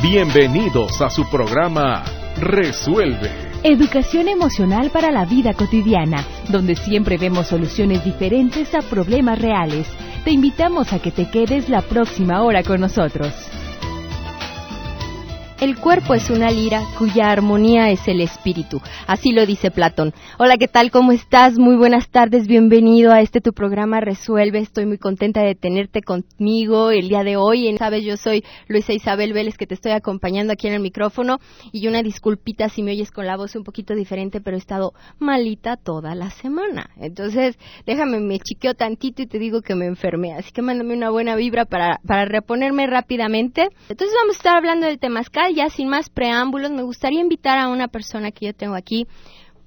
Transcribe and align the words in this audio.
Bienvenidos 0.00 1.02
a 1.02 1.10
su 1.10 1.28
programa 1.28 2.04
Resuelve. 2.36 3.32
Educación 3.64 4.28
emocional 4.28 4.90
para 4.90 5.10
la 5.10 5.24
vida 5.24 5.54
cotidiana, 5.54 6.24
donde 6.50 6.76
siempre 6.76 7.18
vemos 7.18 7.48
soluciones 7.48 8.04
diferentes 8.04 8.72
a 8.76 8.78
problemas 8.78 9.40
reales. 9.40 9.88
Te 10.24 10.30
invitamos 10.30 10.92
a 10.92 11.00
que 11.00 11.10
te 11.10 11.28
quedes 11.28 11.68
la 11.68 11.82
próxima 11.82 12.44
hora 12.44 12.62
con 12.62 12.80
nosotros. 12.80 13.47
El 15.60 15.76
cuerpo 15.76 16.14
es 16.14 16.30
una 16.30 16.52
lira 16.52 16.84
cuya 16.96 17.32
armonía 17.32 17.90
es 17.90 18.06
el 18.06 18.20
espíritu. 18.20 18.80
Así 19.08 19.32
lo 19.32 19.44
dice 19.44 19.72
Platón. 19.72 20.14
Hola, 20.38 20.56
¿qué 20.56 20.68
tal? 20.68 20.92
¿Cómo 20.92 21.10
estás? 21.10 21.58
Muy 21.58 21.74
buenas 21.74 22.10
tardes. 22.10 22.46
Bienvenido 22.46 23.10
a 23.10 23.22
este 23.22 23.40
tu 23.40 23.52
programa 23.52 23.98
Resuelve. 23.98 24.60
Estoy 24.60 24.86
muy 24.86 24.98
contenta 24.98 25.42
de 25.42 25.56
tenerte 25.56 26.00
conmigo 26.00 26.92
el 26.92 27.08
día 27.08 27.24
de 27.24 27.36
hoy. 27.36 27.76
Sabes, 27.76 28.04
yo 28.04 28.16
soy 28.16 28.44
Luisa 28.68 28.92
Isabel 28.92 29.32
Vélez 29.32 29.58
que 29.58 29.66
te 29.66 29.74
estoy 29.74 29.90
acompañando 29.90 30.52
aquí 30.52 30.68
en 30.68 30.74
el 30.74 30.80
micrófono. 30.80 31.40
Y 31.72 31.88
una 31.88 32.04
disculpita 32.04 32.68
si 32.68 32.84
me 32.84 32.92
oyes 32.92 33.10
con 33.10 33.26
la 33.26 33.36
voz 33.36 33.56
un 33.56 33.64
poquito 33.64 33.96
diferente, 33.96 34.40
pero 34.40 34.56
he 34.56 34.60
estado 34.60 34.92
malita 35.18 35.76
toda 35.76 36.14
la 36.14 36.30
semana. 36.30 36.90
Entonces, 36.98 37.58
déjame, 37.84 38.20
me 38.20 38.38
chiqueo 38.38 38.74
tantito 38.74 39.22
y 39.22 39.26
te 39.26 39.40
digo 39.40 39.62
que 39.62 39.74
me 39.74 39.86
enfermé. 39.86 40.34
Así 40.34 40.52
que 40.52 40.62
mándame 40.62 40.94
una 40.94 41.10
buena 41.10 41.34
vibra 41.34 41.64
para, 41.64 41.98
para 42.06 42.26
reponerme 42.26 42.86
rápidamente. 42.86 43.66
Entonces 43.88 44.16
vamos 44.22 44.36
a 44.36 44.38
estar 44.38 44.56
hablando 44.56 44.86
del 44.86 45.00
temazcal 45.00 45.47
ya 45.50 45.70
sin 45.70 45.88
más 45.88 46.08
preámbulos, 46.08 46.70
me 46.70 46.82
gustaría 46.82 47.20
invitar 47.20 47.58
a 47.58 47.68
una 47.68 47.88
persona 47.88 48.30
que 48.30 48.46
yo 48.46 48.54
tengo 48.54 48.74
aquí, 48.74 49.06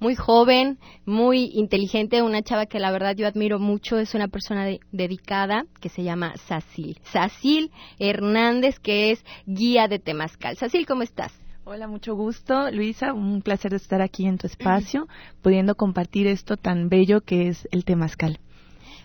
muy 0.00 0.16
joven, 0.16 0.78
muy 1.06 1.50
inteligente, 1.54 2.22
una 2.22 2.42
chava 2.42 2.66
que 2.66 2.80
la 2.80 2.90
verdad 2.90 3.14
yo 3.16 3.26
admiro 3.26 3.60
mucho, 3.60 3.98
es 3.98 4.14
una 4.14 4.26
persona 4.26 4.66
dedicada 4.90 5.66
que 5.80 5.88
se 5.88 6.02
llama 6.02 6.34
Sacil. 6.48 6.98
Sacil 7.04 7.70
Hernández, 8.00 8.80
que 8.80 9.12
es 9.12 9.24
guía 9.46 9.86
de 9.86 10.00
Temazcal. 10.00 10.56
Sacil, 10.56 10.86
¿cómo 10.86 11.02
estás? 11.02 11.32
Hola, 11.64 11.86
mucho 11.86 12.16
gusto, 12.16 12.72
Luisa. 12.72 13.12
Un 13.12 13.40
placer 13.40 13.70
de 13.70 13.76
estar 13.76 14.02
aquí 14.02 14.26
en 14.26 14.38
tu 14.38 14.46
espacio, 14.48 15.06
pudiendo 15.40 15.76
compartir 15.76 16.26
esto 16.26 16.56
tan 16.56 16.88
bello 16.88 17.20
que 17.20 17.46
es 17.46 17.68
el 17.70 17.84
Temazcal. 17.84 18.40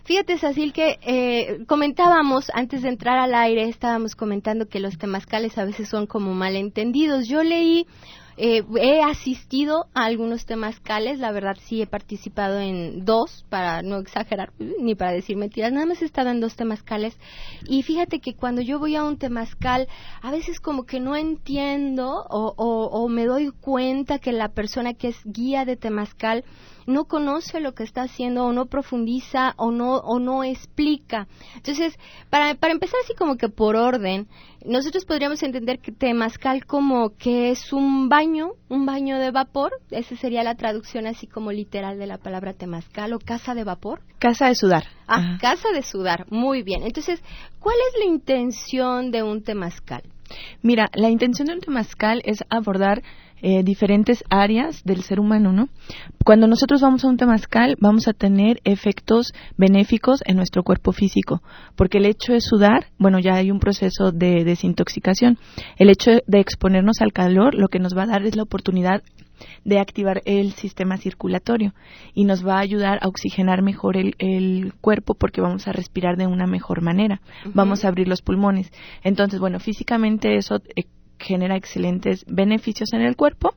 Fíjate, 0.07 0.37
Sacil, 0.37 0.71
que 0.71 0.99
eh, 1.01 1.65
comentábamos 1.67 2.49
antes 2.53 2.81
de 2.81 2.87
entrar 2.87 3.17
al 3.17 3.35
aire, 3.35 3.67
estábamos 3.67 4.15
comentando 4.15 4.69
que 4.69 4.79
los 4.79 4.97
temazcales 4.97 5.57
a 5.57 5.65
veces 5.65 5.89
son 5.89 6.07
como 6.07 6.33
malentendidos. 6.33 7.27
Yo 7.27 7.43
leí 7.43 7.85
eh, 8.37 8.63
he 8.79 9.01
asistido 9.01 9.87
a 9.93 10.05
algunos 10.05 10.45
temazcales, 10.45 11.19
la 11.19 11.33
verdad 11.33 11.57
sí 11.59 11.81
he 11.81 11.87
participado 11.87 12.57
en 12.61 13.03
dos, 13.03 13.43
para 13.49 13.81
no 13.81 13.97
exagerar 13.97 14.53
ni 14.79 14.95
para 14.95 15.11
decir 15.11 15.35
mentiras, 15.35 15.73
nada 15.73 15.87
más 15.87 16.01
he 16.01 16.05
estado 16.05 16.29
en 16.29 16.39
dos 16.39 16.55
temazcales 16.55 17.17
y 17.67 17.81
fíjate 17.81 18.19
que 18.19 18.35
cuando 18.35 18.61
yo 18.61 18.79
voy 18.79 18.95
a 18.95 19.03
un 19.03 19.17
temazcal, 19.17 19.87
a 20.21 20.31
veces 20.31 20.59
como 20.61 20.85
que 20.85 20.99
no 20.99 21.17
entiendo 21.17 22.25
o, 22.29 22.53
o 22.55 23.09
me 23.09 23.25
doy 23.25 23.49
cuenta 23.49 24.19
que 24.19 24.31
la 24.31 24.49
persona 24.49 24.93
que 24.93 25.09
es 25.09 25.17
guía 25.25 25.65
de 25.65 25.75
temazcal 25.75 26.45
no 26.87 27.05
conoce 27.05 27.59
lo 27.59 27.73
que 27.73 27.83
está 27.83 28.03
haciendo 28.03 28.45
o 28.45 28.53
no 28.53 28.65
profundiza 28.65 29.53
o 29.57 29.71
no 29.71 29.97
o 29.97 30.19
no 30.19 30.43
explica. 30.43 31.27
Entonces, 31.55 31.99
para, 32.29 32.55
para 32.55 32.73
empezar 32.73 32.99
así 33.03 33.13
como 33.13 33.35
que 33.35 33.49
por 33.49 33.75
orden, 33.75 34.27
nosotros 34.65 35.05
podríamos 35.05 35.43
entender 35.43 35.79
que 35.79 35.91
temazcal 35.91 36.65
como 36.65 37.15
que 37.17 37.51
es 37.51 37.71
un 37.73 38.09
baño, 38.09 38.51
un 38.69 38.85
baño 38.85 39.19
de 39.19 39.31
vapor, 39.31 39.73
esa 39.91 40.15
sería 40.15 40.43
la 40.43 40.55
traducción 40.55 41.05
así 41.07 41.27
como 41.27 41.51
literal 41.51 41.99
de 41.99 42.07
la 42.07 42.17
palabra 42.17 42.53
temazcal 42.53 43.13
o 43.13 43.19
casa 43.19 43.53
de 43.53 43.63
vapor. 43.63 44.01
Casa 44.17 44.47
de 44.47 44.55
sudar. 44.55 44.85
Ah, 45.07 45.37
casa 45.39 45.69
de 45.73 45.83
sudar, 45.83 46.25
muy 46.31 46.63
bien. 46.63 46.83
Entonces, 46.83 47.21
¿cuál 47.59 47.75
es 47.89 47.99
la 47.99 48.05
intención 48.05 49.11
de 49.11 49.23
un 49.23 49.43
temazcal? 49.43 50.03
Mira, 50.61 50.89
la 50.93 51.09
intención 51.09 51.47
de 51.47 51.53
un 51.53 51.61
temazcal 51.61 52.21
es 52.25 52.43
abordar 52.49 53.01
eh, 53.41 53.63
diferentes 53.63 54.23
áreas 54.29 54.83
del 54.83 55.03
ser 55.03 55.19
humano, 55.19 55.51
¿no? 55.51 55.69
Cuando 56.23 56.47
nosotros 56.47 56.81
vamos 56.81 57.03
a 57.03 57.07
un 57.07 57.17
temazcal, 57.17 57.75
vamos 57.79 58.07
a 58.07 58.13
tener 58.13 58.59
efectos 58.63 59.33
benéficos 59.57 60.21
en 60.25 60.37
nuestro 60.37 60.63
cuerpo 60.63 60.91
físico, 60.91 61.41
porque 61.75 61.99
el 61.99 62.05
hecho 62.05 62.33
de 62.33 62.41
sudar, 62.41 62.87
bueno, 62.97 63.19
ya 63.19 63.35
hay 63.35 63.51
un 63.51 63.59
proceso 63.59 64.11
de 64.11 64.43
desintoxicación. 64.43 65.37
El 65.77 65.89
hecho 65.89 66.11
de 66.25 66.39
exponernos 66.39 67.01
al 67.01 67.13
calor, 67.13 67.55
lo 67.55 67.67
que 67.67 67.79
nos 67.79 67.95
va 67.95 68.03
a 68.03 68.07
dar 68.07 68.25
es 68.25 68.35
la 68.35 68.43
oportunidad 68.43 69.03
de 69.63 69.79
activar 69.79 70.21
el 70.25 70.53
sistema 70.53 70.97
circulatorio 70.97 71.73
y 72.13 72.25
nos 72.25 72.45
va 72.45 72.55
a 72.55 72.61
ayudar 72.61 72.99
a 73.01 73.07
oxigenar 73.07 73.61
mejor 73.61 73.97
el, 73.97 74.73
cuerpo 74.81 75.15
porque 75.15 75.41
vamos 75.41 75.67
a 75.67 75.73
respirar 75.73 76.17
de 76.17 76.27
una 76.27 76.47
mejor 76.47 76.81
manera, 76.81 77.21
vamos 77.53 77.83
a 77.83 77.89
abrir 77.89 78.07
los 78.07 78.21
pulmones. 78.21 78.71
Entonces, 79.03 79.39
bueno, 79.39 79.59
físicamente 79.59 80.37
eso 80.37 80.61
eh, 80.75 80.83
genera 81.19 81.55
excelentes 81.55 82.25
beneficios 82.27 82.93
en 82.93 83.01
el 83.01 83.15
cuerpo. 83.15 83.55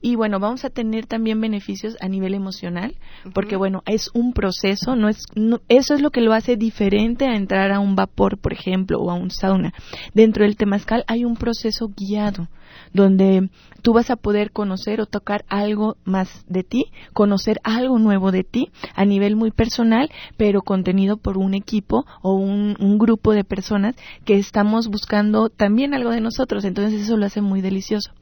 Y 0.00 0.16
bueno 0.16 0.38
vamos 0.40 0.64
a 0.64 0.70
tener 0.70 1.06
también 1.06 1.40
beneficios 1.40 1.96
a 2.00 2.08
nivel 2.08 2.34
emocional 2.34 2.96
porque 3.34 3.56
bueno 3.56 3.82
es 3.86 4.10
un 4.14 4.32
proceso 4.32 4.96
no 4.96 5.08
es 5.08 5.24
eso 5.68 5.94
es 5.94 6.00
lo 6.00 6.10
que 6.10 6.20
lo 6.20 6.32
hace 6.32 6.56
diferente 6.56 7.26
a 7.26 7.36
entrar 7.36 7.72
a 7.72 7.80
un 7.80 7.96
vapor 7.96 8.38
por 8.38 8.52
ejemplo 8.52 8.98
o 8.98 9.10
a 9.10 9.14
un 9.14 9.30
sauna. 9.30 9.72
Dentro 10.14 10.44
del 10.44 10.56
temazcal 10.56 11.04
hay 11.06 11.24
un 11.24 11.36
proceso 11.36 11.88
guiado 11.94 12.48
donde 12.92 13.50
tú 13.82 13.92
vas 13.92 14.10
a 14.10 14.16
poder 14.16 14.50
conocer 14.52 15.00
o 15.00 15.06
tocar 15.06 15.44
algo 15.48 15.96
más 16.04 16.44
de 16.48 16.62
ti, 16.64 16.86
conocer 17.12 17.60
algo 17.64 17.98
nuevo 17.98 18.32
de 18.32 18.44
ti 18.44 18.70
a 18.94 19.04
nivel 19.04 19.36
muy 19.36 19.50
personal, 19.50 20.10
pero 20.36 20.62
contenido 20.62 21.16
por 21.16 21.38
un 21.38 21.54
equipo 21.54 22.04
o 22.22 22.34
un, 22.34 22.76
un 22.78 22.98
grupo 22.98 23.32
de 23.32 23.44
personas 23.44 23.96
que 24.24 24.36
estamos 24.36 24.88
buscando 24.88 25.48
también 25.48 25.94
algo 25.94 26.10
de 26.10 26.20
nosotros. 26.20 26.64
Entonces 26.64 27.02
eso 27.02 27.16
lo 27.16 27.26
hace 27.26 27.40
muy 27.40 27.60
delicioso. 27.60 28.12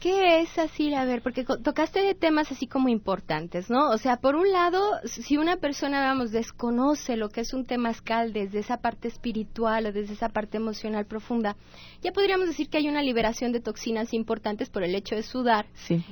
¿Qué 0.00 0.40
es 0.40 0.58
así? 0.58 0.94
A 0.94 1.04
ver, 1.04 1.20
porque 1.20 1.44
tocaste 1.44 2.14
temas 2.14 2.50
así 2.50 2.66
como 2.66 2.88
importantes, 2.88 3.68
¿no? 3.68 3.90
O 3.90 3.98
sea, 3.98 4.16
por 4.16 4.34
un 4.34 4.50
lado, 4.50 4.80
si 5.04 5.36
una 5.36 5.58
persona, 5.58 6.00
vamos, 6.00 6.32
desconoce 6.32 7.18
lo 7.18 7.28
que 7.28 7.42
es 7.42 7.52
un 7.52 7.66
temazcal 7.66 8.32
desde 8.32 8.60
esa 8.60 8.78
parte 8.78 9.08
espiritual 9.08 9.84
o 9.84 9.92
desde 9.92 10.14
esa 10.14 10.30
parte 10.30 10.56
emocional 10.56 11.04
profunda, 11.04 11.54
ya 12.00 12.12
podríamos 12.12 12.46
decir 12.46 12.70
que 12.70 12.78
hay 12.78 12.88
una 12.88 13.02
liberación 13.02 13.52
de 13.52 13.60
toxinas 13.60 14.14
importantes 14.14 14.70
por 14.70 14.84
el 14.84 14.94
hecho 14.94 15.16
de 15.16 15.22
sudar 15.22 15.66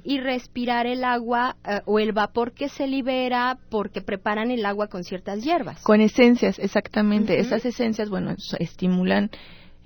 y 0.04 0.20
respirar 0.20 0.86
el 0.86 1.02
agua 1.02 1.56
eh, 1.64 1.80
o 1.86 1.98
el 1.98 2.12
vapor 2.12 2.52
que 2.52 2.68
se 2.68 2.86
libera 2.86 3.56
porque 3.70 4.02
preparan 4.02 4.50
el 4.50 4.66
agua 4.66 4.88
con 4.88 5.02
ciertas 5.02 5.42
hierbas. 5.42 5.80
Con 5.82 6.02
esencias, 6.02 6.58
exactamente. 6.58 7.40
Esas 7.40 7.64
esencias, 7.64 8.10
bueno, 8.10 8.36
estimulan 8.58 9.30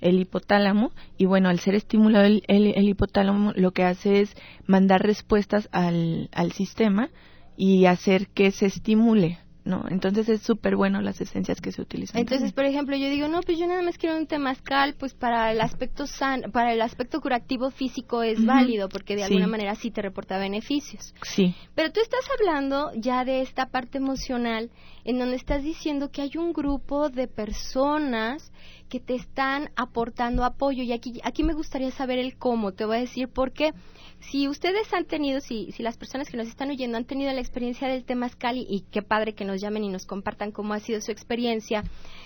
el 0.03 0.19
hipotálamo 0.19 0.91
y 1.17 1.25
bueno, 1.25 1.49
al 1.49 1.59
ser 1.59 1.75
estimulado 1.75 2.25
el, 2.25 2.43
el, 2.47 2.87
hipotálamo 2.87 3.53
lo 3.55 3.71
que 3.71 3.83
hace 3.83 4.21
es 4.21 4.35
mandar 4.67 5.01
respuestas 5.01 5.69
al, 5.71 6.29
al 6.33 6.51
sistema 6.51 7.09
y 7.55 7.85
hacer 7.85 8.27
que 8.27 8.51
se 8.51 8.65
estimule 8.65 9.39
¿no? 9.65 9.85
Entonces 9.89 10.27
es 10.29 10.41
súper 10.41 10.75
bueno 10.75 11.01
las 11.01 11.21
esencias 11.21 11.61
que 11.61 11.71
se 11.71 11.81
utilizan. 11.81 12.19
Entonces, 12.19 12.51
por 12.51 12.65
ejemplo, 12.65 12.95
yo 12.97 13.09
digo, 13.09 13.27
no, 13.27 13.41
pues 13.41 13.57
yo 13.57 13.67
nada 13.67 13.81
más 13.81 13.97
quiero 13.97 14.17
un 14.17 14.27
temazcal, 14.27 14.95
pues 14.95 15.13
para 15.13 15.51
el 15.51 15.61
aspecto 15.61 16.05
san, 16.05 16.51
para 16.51 16.73
el 16.73 16.81
aspecto 16.81 17.21
curativo 17.21 17.71
físico 17.71 18.23
es 18.23 18.43
válido, 18.45 18.89
porque 18.89 19.15
de 19.15 19.23
alguna 19.23 19.47
manera 19.47 19.75
sí 19.75 19.91
te 19.91 20.01
reporta 20.01 20.37
beneficios. 20.37 21.13
Sí. 21.23 21.55
Pero 21.75 21.91
tú 21.91 22.01
estás 22.01 22.25
hablando 22.37 22.91
ya 22.95 23.23
de 23.23 23.41
esta 23.41 23.67
parte 23.67 23.99
emocional, 23.99 24.69
en 25.05 25.19
donde 25.19 25.35
estás 25.35 25.63
diciendo 25.63 26.11
que 26.11 26.21
hay 26.21 26.31
un 26.37 26.53
grupo 26.53 27.09
de 27.09 27.27
personas 27.27 28.51
que 28.93 28.99
te 28.99 29.15
están 29.15 29.71
aportando 29.75 30.43
apoyo, 30.43 30.83
y 30.83 30.91
aquí, 30.91 31.19
aquí 31.23 31.41
me 31.41 31.55
gustaría 31.55 31.89
saber 31.89 32.19
el 32.19 32.37
cómo, 32.37 32.73
te 32.73 32.85
voy 32.85 32.97
a 32.97 32.99
decir 32.99 33.27
por 33.27 33.51
qué. 33.51 33.73
Si 34.19 34.47
ustedes 34.47 34.93
han 34.93 35.05
tenido, 35.05 35.41
si, 35.41 35.71
si 35.71 35.81
las 35.81 35.97
personas 35.97 36.29
que 36.29 36.37
nos 36.37 36.47
están 36.47 36.69
oyendo 36.69 36.95
han 36.95 37.05
tenido 37.05 37.33
la 37.33 37.39
experiencia 37.39 37.87
del 37.87 38.05
Temazcal 38.05 38.55
y, 38.55 38.67
y 38.69 38.81
qué 38.91 39.01
padre 39.01 39.33
que 39.33 39.45
nos 39.45 39.59
llamen 39.59 39.83
y 39.83 39.89
nos 39.89 40.05
compartan 40.05 40.51
cómo 40.51 40.75
ha 40.75 40.79
sido 40.79 41.01
su 41.01 41.11
experiencia, 41.11 41.83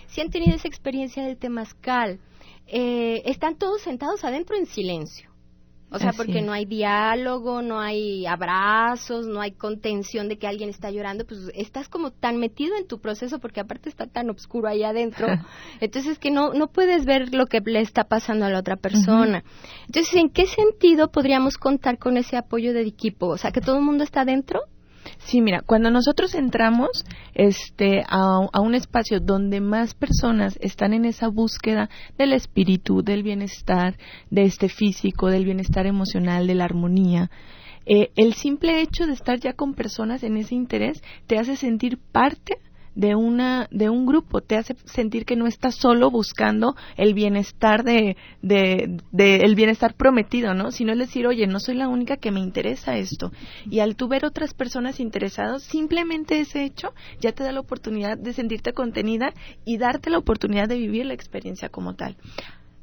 si 0.08 0.20
han 0.20 0.30
tenido 0.30 0.58
esa 0.58 0.68
experiencia 0.68 1.24
del 1.24 1.38
Temazcal, 1.38 2.20
eh, 2.68 3.22
están 3.24 3.56
todos 3.56 3.82
sentados 3.82 4.26
adentro 4.26 4.58
en 4.58 4.66
silencio. 4.66 5.30
O 5.90 6.00
sea, 6.00 6.12
porque 6.12 6.42
no 6.42 6.52
hay 6.52 6.66
diálogo, 6.66 7.62
no 7.62 7.80
hay 7.80 8.26
abrazos, 8.26 9.26
no 9.26 9.40
hay 9.40 9.52
contención 9.52 10.28
de 10.28 10.38
que 10.38 10.46
alguien 10.46 10.70
está 10.70 10.92
llorando, 10.92 11.26
pues 11.26 11.50
estás 11.54 11.88
como 11.88 12.12
tan 12.12 12.38
metido 12.38 12.76
en 12.76 12.88
tu 12.88 13.00
proceso 13.00 13.40
porque 13.40 13.62
aparte 13.62 13.88
está 13.88 14.06
tan 14.06 14.30
oscuro 14.30 14.68
ahí 14.68 14.84
adentro. 14.84 15.28
Entonces 15.80 16.20
que 16.20 16.30
no 16.30 16.54
no 16.54 16.68
puedes 16.68 17.06
ver 17.06 17.34
lo 17.34 17.46
que 17.46 17.62
le 17.62 17.80
está 17.80 18.04
pasando 18.04 18.46
a 18.46 18.50
la 18.50 18.60
otra 18.60 18.76
persona. 18.76 19.44
Entonces, 19.86 20.14
¿en 20.16 20.30
qué 20.30 20.46
sentido 20.46 21.10
podríamos 21.10 21.58
contar 21.58 21.98
con 21.98 22.18
ese 22.18 22.36
apoyo 22.36 22.74
del 22.74 22.88
equipo? 22.88 23.28
O 23.28 23.38
sea, 23.38 23.52
que 23.52 23.62
todo 23.62 23.78
el 23.78 23.84
mundo 23.84 24.04
está 24.04 24.22
adentro 24.22 24.62
Sí, 25.18 25.42
mira, 25.42 25.62
cuando 25.66 25.92
nosotros 25.92 26.36
entramos 26.36 26.90
este, 27.34 28.04
a, 28.08 28.40
un 28.60 28.76
espacio 28.76 29.20
donde 29.20 29.62
más 29.62 29.94
personas 29.94 30.58
están 30.62 30.94
en 30.94 31.06
esa 31.06 31.28
búsqueda 31.28 31.90
del 32.18 32.34
espíritu, 32.34 33.04
del 33.04 33.24
bienestar, 33.24 33.98
de 34.30 34.44
este 34.44 34.70
físico, 34.70 35.30
del 35.30 35.46
bienestar 35.46 35.86
emocional, 35.86 36.48
de 36.48 36.56
la 36.56 36.66
armonía, 36.66 37.30
eh, 37.86 38.12
el 38.16 38.34
simple 38.34 38.82
hecho 38.82 39.06
de 39.06 39.14
estar 39.14 39.40
ya 39.40 39.54
con 39.54 39.74
personas 39.74 40.24
en 40.24 40.36
ese 40.36 40.56
interés 40.56 41.02
te 41.26 41.38
hace 41.38 41.56
sentir 41.56 41.98
parte 41.98 42.58
de 42.98 43.14
una 43.14 43.68
de 43.70 43.90
un 43.90 44.08
grupo, 44.08 44.42
te 44.42 44.58
hace 44.58 44.76
sentir 44.86 45.24
que 45.24 45.36
no 45.36 45.46
estás 45.46 45.76
solo 45.76 46.10
buscando 46.10 46.76
el 46.98 47.14
bienestar 47.14 47.84
de, 47.84 48.18
de, 48.42 48.98
de 49.12 49.36
el 49.38 49.54
bienestar 49.54 49.94
prometido, 49.94 50.56
¿no? 50.56 50.72
Sino 50.72 50.94
es 50.94 50.98
decir, 50.98 51.28
oye, 51.28 51.46
no 51.46 51.60
soy 51.60 51.76
la 51.76 51.90
única 51.90 52.18
que 52.18 52.32
me 52.32 52.40
interesa 52.40 52.98
esto. 52.98 53.32
Y 53.70 53.82
al 53.82 53.96
tú 53.96 54.08
ver 54.08 54.26
otras 54.26 54.56
personas 54.56 55.00
interesadas, 55.00 55.62
simplemente 55.62 56.40
ese 56.40 56.64
hecho 56.64 56.96
ya 57.22 57.34
te 57.34 57.44
da 57.44 57.52
la 57.52 57.60
oportunidad 57.60 58.18
de 58.18 58.34
sentirte 58.34 58.74
contenida 58.74 59.32
y 59.64 59.78
darte 59.78 60.10
la 60.10 60.18
oportunidad 60.18 60.68
de 60.68 60.80
vivir 60.80 61.06
la 61.06 61.14
experiencia 61.14 61.70
como 61.70 61.94
tal. 61.94 62.18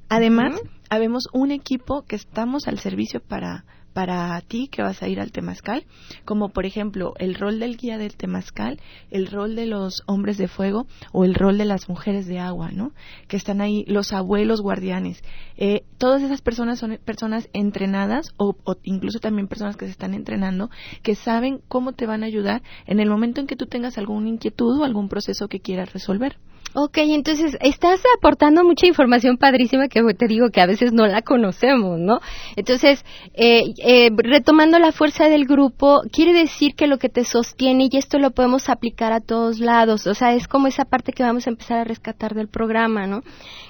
Además, 0.08 0.60
habemos 0.90 1.24
un 1.32 1.50
equipo 1.50 2.04
que 2.06 2.14
estamos 2.14 2.68
al 2.68 2.78
servicio 2.78 3.20
para 3.20 3.64
para 3.94 4.38
ti 4.42 4.68
que 4.68 4.82
vas 4.82 5.02
a 5.02 5.08
ir 5.08 5.20
al 5.20 5.32
temazcal, 5.32 5.86
como 6.24 6.50
por 6.50 6.66
ejemplo 6.66 7.14
el 7.18 7.34
rol 7.34 7.60
del 7.60 7.76
guía 7.76 7.96
del 7.96 8.16
temazcal, 8.16 8.80
el 9.10 9.28
rol 9.28 9.54
de 9.56 9.66
los 9.66 10.02
hombres 10.06 10.36
de 10.36 10.48
fuego 10.48 10.86
o 11.12 11.24
el 11.24 11.34
rol 11.34 11.56
de 11.56 11.64
las 11.64 11.88
mujeres 11.88 12.26
de 12.26 12.40
agua, 12.40 12.72
¿no? 12.72 12.92
Que 13.28 13.36
están 13.36 13.60
ahí, 13.60 13.84
los 13.86 14.12
abuelos 14.12 14.60
guardianes. 14.60 15.22
Eh, 15.56 15.84
todas 15.96 16.22
esas 16.22 16.42
personas 16.42 16.80
son 16.80 16.98
personas 17.04 17.48
entrenadas 17.52 18.34
o, 18.36 18.56
o, 18.64 18.76
incluso 18.82 19.20
también 19.20 19.46
personas 19.46 19.76
que 19.76 19.86
se 19.86 19.92
están 19.92 20.12
entrenando 20.12 20.70
que 21.02 21.14
saben 21.14 21.60
cómo 21.68 21.92
te 21.92 22.06
van 22.06 22.24
a 22.24 22.26
ayudar 22.26 22.62
en 22.86 22.98
el 22.98 23.08
momento 23.08 23.40
en 23.40 23.46
que 23.46 23.56
tú 23.56 23.66
tengas 23.66 23.96
alguna 23.96 24.28
inquietud 24.28 24.80
o 24.80 24.84
algún 24.84 25.08
proceso 25.08 25.46
que 25.48 25.60
quieras 25.60 25.92
resolver. 25.92 26.36
Ok, 26.76 26.98
entonces 26.98 27.56
estás 27.60 28.00
aportando 28.18 28.64
mucha 28.64 28.86
información 28.86 29.36
padrísima 29.36 29.86
que 29.86 30.02
te 30.14 30.26
digo 30.26 30.48
que 30.50 30.60
a 30.60 30.66
veces 30.66 30.92
no 30.92 31.06
la 31.06 31.22
conocemos, 31.22 32.00
¿no? 32.00 32.18
Entonces, 32.56 33.04
eh, 33.34 33.62
eh, 33.78 34.10
retomando 34.16 34.80
la 34.80 34.90
fuerza 34.90 35.28
del 35.28 35.44
grupo, 35.46 36.00
quiere 36.12 36.32
decir 36.32 36.74
que 36.74 36.88
lo 36.88 36.98
que 36.98 37.08
te 37.08 37.24
sostiene, 37.24 37.88
y 37.90 37.96
esto 37.96 38.18
lo 38.18 38.32
podemos 38.32 38.68
aplicar 38.68 39.12
a 39.12 39.20
todos 39.20 39.60
lados, 39.60 40.06
o 40.08 40.14
sea, 40.14 40.34
es 40.34 40.48
como 40.48 40.66
esa 40.66 40.84
parte 40.84 41.12
que 41.12 41.22
vamos 41.22 41.46
a 41.46 41.50
empezar 41.50 41.78
a 41.78 41.84
rescatar 41.84 42.34
del 42.34 42.48
programa, 42.48 43.06
¿no? 43.06 43.20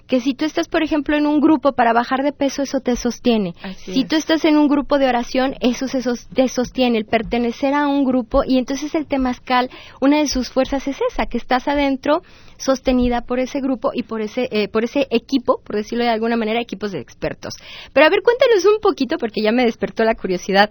Que 0.07 0.21
si 0.21 0.33
tú 0.35 0.47
estás, 0.47 0.69
por 0.69 0.83
ejemplo, 0.83 1.17
en 1.17 1.27
un 1.27 1.41
grupo 1.41 1.73
para 1.73 1.93
bajar 1.93 2.23
de 2.23 2.33
peso, 2.33 2.63
eso 2.63 2.81
te 2.81 2.97
sostiene. 2.97 3.53
Así 3.63 3.93
si 3.93 4.01
es. 4.01 4.09
tú 4.09 4.17
estás 4.17 4.45
en 4.47 4.57
un 4.57 4.69
grupo 4.69 4.99
de 4.99 5.09
oración, 5.09 5.55
eso 5.61 5.89
se 5.89 6.01
sos- 6.01 6.27
te 6.35 6.49
sostiene, 6.49 6.97
el 6.99 7.05
pertenecer 7.05 7.75
a 7.75 7.87
un 7.87 8.05
grupo, 8.05 8.43
y 8.47 8.57
entonces 8.57 8.95
el 8.95 9.07
temazcal, 9.07 9.69
una 10.01 10.19
de 10.19 10.27
sus 10.27 10.49
fuerzas 10.49 10.89
es 10.89 10.97
esa, 11.11 11.27
que 11.27 11.37
estás 11.37 11.69
adentro 11.69 12.23
sostenida 12.57 13.23
por 13.23 13.39
ese 13.39 13.61
grupo 13.61 13.91
y 13.95 14.03
por 14.03 14.21
ese, 14.21 14.49
eh, 14.51 14.69
por 14.69 14.85
ese 14.85 15.07
equipo, 15.11 15.61
por 15.65 15.77
decirlo 15.77 16.05
de 16.05 16.11
alguna 16.11 16.37
manera, 16.37 16.61
equipos 16.61 16.93
de 16.93 17.01
expertos. 17.01 17.55
Pero 17.93 18.07
a 18.07 18.11
ver, 18.11 18.23
cuéntanos 18.23 18.65
un 18.65 18.81
poquito, 18.81 19.17
porque 19.19 19.43
ya 19.43 19.53
me 19.53 19.65
despertó 19.65 20.05
la 20.05 20.15
curiosidad. 20.15 20.71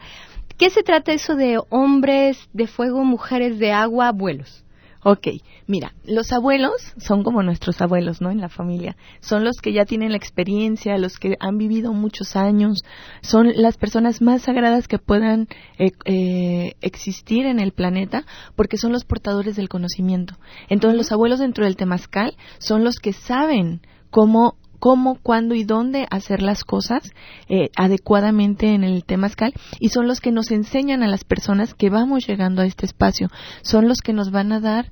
¿Qué 0.58 0.70
se 0.70 0.84
trata 0.84 1.14
eso 1.14 1.36
de 1.36 1.60
hombres 1.70 2.38
de 2.54 2.68
fuego, 2.68 3.04
mujeres 3.04 3.60
de 3.60 3.72
agua, 3.72 4.10
abuelos? 4.10 4.63
Ok, 5.06 5.28
mira, 5.68 5.94
los 6.06 6.32
abuelos 6.32 6.94
son 6.98 7.24
como 7.24 7.44
nuestros 7.44 7.82
abuelos, 7.82 8.22
¿no? 8.22 8.32
En 8.32 8.40
la 8.40 8.48
familia. 8.48 8.96
Son 9.20 9.44
los 9.44 9.58
que 9.62 9.74
ya 9.74 9.84
tienen 9.84 10.12
la 10.12 10.18
experiencia, 10.18 10.98
los 10.98 11.18
que 11.20 11.36
han 11.42 11.58
vivido 11.58 11.92
muchos 11.92 12.38
años, 12.38 12.84
son 13.22 13.52
las 13.56 13.78
personas 13.78 14.22
más 14.22 14.44
sagradas 14.44 14.88
que 14.88 15.00
puedan 15.00 15.48
eh, 15.78 15.92
eh, 16.06 16.76
existir 16.82 17.46
en 17.46 17.60
el 17.60 17.74
planeta 17.74 18.26
porque 18.56 18.78
son 18.78 18.94
los 18.94 19.04
portadores 19.04 19.58
del 19.58 19.68
conocimiento. 19.68 20.36
Entonces 20.70 20.98
los 20.98 21.12
abuelos 21.12 21.40
dentro 21.40 21.66
del 21.66 21.76
temazcal 21.76 22.36
son 22.60 22.86
los 22.86 22.96
que 22.96 23.12
saben 23.12 23.82
cómo 24.10 24.56
cómo, 24.84 25.16
cuándo 25.24 25.56
y 25.56 25.64
dónde 25.64 26.08
hacer 26.12 26.42
las 26.42 26.66
cosas 26.66 27.14
eh, 27.48 27.70
adecuadamente 27.78 28.74
en 28.74 28.84
el 28.84 29.06
temazcal 29.06 29.54
y 29.80 29.88
son 29.88 30.10
los 30.10 30.20
que 30.20 30.34
nos 30.34 30.52
enseñan 30.52 31.04
a 31.04 31.08
las 31.08 31.24
personas 31.24 31.74
que 31.74 31.90
vamos 31.90 32.28
llegando 32.28 32.62
a 32.62 32.66
este 32.66 32.86
espacio, 32.86 33.30
son 33.62 33.88
los 33.88 34.02
que 34.02 34.12
nos 34.12 34.30
van 34.30 34.52
a 34.52 34.60
dar 34.60 34.92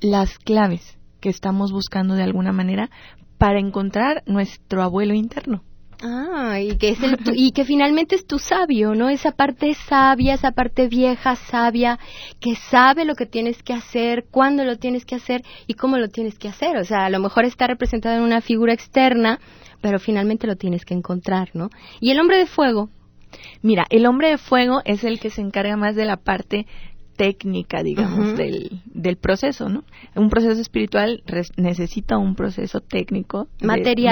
las 0.00 0.38
claves 0.38 0.96
que 1.20 1.28
estamos 1.28 1.70
buscando 1.70 2.14
de 2.14 2.22
alguna 2.22 2.52
manera 2.52 2.88
para 3.36 3.60
encontrar 3.60 4.22
nuestro 4.24 4.82
abuelo 4.82 5.12
interno. 5.12 5.62
Ah, 6.06 6.60
y 6.60 6.76
que, 6.76 6.90
es 6.90 7.02
el, 7.02 7.16
tu- 7.24 7.32
y 7.34 7.52
que 7.52 7.64
finalmente 7.64 8.14
es 8.14 8.26
tu 8.26 8.38
sabio, 8.38 8.94
¿no? 8.94 9.08
Esa 9.08 9.32
parte 9.32 9.72
sabia, 9.72 10.34
esa 10.34 10.50
parte 10.52 10.86
vieja, 10.86 11.34
sabia, 11.36 11.98
que 12.40 12.54
sabe 12.56 13.06
lo 13.06 13.14
que 13.14 13.24
tienes 13.24 13.62
que 13.62 13.72
hacer, 13.72 14.26
cuándo 14.30 14.64
lo 14.64 14.76
tienes 14.76 15.06
que 15.06 15.14
hacer 15.14 15.42
y 15.66 15.74
cómo 15.74 15.96
lo 15.96 16.08
tienes 16.08 16.38
que 16.38 16.48
hacer. 16.48 16.76
O 16.76 16.84
sea, 16.84 17.06
a 17.06 17.10
lo 17.10 17.20
mejor 17.20 17.46
está 17.46 17.66
representado 17.66 18.16
en 18.16 18.22
una 18.22 18.42
figura 18.42 18.74
externa, 18.74 19.40
pero 19.80 19.98
finalmente 19.98 20.46
lo 20.46 20.56
tienes 20.56 20.84
que 20.84 20.92
encontrar, 20.92 21.48
¿no? 21.54 21.70
Y 22.00 22.10
el 22.10 22.20
hombre 22.20 22.36
de 22.36 22.46
fuego, 22.46 22.90
Mira, 23.62 23.84
el 23.90 24.06
hombre 24.06 24.28
de 24.28 24.38
fuego 24.38 24.80
es 24.84 25.02
el 25.02 25.18
que 25.18 25.28
se 25.30 25.40
encarga 25.40 25.76
más 25.76 25.96
de 25.96 26.04
la 26.04 26.16
parte 26.18 26.66
técnica, 27.16 27.82
digamos, 27.82 28.36
del, 28.36 28.82
del 28.86 29.16
proceso, 29.16 29.68
¿no? 29.68 29.84
Un 30.14 30.28
proceso 30.30 30.60
espiritual 30.60 31.22
res- 31.26 31.52
necesita 31.56 32.18
un 32.18 32.34
proceso 32.34 32.80
técnico. 32.80 33.48
de- 33.60 33.66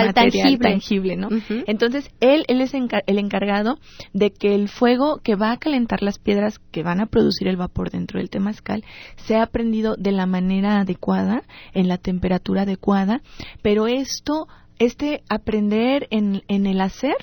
Material, 0.08 0.14
tangible. 0.14 0.68
tangible, 0.70 1.16
¿no? 1.16 1.28
Entonces, 1.66 2.10
él, 2.20 2.44
él 2.48 2.60
es 2.60 2.74
encar- 2.74 3.02
el 3.06 3.18
encargado 3.18 3.78
de 4.12 4.30
que 4.32 4.54
el 4.54 4.68
fuego 4.68 5.20
que 5.22 5.34
va 5.36 5.52
a 5.52 5.56
calentar 5.58 6.02
las 6.02 6.18
piedras 6.18 6.58
que 6.70 6.82
van 6.82 7.00
a 7.00 7.06
producir 7.06 7.48
el 7.48 7.56
vapor 7.56 7.90
dentro 7.90 8.18
del 8.18 8.30
temazcal 8.30 8.84
sea 9.16 9.46
prendido 9.46 9.94
de 9.98 10.12
la 10.12 10.26
manera 10.26 10.80
adecuada, 10.80 11.42
en 11.74 11.88
la 11.88 11.98
temperatura 11.98 12.62
adecuada, 12.62 13.20
pero 13.62 13.86
esto, 13.86 14.46
este 14.78 15.22
aprender 15.28 16.06
en, 16.10 16.42
en 16.48 16.66
el 16.66 16.80
hacer, 16.80 17.16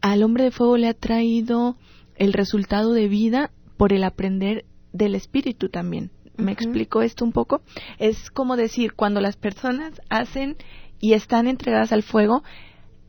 al 0.00 0.22
hombre 0.22 0.44
de 0.44 0.50
fuego 0.50 0.76
le 0.76 0.88
ha 0.88 0.94
traído 0.94 1.76
el 2.16 2.32
resultado 2.32 2.92
de 2.92 3.08
vida 3.08 3.50
por 3.76 3.92
el 3.92 4.04
aprender 4.04 4.64
del 4.92 5.14
espíritu 5.14 5.68
también. 5.68 6.10
¿Me 6.36 6.52
explico 6.52 7.02
esto 7.02 7.24
un 7.24 7.32
poco? 7.32 7.60
Es 7.98 8.30
como 8.30 8.56
decir, 8.56 8.94
cuando 8.94 9.20
las 9.20 9.36
personas 9.36 10.00
hacen 10.08 10.56
y 10.98 11.12
están 11.12 11.46
entregadas 11.46 11.92
al 11.92 12.02
fuego, 12.02 12.42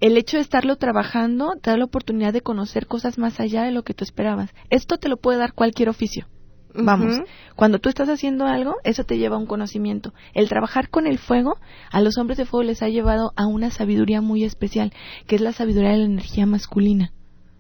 el 0.02 0.18
hecho 0.18 0.38
de 0.38 0.42
estarlo 0.42 0.76
trabajando 0.78 1.54
te 1.62 1.70
da 1.70 1.78
la 1.78 1.86
oportunidad 1.86 2.34
de 2.34 2.42
conocer 2.42 2.88
cosas 2.88 3.18
más 3.18 3.40
allá 3.40 3.64
de 3.64 3.72
lo 3.72 3.84
que 3.84 3.94
tú 3.94 4.04
esperabas. 4.04 4.52
Esto 4.70 4.98
te 4.98 5.08
lo 5.08 5.18
puede 5.18 5.38
dar 5.38 5.54
cualquier 5.54 5.90
oficio. 5.90 6.28
Vamos, 6.74 7.20
cuando 7.56 7.80
tú 7.80 7.90
estás 7.90 8.08
haciendo 8.08 8.46
algo, 8.46 8.76
eso 8.84 9.04
te 9.04 9.18
lleva 9.18 9.36
a 9.36 9.40
un 9.40 9.46
conocimiento. 9.46 10.14
El 10.34 10.48
trabajar 10.48 10.90
con 10.90 11.06
el 11.06 11.20
fuego, 11.20 11.58
a 11.92 12.02
los 12.02 12.18
hombres 12.18 12.38
de 12.38 12.46
fuego 12.46 12.64
les 12.64 12.82
ha 12.82 12.88
llevado 12.88 13.34
a 13.36 13.46
una 13.46 13.72
sabiduría 13.72 14.22
muy 14.22 14.46
especial, 14.46 14.94
que 15.28 15.36
es 15.36 15.42
la 15.42 15.52
sabiduría 15.52 15.92
de 15.92 15.98
la 15.98 16.06
energía 16.06 16.46
masculina. 16.46 17.12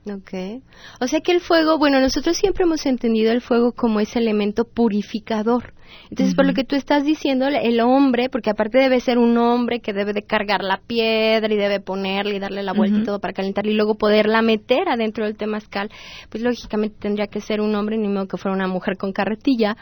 Ok. 0.05 0.63
O 0.99 1.07
sea 1.07 1.21
que 1.21 1.31
el 1.31 1.41
fuego, 1.41 1.77
bueno, 1.77 1.99
nosotros 1.99 2.35
siempre 2.35 2.63
hemos 2.63 2.85
entendido 2.87 3.31
el 3.31 3.41
fuego 3.41 3.71
como 3.71 3.99
ese 3.99 4.17
elemento 4.17 4.65
purificador. 4.65 5.73
Entonces, 6.09 6.35
por 6.35 6.45
lo 6.45 6.53
que 6.53 6.63
tú 6.63 6.75
estás 6.75 7.03
diciendo, 7.03 7.47
el 7.47 7.79
hombre, 7.81 8.29
porque 8.29 8.49
aparte 8.49 8.77
debe 8.77 8.99
ser 8.99 9.17
un 9.17 9.37
hombre 9.37 9.81
que 9.81 9.93
debe 9.93 10.13
de 10.13 10.23
cargar 10.23 10.63
la 10.63 10.77
piedra 10.77 11.53
y 11.53 11.57
debe 11.57 11.79
ponerle 11.79 12.35
y 12.35 12.39
darle 12.39 12.63
la 12.63 12.73
vuelta 12.73 12.99
y 12.99 13.03
todo 13.03 13.19
para 13.19 13.33
calentarla 13.33 13.71
y 13.71 13.75
luego 13.75 13.95
poderla 13.95 14.41
meter 14.41 14.87
adentro 14.87 15.25
del 15.25 15.35
temazcal, 15.35 15.89
pues 16.29 16.43
lógicamente 16.43 16.95
tendría 16.99 17.27
que 17.27 17.41
ser 17.41 17.61
un 17.61 17.75
hombre, 17.75 17.97
ni 17.97 18.07
modo 18.07 18.27
que 18.27 18.37
fuera 18.37 18.55
una 18.55 18.67
mujer 18.67 18.97
con 18.97 19.11
carretilla. 19.11 19.75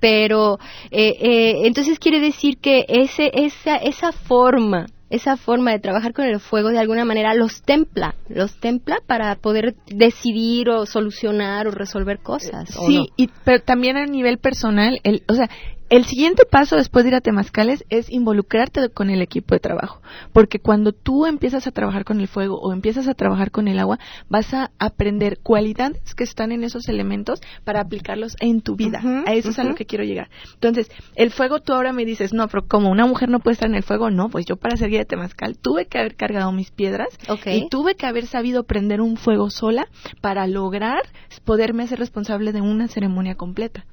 Pero, 0.00 0.58
eh, 0.90 1.16
eh, 1.20 1.60
entonces 1.64 1.98
quiere 1.98 2.20
decir 2.20 2.58
que 2.58 2.84
ese, 2.88 3.30
esa, 3.34 3.76
esa 3.76 4.12
forma 4.12 4.86
esa 5.10 5.36
forma 5.36 5.72
de 5.72 5.78
trabajar 5.78 6.12
con 6.12 6.24
el 6.24 6.40
fuego 6.40 6.70
de 6.70 6.78
alguna 6.78 7.04
manera 7.04 7.34
los 7.34 7.62
templa, 7.62 8.14
los 8.28 8.58
templa 8.58 8.98
para 9.06 9.36
poder 9.36 9.74
decidir 9.86 10.68
o 10.68 10.86
solucionar 10.86 11.68
o 11.68 11.70
resolver 11.70 12.18
cosas. 12.18 12.76
¿o 12.76 12.86
Sí, 12.86 12.98
no? 12.98 13.04
y, 13.16 13.30
pero 13.44 13.62
también 13.62 13.96
a 13.96 14.06
nivel 14.06 14.38
personal, 14.38 15.00
el, 15.04 15.22
o 15.28 15.34
sea, 15.34 15.48
el 15.88 16.04
siguiente 16.04 16.44
paso 16.50 16.76
después 16.76 17.04
de 17.04 17.10
ir 17.10 17.14
a 17.14 17.20
Temazcales 17.20 17.84
es 17.90 18.10
involucrarte 18.10 18.88
con 18.90 19.10
el 19.10 19.22
equipo 19.22 19.54
de 19.54 19.60
trabajo, 19.60 20.02
porque 20.32 20.58
cuando 20.58 20.92
tú 20.92 21.26
empiezas 21.26 21.66
a 21.66 21.70
trabajar 21.70 22.04
con 22.04 22.20
el 22.20 22.28
fuego 22.28 22.58
o 22.58 22.72
empiezas 22.72 23.08
a 23.08 23.14
trabajar 23.14 23.50
con 23.50 23.68
el 23.68 23.78
agua, 23.78 23.98
vas 24.28 24.52
a 24.52 24.70
aprender 24.78 25.38
cualidades 25.42 26.14
que 26.14 26.24
están 26.24 26.52
en 26.52 26.64
esos 26.64 26.88
elementos 26.88 27.40
para 27.64 27.80
aplicarlos 27.80 28.34
en 28.40 28.62
tu 28.62 28.76
vida. 28.76 29.00
A 29.26 29.34
eso 29.34 29.50
es 29.50 29.58
a 29.58 29.64
lo 29.64 29.74
que 29.74 29.86
quiero 29.86 30.04
llegar. 30.04 30.28
Entonces, 30.54 30.90
el 31.14 31.30
fuego 31.30 31.60
tú 31.60 31.72
ahora 31.72 31.92
me 31.92 32.04
dices, 32.04 32.32
no, 32.32 32.48
pero 32.48 32.66
como 32.66 32.90
una 32.90 33.06
mujer 33.06 33.28
no 33.28 33.40
puede 33.40 33.54
estar 33.54 33.68
en 33.68 33.76
el 33.76 33.82
fuego, 33.82 34.10
no, 34.10 34.28
pues 34.28 34.46
yo 34.46 34.56
para 34.56 34.76
ser 34.76 34.90
guía 34.90 35.00
de 35.00 35.04
Temazcal 35.04 35.58
tuve 35.58 35.86
que 35.86 35.98
haber 35.98 36.16
cargado 36.16 36.50
mis 36.52 36.70
piedras 36.70 37.08
y 37.46 37.68
tuve 37.68 37.94
que 37.94 38.06
haber 38.06 38.26
sabido 38.26 38.64
prender 38.64 39.00
un 39.00 39.16
fuego 39.16 39.50
sola 39.50 39.86
para 40.20 40.46
lograr 40.46 41.02
poderme 41.44 41.84
hacer 41.84 41.98
responsable 41.98 42.52
de 42.52 42.60
una 42.60 42.88
ceremonia 42.88 43.36
completa. 43.36 43.86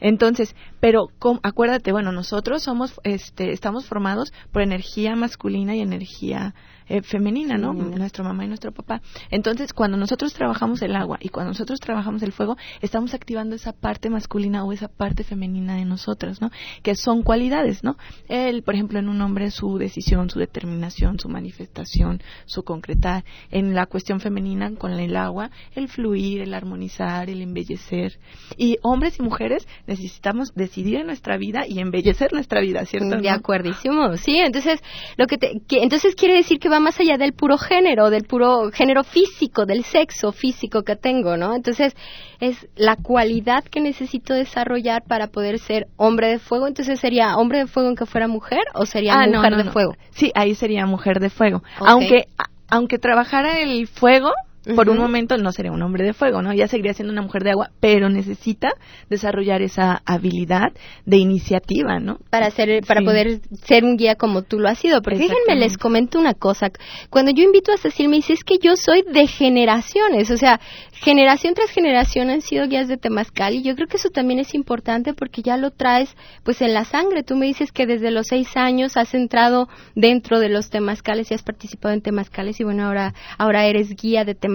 Entonces, 0.00 0.54
pero 0.80 1.08
acuérdate, 1.42 1.92
bueno, 1.92 2.12
nosotros 2.12 2.62
somos, 2.62 3.00
este, 3.04 3.52
estamos 3.52 3.86
formados 3.86 4.32
por 4.52 4.62
energía 4.62 5.16
masculina 5.16 5.74
y 5.74 5.80
energía 5.80 6.54
eh, 6.88 7.02
femenina, 7.02 7.56
¿no? 7.56 7.72
Nuestra 7.72 8.24
mamá 8.24 8.44
y 8.44 8.48
nuestro 8.48 8.72
papá. 8.72 9.00
Entonces, 9.30 9.72
cuando 9.72 9.96
nosotros 9.96 10.34
trabajamos 10.34 10.82
el 10.82 10.94
agua 10.96 11.18
y 11.20 11.28
cuando 11.28 11.50
nosotros 11.50 11.80
trabajamos 11.80 12.22
el 12.22 12.32
fuego, 12.32 12.56
estamos 12.80 13.14
activando 13.14 13.56
esa 13.56 13.72
parte 13.72 14.10
masculina 14.10 14.64
o 14.64 14.72
esa 14.72 14.88
parte 14.88 15.24
femenina 15.24 15.76
de 15.76 15.84
nosotros, 15.84 16.40
¿no? 16.40 16.50
Que 16.82 16.94
son 16.94 17.22
cualidades, 17.22 17.84
¿no? 17.84 17.96
El, 18.28 18.62
por 18.62 18.74
ejemplo, 18.74 18.98
en 18.98 19.08
un 19.08 19.20
hombre 19.20 19.50
su 19.50 19.78
decisión, 19.78 20.30
su 20.30 20.38
determinación, 20.38 21.18
su 21.18 21.28
manifestación, 21.28 22.22
su 22.46 22.62
concretar. 22.62 23.24
En 23.50 23.74
la 23.74 23.86
cuestión 23.86 24.20
femenina, 24.20 24.74
con 24.76 24.92
el 24.92 25.16
agua, 25.16 25.50
el 25.74 25.88
fluir, 25.88 26.42
el 26.42 26.54
armonizar, 26.54 27.30
el 27.30 27.42
embellecer. 27.42 28.18
Y 28.56 28.78
hombres 28.82 29.18
y 29.18 29.22
mujeres 29.22 29.66
necesitamos 29.86 30.54
decidir 30.54 30.96
en 30.96 31.06
nuestra 31.06 31.36
vida 31.36 31.66
y 31.66 31.78
embellecer 31.80 32.32
nuestra 32.32 32.60
vida, 32.60 32.84
¿cierto? 32.86 33.20
De 33.20 33.30
acuerdísimo, 33.30 34.16
sí. 34.16 34.36
Entonces, 34.38 34.80
lo 35.16 35.26
que, 35.26 35.38
entonces 35.70 36.14
quiere 36.14 36.34
decir 36.34 36.58
que 36.58 36.68
va 36.74 36.80
más 36.80 36.98
allá 37.00 37.16
del 37.16 37.32
puro 37.32 37.56
género, 37.56 38.10
del 38.10 38.24
puro 38.24 38.70
género 38.72 39.04
físico, 39.04 39.64
del 39.64 39.84
sexo 39.84 40.32
físico 40.32 40.82
que 40.82 40.96
tengo, 40.96 41.36
¿no? 41.36 41.54
Entonces, 41.54 41.94
es 42.40 42.66
la 42.76 42.96
cualidad 42.96 43.64
que 43.64 43.80
necesito 43.80 44.34
desarrollar 44.34 45.02
para 45.04 45.28
poder 45.28 45.58
ser 45.58 45.86
hombre 45.96 46.28
de 46.28 46.38
fuego. 46.38 46.66
Entonces, 46.66 47.00
¿sería 47.00 47.36
hombre 47.36 47.60
de 47.60 47.66
fuego 47.66 47.88
aunque 47.88 48.06
fuera 48.06 48.28
mujer 48.28 48.62
o 48.74 48.86
sería 48.86 49.14
ah, 49.14 49.26
mujer 49.26 49.56
de 49.56 49.70
fuego? 49.70 49.96
Sí, 50.10 50.32
ahí 50.34 50.54
sería 50.54 50.84
mujer 50.86 51.20
de 51.20 51.30
fuego. 51.30 51.62
Aunque, 51.78 52.26
aunque 52.68 52.98
trabajara 52.98 53.60
el 53.60 53.86
fuego, 53.86 54.32
por 54.74 54.88
un 54.88 54.98
momento 54.98 55.36
no 55.36 55.52
sería 55.52 55.72
un 55.72 55.82
hombre 55.82 56.04
de 56.04 56.14
fuego, 56.14 56.40
¿no? 56.40 56.52
Ya 56.54 56.68
seguiría 56.68 56.94
siendo 56.94 57.12
una 57.12 57.20
mujer 57.22 57.44
de 57.44 57.50
agua, 57.50 57.70
pero 57.80 58.08
necesita 58.08 58.70
desarrollar 59.10 59.60
esa 59.60 60.00
habilidad 60.06 60.72
de 61.04 61.18
iniciativa, 61.18 62.00
¿no? 62.00 62.18
Para 62.30 62.50
ser, 62.50 62.82
para 62.86 63.02
poder 63.02 63.40
ser 63.62 63.84
un 63.84 63.96
guía 63.96 64.14
como 64.14 64.42
tú 64.42 64.58
lo 64.58 64.68
has 64.68 64.78
sido. 64.78 65.02
Porque 65.02 65.18
déjenme 65.18 65.56
les 65.56 65.76
comento 65.76 66.18
una 66.18 66.34
cosa. 66.34 66.70
Cuando 67.10 67.30
yo 67.30 67.44
invito 67.44 67.72
a 67.72 67.76
Cecil 67.76 68.08
me 68.08 68.16
dice 68.16 68.32
es 68.32 68.44
que 68.44 68.58
yo 68.58 68.76
soy 68.76 69.02
de 69.02 69.26
generaciones, 69.26 70.30
o 70.30 70.36
sea, 70.36 70.60
generación 70.92 71.54
tras 71.54 71.70
generación 71.70 72.30
han 72.30 72.40
sido 72.40 72.66
guías 72.66 72.88
de 72.88 72.96
temazcal 72.96 73.54
y 73.54 73.62
yo 73.62 73.74
creo 73.74 73.86
que 73.86 73.98
eso 73.98 74.08
también 74.08 74.40
es 74.40 74.54
importante 74.54 75.12
porque 75.12 75.42
ya 75.42 75.58
lo 75.58 75.72
traes 75.72 76.16
pues 76.42 76.62
en 76.62 76.72
la 76.72 76.84
sangre. 76.84 77.22
Tú 77.22 77.36
me 77.36 77.46
dices 77.46 77.70
que 77.70 77.86
desde 77.86 78.10
los 78.10 78.28
seis 78.28 78.56
años 78.56 78.96
has 78.96 79.14
entrado 79.14 79.68
dentro 79.94 80.38
de 80.38 80.48
los 80.48 80.70
temazcales 80.70 81.30
y 81.30 81.34
has 81.34 81.42
participado 81.42 81.92
en 81.92 82.00
temazcales 82.00 82.58
y 82.60 82.64
bueno 82.64 82.86
ahora 82.86 83.14
ahora 83.36 83.66
eres 83.66 83.94
guía 83.94 84.24
de 84.24 84.34
temazcales 84.34 84.53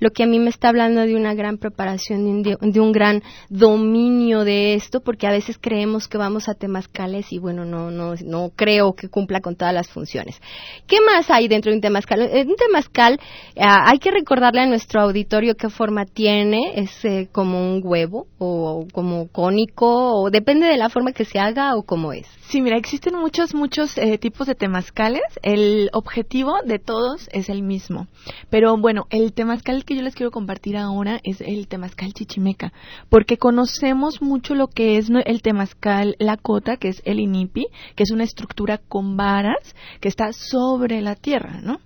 lo 0.00 0.10
que 0.10 0.24
a 0.24 0.26
mí 0.26 0.38
me 0.38 0.50
está 0.50 0.68
hablando 0.68 1.02
de 1.02 1.14
una 1.14 1.34
gran 1.34 1.58
preparación, 1.58 2.42
de, 2.42 2.56
de 2.60 2.80
un 2.80 2.92
gran 2.92 3.22
dominio 3.48 4.44
de 4.44 4.74
esto, 4.74 5.00
porque 5.00 5.26
a 5.26 5.30
veces 5.30 5.58
creemos 5.60 6.08
que 6.08 6.18
vamos 6.18 6.48
a 6.48 6.54
temazcales 6.54 7.32
y 7.32 7.38
bueno, 7.38 7.64
no, 7.64 7.90
no, 7.90 8.14
no 8.24 8.50
creo 8.54 8.94
que 8.94 9.08
cumpla 9.08 9.40
con 9.40 9.56
todas 9.56 9.74
las 9.74 9.88
funciones. 9.88 10.40
¿Qué 10.86 10.98
más 11.00 11.30
hay 11.30 11.48
dentro 11.48 11.70
de 11.70 11.76
un 11.76 11.82
temazcal? 11.82 12.20
Un 12.20 12.56
temazcal 12.56 13.18
ah, 13.58 13.84
hay 13.90 13.98
que 13.98 14.10
recordarle 14.10 14.60
a 14.60 14.66
nuestro 14.66 15.00
auditorio 15.00 15.54
qué 15.54 15.68
forma 15.70 16.04
tiene, 16.04 16.72
es 16.76 17.04
eh, 17.04 17.28
como 17.32 17.58
un 17.58 17.80
huevo 17.84 18.26
o 18.38 18.86
como 18.92 19.28
cónico, 19.28 20.20
o 20.20 20.30
depende 20.30 20.66
de 20.66 20.76
la 20.76 20.88
forma 20.88 21.12
que 21.12 21.24
se 21.24 21.38
haga 21.38 21.76
o 21.76 21.82
cómo 21.82 22.12
es. 22.12 22.26
Sí, 22.48 22.60
mira, 22.60 22.76
existen 22.76 23.14
muchos, 23.14 23.54
muchos 23.54 23.96
eh, 23.96 24.18
tipos 24.18 24.46
de 24.46 24.54
temazcales. 24.54 25.22
El 25.42 25.88
objetivo 25.92 26.56
de 26.64 26.78
todos 26.78 27.28
es 27.32 27.48
el 27.48 27.62
mismo. 27.62 28.08
Pero 28.50 28.76
bueno, 28.76 29.06
el 29.10 29.21
temazcal 29.30 29.84
que 29.84 29.94
yo 29.94 30.02
les 30.02 30.14
quiero 30.16 30.32
compartir 30.32 30.76
ahora 30.76 31.20
es 31.22 31.40
el 31.40 31.68
temazcal 31.68 32.12
chichimeca, 32.12 32.72
porque 33.08 33.36
conocemos 33.36 34.20
mucho 34.20 34.56
lo 34.56 34.66
que 34.66 34.96
es 34.96 35.08
el 35.24 35.42
temazcal 35.42 36.16
cota, 36.42 36.76
que 36.76 36.88
es 36.88 37.02
el 37.04 37.20
inipi, 37.20 37.66
que 37.94 38.02
es 38.02 38.10
una 38.10 38.24
estructura 38.24 38.78
con 38.78 39.16
varas 39.16 39.76
que 40.00 40.08
está 40.08 40.32
sobre 40.32 41.00
la 41.00 41.14
tierra, 41.14 41.60
¿no? 41.62 41.78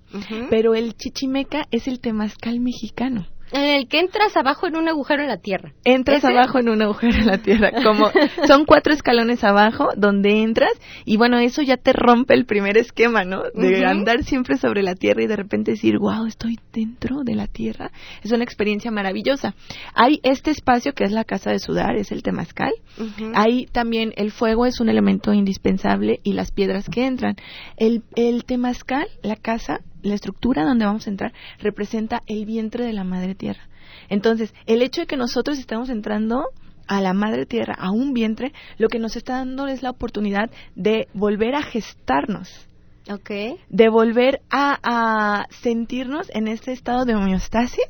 Pero 0.48 0.74
el 0.74 0.96
chichimeca 0.96 1.66
es 1.70 1.86
el 1.88 2.00
temazcal 2.00 2.60
mexicano. 2.60 3.26
En 3.52 3.62
el 3.62 3.88
que 3.88 4.00
entras 4.00 4.36
abajo 4.36 4.66
en 4.66 4.76
un 4.76 4.88
agujero 4.88 5.22
en 5.22 5.28
la 5.28 5.38
tierra. 5.38 5.72
Entras 5.84 6.24
abajo 6.24 6.58
en 6.58 6.68
un 6.68 6.82
agujero 6.82 7.16
en 7.16 7.26
la 7.26 7.38
tierra, 7.38 7.70
como 7.82 8.10
son 8.46 8.64
cuatro 8.64 8.92
escalones 8.92 9.44
abajo 9.44 9.88
donde 9.96 10.42
entras 10.42 10.72
y 11.04 11.16
bueno, 11.16 11.38
eso 11.38 11.62
ya 11.62 11.76
te 11.76 11.92
rompe 11.92 12.34
el 12.34 12.46
primer 12.46 12.76
esquema, 12.76 13.24
¿no? 13.24 13.42
De 13.54 13.84
andar 13.86 14.24
siempre 14.24 14.56
sobre 14.56 14.82
la 14.82 14.94
tierra 14.94 15.22
y 15.22 15.26
de 15.26 15.36
repente 15.36 15.72
decir, 15.72 15.98
wow, 15.98 16.26
estoy 16.26 16.58
dentro 16.72 17.22
de 17.24 17.34
la 17.34 17.46
tierra. 17.46 17.90
Es 18.22 18.32
una 18.32 18.44
experiencia 18.44 18.90
maravillosa. 18.90 19.54
Hay 19.94 20.20
este 20.22 20.50
espacio 20.50 20.92
que 20.92 21.04
es 21.04 21.12
la 21.12 21.24
casa 21.24 21.50
de 21.50 21.58
sudar, 21.58 21.96
es 21.96 22.12
el 22.12 22.22
temazcal. 22.22 22.72
Hay 23.34 23.66
también 23.66 24.12
el 24.16 24.32
fuego 24.32 24.66
es 24.66 24.80
un 24.80 24.88
elemento 24.88 25.32
indispensable 25.32 26.20
y 26.22 26.32
las 26.32 26.50
piedras 26.50 26.88
que 26.88 27.06
entran. 27.06 27.36
El, 27.76 28.02
el 28.14 28.44
temazcal, 28.44 29.06
la 29.22 29.36
casa, 29.36 29.80
la 30.06 30.14
estructura 30.14 30.64
donde 30.64 30.84
vamos 30.84 31.06
a 31.06 31.10
entrar 31.10 31.32
representa 31.58 32.22
el 32.26 32.46
vientre 32.46 32.84
de 32.84 32.92
la 32.92 33.04
madre 33.04 33.34
tierra. 33.34 33.68
Entonces, 34.08 34.54
el 34.66 34.82
hecho 34.82 35.02
de 35.02 35.06
que 35.06 35.16
nosotros 35.16 35.58
estamos 35.58 35.88
entrando 35.88 36.44
a 36.86 37.00
la 37.00 37.12
madre 37.12 37.46
tierra, 37.46 37.74
a 37.78 37.90
un 37.90 38.12
vientre, 38.12 38.52
lo 38.78 38.88
que 38.88 38.98
nos 38.98 39.16
está 39.16 39.34
dando 39.34 39.66
es 39.66 39.82
la 39.82 39.90
oportunidad 39.90 40.50
de 40.74 41.08
volver 41.14 41.54
a 41.54 41.62
gestarnos. 41.62 42.68
Okay. 43.08 43.56
De 43.68 43.88
volver 43.88 44.42
a, 44.50 45.46
sentirnos 45.62 46.28
en 46.34 46.48
este 46.48 46.72
estado 46.72 47.04
de 47.04 47.14
homeostasis 47.14 47.86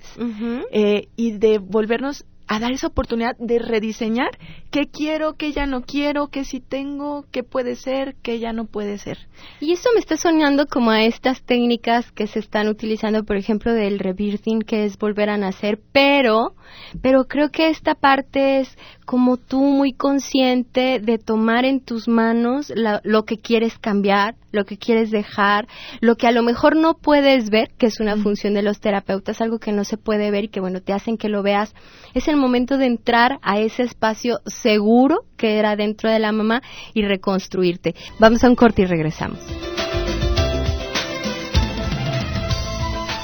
eh, 0.71 1.09
y 1.17 1.39
de 1.39 1.59
volvernos 1.59 2.27
a 2.49 2.59
dar 2.61 2.73
esa 2.73 2.87
oportunidad 2.87 3.37
de 3.39 3.59
rediseñar 3.59 4.31
qué 4.71 4.89
quiero, 4.89 5.35
qué 5.35 5.53
ya 5.53 5.67
no 5.67 5.83
quiero, 5.83 6.29
qué 6.29 6.45
sí 6.45 6.61
tengo, 6.61 7.25
qué 7.33 7.43
puede 7.43 7.77
ser, 7.77 8.15
qué 8.23 8.39
ya 8.39 8.53
no 8.53 8.67
puede 8.67 8.99
ser. 8.99 9.19
Y 9.61 9.73
eso 9.73 9.91
me 9.95 10.01
está 10.01 10.17
soñando 10.17 10.67
como 10.67 10.91
a 10.91 11.03
estas 11.03 11.43
técnicas 11.43 12.13
que 12.13 12.27
se 12.27 12.39
están 12.39 12.69
utilizando, 12.69 13.25
por 13.25 13.37
ejemplo, 13.37 13.73
del 13.73 13.99
rebirthing, 13.99 14.61
que 14.61 14.85
es 14.85 14.99
volver 14.99 15.31
a 15.31 15.39
nacer, 15.39 15.81
pero, 15.93 16.55
pero 17.03 17.25
creo 17.25 17.51
que 17.51 17.69
esta 17.69 17.95
parte 17.95 18.61
es 18.61 18.77
como 19.05 19.37
tú 19.37 19.61
muy 19.61 19.93
consciente 19.93 21.01
de 21.01 21.19
tomar 21.19 21.65
en 21.65 21.81
tus 21.81 22.09
manos 22.09 22.73
lo 23.03 23.25
que 23.25 23.39
quieres 23.39 23.79
cambiar, 23.79 24.35
lo 24.57 24.65
que 24.65 24.79
quieres 24.79 25.13
dejar, 25.13 25.69
lo 26.01 26.17
que 26.17 26.27
a 26.27 26.33
lo 26.33 26.43
mejor 26.43 26.75
no 26.75 26.95
puedes 26.95 27.51
ver, 27.51 27.71
que 27.79 27.87
es 27.87 28.01
una 28.01 28.17
función 28.17 28.55
de 28.55 28.63
los 28.63 28.81
terapeutas, 28.81 29.41
algo 29.41 29.61
que 29.61 29.71
no 29.71 29.85
se 29.85 29.97
puede 29.97 30.33
ver 30.33 30.45
y 30.45 30.49
que 30.49 30.59
bueno, 30.59 30.81
te 30.81 30.93
hacen 30.93 31.17
que 31.17 31.29
lo 31.29 31.45
veas. 31.45 31.75
Es 32.15 32.27
el 32.27 32.37
momento 32.37 32.79
de 32.79 32.87
entrar 32.87 33.39
a 33.43 33.61
ese 33.61 33.85
espacio 33.85 34.41
seguro 34.47 35.27
que 35.37 35.59
era 35.59 35.77
dentro 35.77 36.11
de 36.11 36.19
la 36.19 36.33
mamá 36.33 36.63
y 36.95 37.03
reconstruirte. 37.03 37.95
Vamos 38.19 38.43
a 38.43 38.49
un 38.49 38.57
corte 38.57 38.83
y 38.83 38.87
regresamos. 38.87 39.39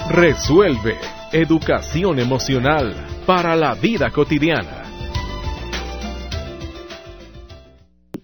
Resuelve. 0.09 0.99
Educación 1.33 2.19
emocional 2.19 2.95
para 3.25 3.57
la 3.57 3.75
vida 3.75 4.11
cotidiana. 4.11 4.82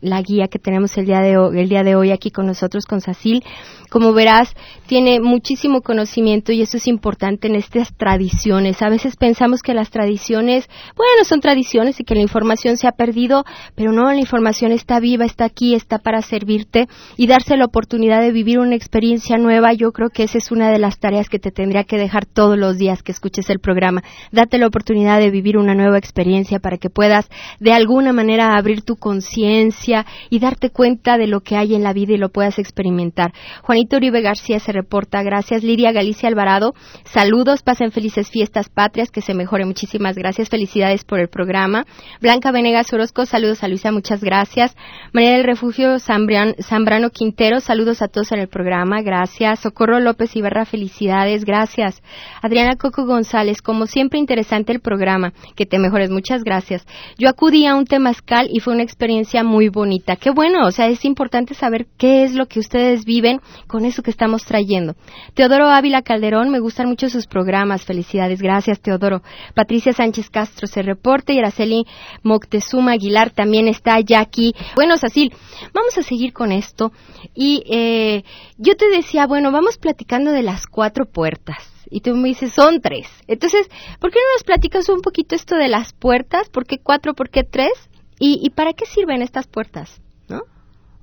La 0.00 0.22
guía 0.22 0.48
que 0.48 0.58
tenemos 0.58 0.96
el 0.96 1.06
día 1.06 1.20
de 1.20 1.36
hoy, 1.36 1.58
el 1.58 1.68
día 1.68 1.82
de 1.82 1.96
hoy 1.96 2.10
aquí 2.10 2.30
con 2.30 2.46
nosotros, 2.46 2.84
con 2.86 3.00
Sacil. 3.00 3.42
Como 3.90 4.12
verás, 4.12 4.54
tiene 4.86 5.18
muchísimo 5.18 5.80
conocimiento 5.80 6.52
y 6.52 6.60
eso 6.60 6.76
es 6.76 6.86
importante 6.86 7.48
en 7.48 7.54
estas 7.54 7.94
tradiciones. 7.96 8.82
A 8.82 8.90
veces 8.90 9.16
pensamos 9.16 9.62
que 9.62 9.72
las 9.72 9.90
tradiciones, 9.90 10.68
bueno, 10.94 11.24
son 11.24 11.40
tradiciones 11.40 11.98
y 11.98 12.04
que 12.04 12.14
la 12.14 12.20
información 12.20 12.76
se 12.76 12.86
ha 12.86 12.92
perdido, 12.92 13.44
pero 13.74 13.92
no, 13.92 14.12
la 14.12 14.20
información 14.20 14.72
está 14.72 15.00
viva, 15.00 15.24
está 15.24 15.46
aquí, 15.46 15.74
está 15.74 15.98
para 15.98 16.20
servirte 16.20 16.86
y 17.16 17.26
darse 17.28 17.56
la 17.56 17.64
oportunidad 17.64 18.20
de 18.20 18.30
vivir 18.30 18.58
una 18.58 18.76
experiencia 18.76 19.38
nueva. 19.38 19.72
Yo 19.72 19.90
creo 19.92 20.10
que 20.10 20.24
esa 20.24 20.36
es 20.36 20.52
una 20.52 20.70
de 20.70 20.78
las 20.78 20.98
tareas 20.98 21.30
que 21.30 21.38
te 21.38 21.50
tendría 21.50 21.84
que 21.84 21.96
dejar 21.96 22.26
todos 22.26 22.58
los 22.58 22.76
días 22.76 23.02
que 23.02 23.12
escuches 23.12 23.48
el 23.48 23.58
programa. 23.58 24.02
Date 24.32 24.58
la 24.58 24.66
oportunidad 24.66 25.18
de 25.18 25.30
vivir 25.30 25.56
una 25.56 25.74
nueva 25.74 25.96
experiencia 25.96 26.58
para 26.58 26.76
que 26.76 26.90
puedas 26.90 27.30
de 27.58 27.72
alguna 27.72 28.12
manera 28.12 28.56
abrir 28.56 28.82
tu 28.82 28.96
conciencia 28.96 29.87
y 30.30 30.38
darte 30.38 30.70
cuenta 30.70 31.18
de 31.18 31.26
lo 31.26 31.40
que 31.40 31.56
hay 31.56 31.74
en 31.74 31.82
la 31.82 31.92
vida 31.92 32.14
y 32.14 32.18
lo 32.18 32.28
puedas 32.28 32.58
experimentar. 32.58 33.32
Juanito 33.62 33.96
Uribe 33.96 34.20
García 34.20 34.58
se 34.60 34.72
reporta, 34.72 35.22
gracias. 35.22 35.62
Lidia 35.62 35.92
Galicia 35.92 36.28
Alvarado, 36.28 36.74
saludos, 37.04 37.62
pasen 37.62 37.90
felices 37.92 38.30
fiestas 38.30 38.68
patrias, 38.68 39.10
que 39.10 39.20
se 39.20 39.34
mejore. 39.34 39.64
Muchísimas 39.64 40.16
gracias, 40.16 40.48
felicidades 40.48 41.04
por 41.04 41.18
el 41.20 41.28
programa. 41.28 41.86
Blanca 42.20 42.52
Venegas 42.52 42.92
Orozco, 42.92 43.26
saludos 43.26 43.62
a 43.62 43.68
Luisa, 43.68 43.92
muchas 43.92 44.22
gracias. 44.22 44.76
María 45.12 45.32
del 45.32 45.44
Refugio 45.44 45.98
Zambrano 45.98 47.10
Quintero, 47.10 47.60
saludos 47.60 48.02
a 48.02 48.08
todos 48.08 48.32
en 48.32 48.40
el 48.40 48.48
programa, 48.48 49.02
gracias. 49.02 49.60
Socorro 49.60 50.00
López 50.00 50.34
Ibarra, 50.36 50.64
felicidades, 50.64 51.44
gracias. 51.44 52.02
Adriana 52.42 52.76
Coco 52.76 53.06
González, 53.06 53.62
como 53.62 53.86
siempre 53.86 54.18
interesante 54.18 54.72
el 54.72 54.80
programa, 54.80 55.32
que 55.56 55.66
te 55.66 55.78
mejores, 55.78 56.10
muchas 56.10 56.44
gracias. 56.44 56.86
Yo 57.18 57.28
acudí 57.28 57.66
a 57.66 57.74
un 57.74 57.84
temazcal 57.84 58.48
y 58.50 58.60
fue 58.60 58.74
una 58.74 58.82
experiencia 58.82 59.44
muy 59.44 59.68
bonita. 59.78 60.16
Qué 60.16 60.30
bueno, 60.30 60.66
o 60.66 60.72
sea, 60.72 60.88
es 60.88 61.04
importante 61.04 61.54
saber 61.54 61.86
qué 61.96 62.24
es 62.24 62.34
lo 62.34 62.46
que 62.46 62.58
ustedes 62.58 63.04
viven, 63.04 63.40
con 63.68 63.84
eso 63.84 64.02
que 64.02 64.10
estamos 64.10 64.44
trayendo. 64.44 64.96
Teodoro 65.34 65.70
Ávila 65.70 66.02
Calderón, 66.02 66.50
me 66.50 66.58
gustan 66.58 66.88
mucho 66.88 67.08
sus 67.08 67.26
programas. 67.26 67.84
Felicidades, 67.84 68.42
gracias 68.42 68.80
Teodoro. 68.80 69.22
Patricia 69.54 69.92
Sánchez 69.92 70.30
Castro 70.30 70.66
se 70.66 70.82
reporte 70.82 71.32
y 71.32 71.38
Araceli 71.38 71.86
Moctezuma 72.24 72.92
Aguilar 72.92 73.30
también 73.30 73.68
está 73.68 74.00
ya 74.00 74.20
aquí. 74.20 74.52
Bueno, 74.74 74.96
Sacil, 74.96 75.32
vamos 75.72 75.96
a 75.96 76.02
seguir 76.02 76.32
con 76.32 76.50
esto. 76.50 76.92
Y 77.34 77.62
eh, 77.70 78.24
yo 78.56 78.74
te 78.74 78.88
decía, 78.88 79.26
bueno, 79.26 79.52
vamos 79.52 79.78
platicando 79.78 80.32
de 80.32 80.42
las 80.42 80.66
cuatro 80.66 81.06
puertas. 81.06 81.58
Y 81.90 82.00
tú 82.00 82.14
me 82.14 82.28
dices, 82.28 82.52
son 82.52 82.80
tres. 82.80 83.06
Entonces, 83.28 83.68
¿por 84.00 84.10
qué 84.10 84.18
no 84.18 84.34
nos 84.34 84.44
platicas 84.44 84.88
un 84.88 85.00
poquito 85.00 85.34
esto 85.34 85.56
de 85.56 85.68
las 85.68 85.92
puertas? 85.92 86.50
¿Por 86.50 86.66
qué 86.66 86.78
cuatro? 86.78 87.14
¿Por 87.14 87.30
qué 87.30 87.44
tres? 87.44 87.72
¿Y, 88.18 88.40
y 88.42 88.50
para 88.50 88.72
qué 88.72 88.86
sirven 88.86 89.22
estas 89.22 89.46
puertas? 89.46 90.00
¿No? 90.28 90.42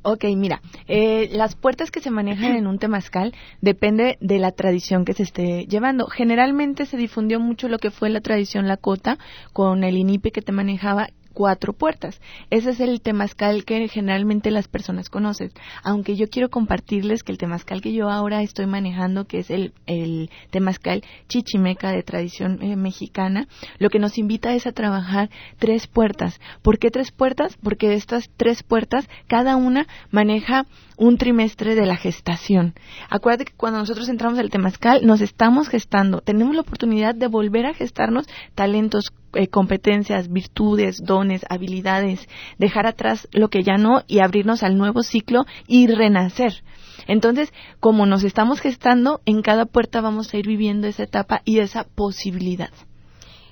Ok, 0.07 0.25
mira, 0.36 0.62
eh, 0.88 1.29
las 1.31 1.55
puertas 1.55 1.89
que 1.89 2.00
se 2.00 2.12
manejan 2.12 2.55
en 2.55 2.67
un 2.67 2.77
temazcal 2.77 3.34
depende 3.62 4.17
de 4.22 4.38
la 4.38 4.51
tradición 4.51 5.03
que 5.03 5.13
se 5.13 5.24
esté 5.24 5.65
llevando. 5.65 6.05
Generalmente 6.05 6.86
se 6.86 6.95
difundió 6.95 7.39
mucho 7.39 7.67
lo 7.69 7.79
que 7.79 7.89
fue 7.89 8.12
la 8.12 8.22
tradición 8.22 8.67
Lakota 8.67 9.17
con 9.51 9.84
el 9.84 9.98
inipe 9.98 10.31
que 10.31 10.43
te 10.43 10.51
manejaba 10.51 11.10
cuatro 11.36 11.74
puertas. 11.74 12.20
Ese 12.50 12.72
es 12.72 12.80
el 12.80 13.01
temazcal 13.01 13.65
que 13.65 13.88
generalmente 13.89 14.50
las 14.50 14.68
personas 14.68 15.10
conocen. 15.10 15.51
Aunque 15.84 16.15
yo 16.15 16.27
quiero 16.30 16.50
compartirles 16.50 17.22
que 17.22 17.32
el 17.32 17.38
temazcal 17.38 17.82
que 17.82 17.94
yo 17.94 18.10
ahora 18.10 18.42
estoy 18.42 18.65
manejando, 18.65 19.25
que 19.25 19.39
es 19.39 19.51
el, 19.51 19.74
el 19.86 20.32
temazcal 20.50 21.04
chichimeca 21.27 21.92
de 21.92 22.01
tradición 22.01 22.63
eh, 22.63 22.75
mexicana, 22.75 23.48
lo 23.77 23.89
que 23.89 24.00
nos 24.00 24.18
invita 24.18 24.56
es 24.56 24.65
a 24.65 24.72
trabajar 24.72 25.30
tres 25.60 25.86
puertas. 25.86 26.39
¿Por 26.63 26.80
qué 26.80 26.89
tres 26.89 27.12
puertas? 27.12 27.58
Porque 27.62 27.89
de 27.89 27.96
estas 27.96 28.32
tres 28.38 28.63
puertas, 28.63 29.08
cada 29.27 29.58
una 29.58 29.86
maneja 30.10 30.65
un 30.97 31.17
trimestre 31.17 31.75
de 31.75 31.85
la 31.85 31.97
gestación. 31.97 32.73
Acuérdate 33.09 33.45
que 33.45 33.57
cuando 33.57 33.79
nosotros 33.79 34.09
entramos 34.09 34.39
al 34.39 34.49
temazcal, 34.49 35.05
nos 35.05 35.21
estamos 35.21 35.69
gestando. 35.69 36.21
Tenemos 36.21 36.55
la 36.55 36.61
oportunidad 36.61 37.15
de 37.15 37.27
volver 37.27 37.65
a 37.65 37.73
gestarnos 37.73 38.27
talentos, 38.53 39.13
eh, 39.33 39.47
competencias, 39.47 40.31
virtudes, 40.31 40.97
dones, 41.03 41.45
habilidades, 41.49 42.27
dejar 42.57 42.87
atrás 42.87 43.27
lo 43.31 43.49
que 43.49 43.63
ya 43.63 43.77
no 43.77 44.03
y 44.07 44.19
abrirnos 44.19 44.63
al 44.63 44.77
nuevo 44.77 45.03
ciclo 45.03 45.45
y 45.67 45.87
renacer. 45.87 46.63
Entonces, 47.07 47.53
como 47.79 48.05
nos 48.05 48.23
estamos 48.23 48.61
gestando, 48.61 49.21
en 49.25 49.41
cada 49.41 49.65
puerta 49.65 50.01
vamos 50.01 50.33
a 50.33 50.37
ir 50.37 50.47
viviendo 50.47 50.87
esa 50.87 51.03
etapa 51.03 51.41
y 51.45 51.59
esa 51.59 51.83
posibilidad 51.83 52.71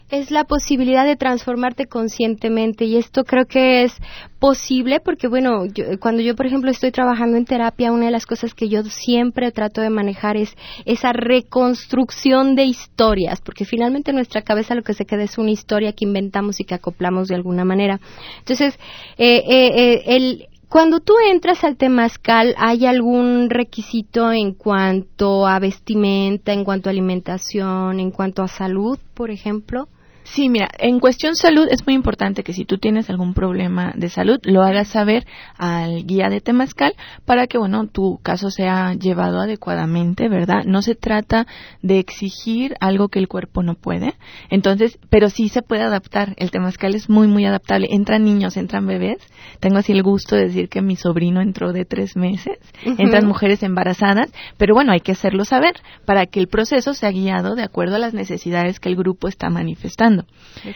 es 0.10 0.32
la 0.32 0.44
posibilidad 0.44 1.06
de 1.06 1.16
transformarte 1.16 1.88
conscientemente 1.88 2.86
y 2.86 2.98
esto 2.98 3.24
creo 3.24 3.46
que 3.46 3.84
es 3.84 3.94
posible 4.40 5.00
porque 5.00 5.28
bueno, 5.28 5.64
cuando 6.00 6.22
yo 6.22 6.36
por 6.36 6.46
ejemplo 6.46 6.70
estoy 6.70 6.92
trabajando 6.92 7.38
en 7.38 7.46
terapia, 7.46 7.92
una 7.92 8.06
de 8.06 8.12
las 8.12 8.26
cosas 8.26 8.54
que 8.54 8.70
yo 8.70 8.84
siempre 8.84 9.52
trato 9.52 9.82
de 9.82 9.90
manejar 9.90 10.38
es 10.38 10.56
esa 10.86 11.14
reconstrucción 11.14 12.56
de 12.56 12.66
historias, 12.66 13.42
porque 13.42 13.66
finalmente 13.66 14.12
en 14.12 14.18
nuestra 14.18 14.42
cabeza 14.42 14.76
lo 14.76 14.84
que 14.84 14.94
se 14.94 15.06
queda 15.06 15.24
es 15.24 15.38
una 15.38 15.52
historia 15.52 15.94
que 15.94 16.06
inventamos 16.06 16.60
y 16.60 16.66
que 16.66 16.76
acoplamos 16.76 17.28
de 17.28 17.36
alguna 17.36 17.66
manera. 17.66 18.00
Entonces, 18.40 18.78
eh, 19.18 19.44
eh, 19.48 19.72
eh, 19.76 20.04
el, 20.08 20.48
cuando 20.74 21.02
tú 21.02 21.14
entras 21.30 21.64
al 21.64 21.78
temazcal, 21.78 22.56
¿hay 22.58 22.88
algún 22.88 23.52
requisito 23.52 24.32
en 24.32 24.56
cuanto 24.56 25.46
a 25.46 25.60
vestimenta, 25.60 26.52
en 26.52 26.64
cuanto 26.64 26.90
a 26.90 26.94
alimentación, 26.94 28.00
en 28.00 28.10
cuanto 28.10 28.42
a 28.42 28.48
salud, 28.48 28.98
por 29.14 29.30
ejemplo? 29.30 29.88
Sí, 30.24 30.50
mira, 30.50 30.70
en 30.80 31.00
cuestión 31.00 31.36
salud 31.36 31.68
es 31.70 31.86
muy 31.86 31.96
importante 31.96 32.44
que 32.44 32.54
si 32.54 32.66
tú 32.66 32.78
tienes 32.78 33.10
algún 33.10 33.34
problema 33.34 33.94
de 33.96 34.10
salud 34.10 34.40
lo 34.44 34.64
hagas 34.64 34.88
saber 34.88 35.26
al 35.58 36.06
guía 36.06 36.30
de 36.30 36.40
Temazcal 36.40 36.94
para 37.26 37.48
que, 37.48 37.58
bueno, 37.58 37.88
tu 37.88 38.20
caso 38.24 38.50
sea 38.50 38.94
llevado 38.94 39.42
adecuadamente, 39.42 40.30
¿verdad? 40.30 40.64
No 40.66 40.82
se 40.82 40.96
trata 40.96 41.46
de 41.82 42.00
exigir 42.00 42.76
algo 42.80 43.10
que 43.10 43.20
el 43.20 43.28
cuerpo 43.28 43.64
no 43.64 43.76
puede, 43.76 44.14
entonces, 44.50 44.98
pero 45.10 45.30
sí 45.30 45.50
se 45.50 45.62
puede 45.62 45.84
adaptar. 45.84 46.34
El 46.38 46.52
Temazcal 46.52 46.96
es 46.96 47.10
muy, 47.10 47.28
muy 47.28 47.46
adaptable. 47.46 47.88
Entran 47.92 48.24
niños, 48.24 48.58
entran 48.58 48.88
bebés. 48.88 49.18
Tengo 49.60 49.78
así 49.78 49.92
el 49.92 50.04
gusto 50.04 50.36
de 50.36 50.44
decir 50.46 50.70
que 50.70 50.82
mi 50.82 50.96
sobrino 50.96 51.42
entró 51.42 51.74
de 51.74 51.86
tres 51.86 52.16
meses. 52.16 52.58
Entran 52.86 53.28
mujeres 53.28 53.62
embarazadas, 53.64 54.32
pero 54.58 54.74
bueno, 54.74 54.92
hay 54.94 55.02
que 55.02 55.12
hacerlo 55.12 55.46
saber 55.46 55.74
para 56.06 56.26
que 56.26 56.40
el 56.40 56.48
proceso 56.48 56.94
sea 56.94 57.12
guiado 57.12 57.56
de 57.56 57.64
acuerdo 57.64 57.96
a 57.96 58.00
las 58.00 58.14
necesidades 58.14 58.80
que 58.80 58.90
el 58.90 58.96
grupo 58.96 59.28
está 59.28 59.50
manifestando. 59.50 60.23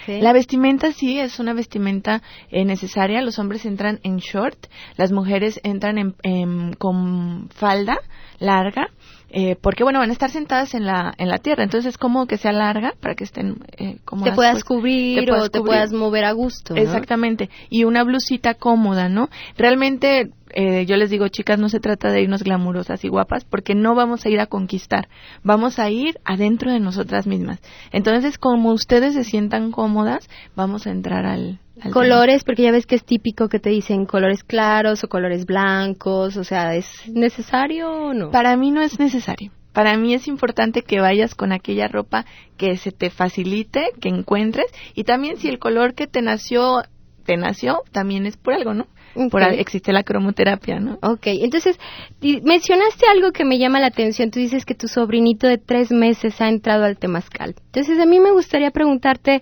La 0.08 0.34
vestimenta 0.34 0.92
sí 0.92 1.20
es 1.20 1.40
una 1.40 1.54
vestimenta 1.54 2.22
eh, 2.50 2.66
necesaria. 2.66 3.22
Los 3.22 3.40
hombres 3.40 3.66
entran 3.66 4.00
en 4.04 4.18
short, 4.18 4.68
las 4.96 5.12
mujeres 5.12 5.60
entran 5.64 6.16
en, 6.24 6.74
con 6.74 7.50
falda 7.50 7.98
larga. 8.40 8.90
Eh, 9.30 9.58
porque 9.60 9.84
bueno 9.84 10.00
van 10.00 10.10
a 10.10 10.14
estar 10.14 10.30
sentadas 10.30 10.74
en 10.74 10.86
la 10.86 11.14
en 11.18 11.28
la 11.30 11.38
tierra. 11.38 11.64
Entonces 11.64 11.90
es 11.94 11.98
como 11.98 12.28
que 12.28 12.38
sea 12.38 12.54
larga 12.54 12.94
para 13.00 13.16
que 13.16 13.26
estén 13.26 13.58
eh, 13.78 13.98
te 14.24 14.32
puedas 14.32 14.54
pues, 14.54 14.64
cubrir 14.64 15.30
o 15.32 15.50
te 15.50 15.62
puedas 15.62 15.92
mover 15.92 16.26
a 16.26 16.32
gusto 16.32 16.76
exactamente. 16.76 17.50
Y 17.70 17.84
una 17.84 18.04
blusita 18.04 18.54
cómoda 18.54 19.10
no 19.10 19.30
realmente 19.58 20.32
eh, 20.54 20.86
yo 20.86 20.96
les 20.96 21.10
digo, 21.10 21.28
chicas, 21.28 21.60
no 21.60 21.70
se 21.70 21.80
trata 21.80 22.10
de 22.10 22.22
irnos 22.22 22.44
glamurosas 22.44 23.04
y 23.04 23.10
guapas, 23.10 23.44
porque 23.44 23.76
no 23.76 23.96
vamos 23.96 24.26
a 24.26 24.30
ir 24.30 24.40
a 24.40 24.48
conquistar, 24.48 25.10
vamos 25.44 25.78
a 25.78 25.90
ir 25.90 26.20
adentro 26.24 26.72
de 26.72 26.80
nosotras 26.80 27.28
mismas. 27.28 27.60
Entonces, 27.92 28.38
como 28.38 28.72
ustedes 28.72 29.14
se 29.14 29.24
sientan 29.24 29.72
cómodas, 29.72 30.30
vamos 30.56 30.88
a 30.88 30.92
entrar 30.92 31.26
al... 31.26 31.60
colores, 31.92 32.44
porque 32.44 32.64
ya 32.64 32.72
ves 32.72 32.86
que 32.86 32.96
es 32.96 33.04
típico 33.04 33.50
que 33.50 33.60
te 33.60 33.70
dicen 33.70 34.06
colores 34.06 34.44
claros 34.44 35.04
o 35.04 35.08
colores 35.08 35.46
blancos, 35.46 36.38
o 36.38 36.44
sea, 36.44 36.76
¿es 36.76 36.88
necesario 37.08 37.90
o 37.90 38.14
no? 38.14 38.32
Para 38.32 38.56
mí 38.58 38.72
no 38.72 38.82
es 38.82 39.00
necesario. 39.00 39.52
Para 39.74 39.96
mí 39.96 40.14
es 40.14 40.28
importante 40.28 40.82
que 40.82 41.00
vayas 41.00 41.36
con 41.36 41.52
aquella 41.52 41.88
ropa 41.88 42.26
que 42.58 42.78
se 42.78 42.92
te 42.92 43.12
facilite, 43.12 43.92
que 44.02 44.10
encuentres, 44.10 44.66
y 44.96 45.04
también 45.04 45.38
si 45.38 45.50
el 45.50 45.60
color 45.60 45.94
que 45.94 46.08
te 46.08 46.22
nació, 46.24 46.82
te 47.26 47.38
nació, 47.38 47.84
también 47.92 48.26
es 48.26 48.38
por 48.38 48.54
algo, 48.54 48.74
¿no? 48.74 48.88
Por 49.30 49.42
existe 49.42 49.94
la 49.94 50.04
cromoterapia, 50.04 50.80
¿no? 50.80 51.00
Ok, 51.02 51.28
entonces 51.28 51.80
mencionaste 52.22 53.06
algo 53.12 53.32
que 53.32 53.46
me 53.46 53.58
llama 53.58 53.80
la 53.80 53.88
atención. 53.88 54.30
Tú 54.30 54.40
dices 54.40 54.64
que 54.66 54.76
tu 54.76 54.88
sobrinito 54.88 55.48
de 55.48 55.58
tres 55.58 55.92
meses 55.92 56.40
ha 56.40 56.50
entrado 56.50 56.86
al 56.86 56.98
temazcal. 56.98 57.56
Entonces 57.66 58.00
a 58.00 58.06
mí 58.06 58.20
me 58.20 58.32
gustaría 58.32 58.70
preguntarte, 58.70 59.42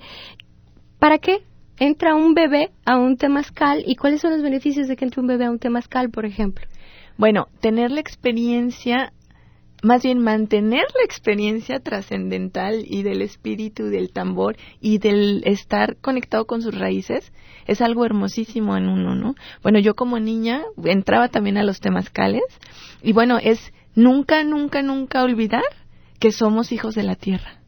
¿para 0.97 1.17
qué 1.17 1.41
entra 1.79 2.15
un 2.15 2.33
bebé 2.33 2.71
a 2.85 2.97
un 2.97 3.17
temazcal 3.17 3.83
y 3.85 3.95
cuáles 3.95 4.21
son 4.21 4.31
los 4.31 4.41
beneficios 4.41 4.87
de 4.87 4.95
que 4.95 5.05
entre 5.05 5.21
un 5.21 5.27
bebé 5.27 5.45
a 5.45 5.51
un 5.51 5.59
temazcal, 5.59 6.09
por 6.09 6.25
ejemplo? 6.25 6.65
Bueno, 7.17 7.47
tener 7.61 7.91
la 7.91 8.01
experiencia 8.01 9.13
más 9.83 10.01
bien 10.01 10.19
mantener 10.19 10.85
la 10.95 11.05
experiencia 11.05 11.79
trascendental 11.79 12.83
y 12.87 13.03
del 13.03 13.21
espíritu 13.21 13.83
del 13.85 14.11
tambor 14.11 14.57
y 14.81 14.97
del 14.97 15.43
estar 15.45 15.97
conectado 15.97 16.45
con 16.45 16.63
sus 16.63 16.73
raíces 16.75 17.31
es 17.67 17.81
algo 17.81 18.03
hermosísimo 18.03 18.75
en 18.77 18.87
uno, 18.87 19.13
¿no? 19.13 19.35
Bueno, 19.61 19.77
yo 19.77 19.95
como 19.95 20.19
niña 20.19 20.63
entraba 20.83 21.29
también 21.29 21.57
a 21.57 21.63
los 21.63 21.81
temazcales 21.81 22.41
y 23.03 23.13
bueno, 23.13 23.37
es 23.39 23.73
nunca, 23.93 24.43
nunca, 24.43 24.81
nunca 24.81 25.23
olvidar 25.23 25.63
que 26.19 26.31
somos 26.31 26.71
hijos 26.71 26.95
de 26.95 27.03
la 27.03 27.15
tierra. 27.15 27.59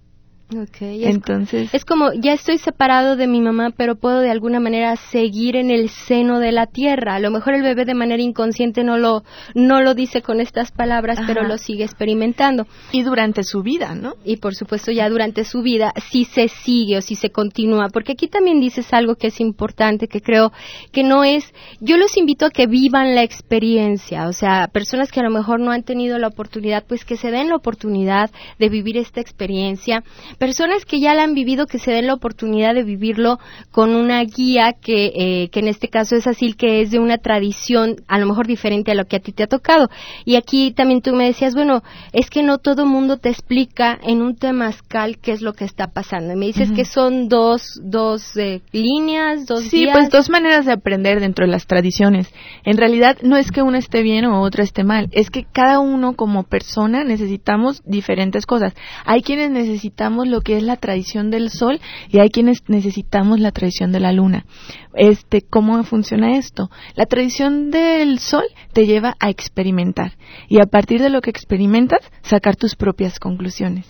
Okay, 0.50 1.04
Entonces. 1.04 1.74
Es 1.74 1.84
como, 1.84 2.14
ya 2.14 2.32
estoy 2.32 2.58
separado 2.58 3.18
de 3.18 3.28
mi 3.28 3.42
mamá, 3.42 3.72
pero 3.76 3.96
puedo 3.96 4.22
de 4.22 4.32
alguna 4.32 4.62
manera 4.62 4.96
seguir 4.96 5.58
en 5.58 5.70
el 5.70 5.90
seno 5.90 6.40
de 6.40 6.54
la 6.54 6.68
tierra. 6.68 7.16
A 7.16 7.20
lo 7.20 7.32
mejor 7.32 7.54
el 7.54 7.64
bebé 7.64 7.84
de 7.84 7.94
manera 7.94 8.24
inconsciente 8.24 8.86
no 8.86 8.98
lo, 8.98 9.26
no 9.56 9.82
lo 9.82 9.94
dice 9.94 10.22
con 10.22 10.40
estas 10.40 10.72
palabras, 10.72 11.20
pero 11.28 11.44
lo 11.44 11.58
sigue 11.58 11.84
experimentando. 11.84 12.66
Y 12.94 13.04
durante 13.04 13.44
su 13.44 13.62
vida, 13.62 13.94
¿no? 13.94 14.14
Y 14.24 14.38
por 14.38 14.56
supuesto, 14.56 14.90
ya 14.90 15.10
durante 15.10 15.44
su 15.44 15.62
vida, 15.62 15.92
si 16.10 16.24
se 16.24 16.48
sigue 16.48 16.98
o 16.98 17.02
si 17.02 17.16
se 17.16 17.30
continúa. 17.30 17.90
Porque 17.92 18.14
aquí 18.14 18.30
también 18.30 18.62
dices 18.62 18.94
algo 18.94 19.16
que 19.16 19.28
es 19.28 19.42
importante, 19.42 20.08
que 20.08 20.22
creo 20.22 20.54
que 20.94 21.04
no 21.04 21.26
es. 21.26 21.54
Yo 21.82 21.98
los 21.98 22.16
invito 22.16 22.46
a 22.46 22.52
que 22.52 22.68
vivan 22.68 23.16
la 23.16 23.24
experiencia. 23.24 24.30
O 24.30 24.34
sea, 24.34 24.70
personas 24.72 25.12
que 25.12 25.20
a 25.20 25.24
lo 25.24 25.30
mejor 25.30 25.60
no 25.60 25.72
han 25.72 25.84
tenido 25.84 26.18
la 26.20 26.28
oportunidad, 26.28 26.86
pues 26.88 27.04
que 27.04 27.18
se 27.18 27.32
den 27.32 27.50
la 27.50 27.58
oportunidad 27.58 28.32
de 28.60 28.70
vivir 28.70 28.96
esta 28.96 29.20
experiencia 29.20 30.06
personas 30.38 30.86
que 30.86 31.00
ya 31.00 31.14
la 31.14 31.24
han 31.24 31.34
vivido, 31.34 31.66
que 31.66 31.80
se 31.80 31.92
den 31.92 32.08
la 32.08 32.14
oportunidad 32.14 32.74
de 32.74 32.84
vivirlo 32.84 33.40
con 33.72 33.96
una 33.96 34.24
guía 34.24 34.74
que, 34.74 35.12
eh, 35.16 35.50
que 35.50 35.60
en 35.60 35.68
este 35.68 35.88
caso 35.88 36.16
es 36.16 36.28
así, 36.28 36.54
que 36.54 36.82
es 36.82 36.92
de 36.92 37.00
una 37.00 37.18
tradición 37.18 37.98
a 38.08 38.20
lo 38.20 38.26
mejor 38.26 38.48
diferente 38.48 38.92
a 38.92 38.96
lo 38.96 39.06
que 39.06 39.18
a 39.18 39.20
ti 39.20 39.32
te 39.32 39.44
ha 39.44 39.48
tocado. 39.48 39.90
Y 40.26 40.36
aquí 40.36 40.72
también 40.72 41.02
tú 41.02 41.14
me 41.14 41.26
decías, 41.26 41.54
bueno, 41.54 41.84
es 42.14 42.30
que 42.30 42.44
no 42.44 42.58
todo 42.58 42.86
mundo 42.86 43.18
te 43.18 43.30
explica 43.30 43.98
en 44.02 44.22
un 44.22 44.36
temazcal 44.36 45.18
qué 45.20 45.32
es 45.32 45.42
lo 45.42 45.54
que 45.54 45.66
está 45.66 45.88
pasando. 45.88 46.34
Y 46.34 46.38
me 46.38 46.46
dices 46.48 46.72
que 46.72 46.86
son 46.86 47.28
dos, 47.28 47.80
dos 47.84 48.36
eh, 48.38 48.62
líneas, 48.72 49.46
dos 49.46 49.64
Sí, 49.64 49.88
pues 49.92 50.10
dos 50.10 50.30
maneras 50.30 50.66
de 50.66 50.74
aprender 50.74 51.20
dentro 51.20 51.46
de 51.46 51.52
las 51.52 51.68
tradiciones. 51.68 52.32
En 52.64 52.78
realidad 52.78 53.18
no 53.22 53.38
es 53.38 53.52
que 53.52 53.62
una 53.62 53.78
esté 53.78 54.02
bien 54.04 54.26
o 54.26 54.42
otra 54.42 54.64
esté 54.64 54.84
mal, 54.84 55.10
es 55.12 55.30
que 55.30 55.46
cada 55.52 55.80
uno 55.80 56.14
como 56.14 56.44
persona 56.44 57.04
necesitamos 57.04 57.82
diferentes 57.86 58.46
cosas. 58.46 58.74
Hay 59.06 59.22
quienes 59.22 59.52
necesitamos 59.52 60.27
necesitamos 60.28 60.32
lo 60.32 60.42
que 60.42 60.58
es 60.58 60.64
la 60.64 60.78
tradición 60.78 61.30
del 61.30 61.50
sol 61.50 61.80
y 62.10 62.20
hay 62.20 62.30
quienes 62.30 62.64
necesitamos 62.68 63.40
la 63.40 63.52
tradición 63.52 63.92
de 63.92 64.00
la 64.00 64.12
luna. 64.12 64.46
Este, 64.94 65.42
¿cómo 65.42 65.84
funciona 65.84 66.38
esto? 66.38 66.70
La 66.96 67.06
tradición 67.06 67.72
del 67.72 68.20
sol 68.20 68.46
te 68.74 68.86
lleva 68.86 69.16
a 69.20 69.30
experimentar 69.30 70.14
y 70.48 70.60
a 70.60 70.66
partir 70.66 71.02
de 71.02 71.10
lo 71.10 71.22
que 71.22 71.30
experimentas 71.30 72.00
sacar 72.22 72.56
tus 72.56 72.76
propias 72.76 73.20
conclusiones. 73.20 73.86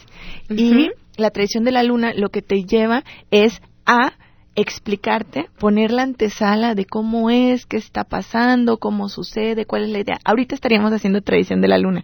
Y 0.49 0.89
la 1.17 1.31
tradición 1.31 1.63
de 1.63 1.71
la 1.71 1.83
luna 1.83 2.13
lo 2.13 2.29
que 2.29 2.41
te 2.41 2.63
lleva 2.63 3.03
es 3.31 3.61
a 3.85 4.13
explicarte, 4.57 5.49
poner 5.59 5.91
la 5.91 6.01
antesala 6.01 6.73
de 6.73 6.85
cómo 6.85 7.29
es, 7.29 7.67
qué 7.67 7.77
está 7.77 8.03
pasando, 8.03 8.77
cómo 8.77 9.07
sucede, 9.07 9.65
cuál 9.65 9.83
es 9.83 9.89
la 9.91 9.99
idea. 9.99 10.19
Ahorita 10.25 10.55
estaríamos 10.55 10.91
haciendo 10.91 11.21
tradición 11.21 11.61
de 11.61 11.67
la 11.67 11.77
luna. 11.77 12.03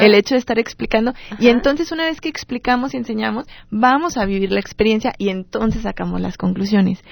El 0.00 0.14
hecho 0.14 0.34
de 0.34 0.38
estar 0.38 0.58
explicando. 0.58 1.12
Y 1.38 1.48
entonces 1.48 1.92
una 1.92 2.06
vez 2.06 2.22
que 2.22 2.30
explicamos 2.30 2.94
y 2.94 2.96
enseñamos, 2.96 3.44
vamos 3.70 4.16
a 4.16 4.24
vivir 4.24 4.50
la 4.50 4.60
experiencia 4.60 5.12
y 5.18 5.28
entonces 5.28 5.82
sacamos 5.82 6.22
las 6.22 6.38
conclusiones. 6.38 7.04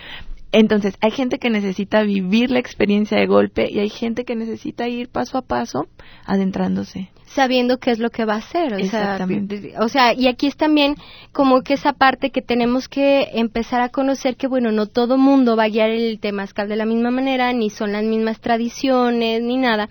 Entonces, 0.51 0.95
hay 1.03 1.11
gente 1.11 1.39
que 1.39 1.51
necesita 1.51 2.03
vivir 2.03 2.51
la 2.51 2.59
experiencia 2.59 3.19
de 3.19 3.27
golpe 3.27 3.71
y 3.71 3.81
hay 3.81 3.91
gente 3.91 4.25
que 4.25 4.35
necesita 4.35 4.89
ir 4.89 5.11
paso 5.11 5.37
a 5.37 5.43
paso 5.43 5.87
adentrándose 6.25 7.11
sabiendo 7.35 7.79
qué 7.79 7.91
es 7.91 7.99
lo 7.99 8.11
que 8.11 8.25
va 8.25 8.35
a 8.35 8.39
hacer. 8.39 8.75
O 8.75 8.77
Exactamente. 8.79 9.61
Sea, 9.61 9.81
o 9.81 9.89
sea, 9.89 10.15
y 10.15 10.27
aquí 10.29 10.47
es 10.47 10.57
también 10.57 10.97
como 11.33 11.63
que 11.63 11.75
esa 11.75 11.93
parte 11.93 12.31
que 12.31 12.43
tenemos 12.43 12.89
que 12.89 13.29
empezar 13.35 13.81
a 13.81 13.89
conocer 13.89 14.37
que, 14.37 14.47
bueno, 14.47 14.73
no 14.73 14.87
todo 14.87 15.19
mundo 15.19 15.57
va 15.57 15.65
a 15.65 15.69
guiar 15.69 15.91
el 15.91 16.19
temazcal 16.21 16.69
de 16.69 16.77
la 16.77 16.87
misma 16.87 17.11
manera, 17.11 17.53
ni 17.53 17.71
son 17.71 17.93
las 17.93 18.05
mismas 18.05 18.41
tradiciones, 18.41 19.43
ni 19.43 19.57
nada, 19.57 19.89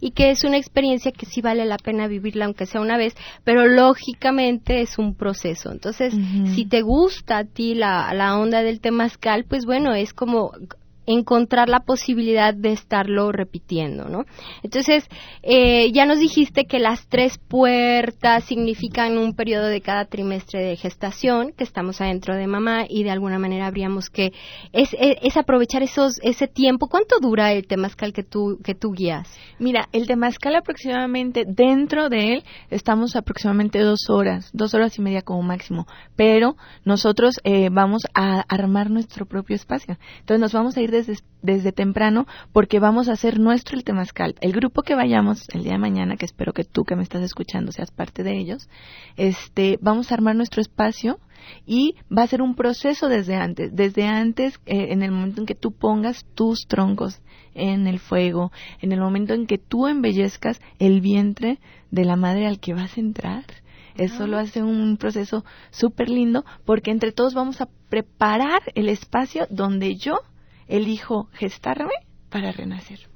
y 0.00 0.12
que 0.12 0.30
es 0.30 0.44
una 0.44 0.56
experiencia 0.56 1.12
que 1.12 1.26
sí 1.26 1.40
vale 1.40 1.64
la 1.64 1.78
pena 1.78 2.06
vivirla, 2.06 2.46
aunque 2.46 2.66
sea 2.66 2.80
una 2.80 2.96
vez, 2.96 3.14
pero 3.44 3.66
lógicamente 3.66 4.80
es 4.80 4.98
un 4.98 5.14
proceso. 5.14 5.70
Entonces, 5.70 6.14
si 6.54 6.66
te 6.66 6.82
gusta 6.82 7.38
a 7.38 7.44
ti 7.44 7.74
la, 7.74 8.12
la 8.14 8.38
onda 8.38 8.62
del 8.62 8.80
temazcal, 8.80 9.44
pues 9.44 9.64
bueno, 9.64 9.94
es 9.94 10.12
como 10.12 10.52
encontrar 11.06 11.68
la 11.68 11.80
posibilidad 11.80 12.54
de 12.54 12.72
estarlo 12.72 13.32
repitiendo, 13.32 14.08
¿no? 14.08 14.24
Entonces, 14.62 15.08
eh, 15.42 15.90
ya 15.92 16.06
nos 16.06 16.18
dijiste 16.18 16.66
que 16.66 16.78
las 16.78 17.06
tres 17.08 17.38
puertas 17.38 18.44
significan 18.44 19.18
un 19.18 19.34
periodo 19.34 19.66
de 19.66 19.80
cada 19.80 20.04
trimestre 20.04 20.62
de 20.62 20.76
gestación, 20.76 21.52
que 21.56 21.64
estamos 21.64 22.00
adentro 22.00 22.36
de 22.36 22.46
mamá 22.46 22.84
y 22.88 23.04
de 23.04 23.10
alguna 23.10 23.38
manera 23.38 23.66
habríamos 23.66 24.10
que 24.10 24.32
es, 24.72 24.90
es, 24.98 25.36
aprovechar 25.36 25.82
esos 25.82 26.20
ese 26.22 26.48
tiempo. 26.48 26.88
¿Cuánto 26.88 27.18
dura 27.20 27.52
el 27.52 27.66
temazcal 27.66 28.12
que 28.12 28.22
tú 28.22 28.58
que 28.62 28.74
tú 28.74 28.92
guías? 28.92 29.28
Mira, 29.58 29.88
el 29.92 30.06
temazcal 30.06 30.56
aproximadamente 30.56 31.44
dentro 31.46 32.08
de 32.08 32.34
él 32.34 32.44
estamos 32.70 33.16
aproximadamente 33.16 33.78
dos 33.80 34.08
horas, 34.08 34.50
dos 34.52 34.74
horas 34.74 34.98
y 34.98 35.02
media 35.02 35.22
como 35.22 35.42
máximo, 35.42 35.86
pero 36.16 36.56
nosotros 36.84 37.40
eh, 37.44 37.68
vamos 37.70 38.02
a 38.14 38.40
armar 38.48 38.90
nuestro 38.90 39.26
propio 39.26 39.56
espacio. 39.56 39.96
Entonces 40.20 40.40
nos 40.40 40.52
vamos 40.52 40.76
a 40.76 40.80
ir 40.80 40.89
desde, 40.90 41.72
temprano 41.72 42.26
porque 42.52 42.80
vamos 42.80 43.08
a 43.08 43.12
hacer 43.12 43.38
nuestro 43.38 43.76
el 43.76 43.84
temazcal. 43.84 44.34
El 44.40 44.52
grupo 44.52 44.82
que 44.82 44.94
vayamos 44.94 45.48
el 45.52 45.62
día 45.62 45.72
de 45.72 45.78
mañana, 45.78 46.16
que 46.16 46.26
espero 46.26 46.52
que 46.52 46.64
tú 46.64 46.84
que 46.84 46.96
me 46.96 47.02
estás 47.02 47.22
escuchando 47.22 47.72
seas 47.72 47.90
parte 47.90 48.22
de 48.22 48.38
ellos, 48.38 48.68
este, 49.16 49.78
vamos 49.80 50.10
a 50.10 50.14
armar 50.14 50.36
nuestro 50.36 50.60
espacio 50.60 51.18
y 51.66 51.94
va 52.16 52.22
a 52.22 52.26
ser 52.26 52.42
un 52.42 52.54
proceso 52.54 53.08
desde 53.08 53.36
antes, 53.36 53.74
desde 53.74 54.06
antes, 54.06 54.60
eh, 54.66 54.88
en 54.90 55.02
el 55.02 55.10
momento 55.10 55.40
en 55.40 55.46
que 55.46 55.54
tú 55.54 55.72
pongas 55.72 56.24
tus 56.34 56.66
troncos 56.66 57.20
en 57.54 57.86
el 57.86 57.98
fuego, 57.98 58.52
en 58.80 58.92
el 58.92 59.00
momento 59.00 59.34
en 59.34 59.46
que 59.46 59.58
tú 59.58 59.86
embellezcas 59.86 60.60
el 60.78 61.00
vientre 61.00 61.58
de 61.90 62.04
la 62.04 62.16
madre 62.16 62.46
al 62.46 62.60
que 62.60 62.74
vas 62.74 62.96
a 62.96 63.00
entrar. 63.00 63.44
Eso 63.96 64.26
lo 64.26 64.38
hace 64.38 64.62
un 64.62 64.96
proceso 64.96 65.44
súper 65.70 66.08
lindo 66.08 66.44
porque 66.64 66.90
entre 66.90 67.12
todos 67.12 67.34
vamos 67.34 67.60
a 67.60 67.68
preparar 67.88 68.62
el 68.74 68.88
espacio 68.88 69.46
donde 69.50 69.96
yo 69.96 70.20
elijo 70.70 71.28
gestarme 71.32 71.92
para 72.30 72.52
renacer. 72.52 73.10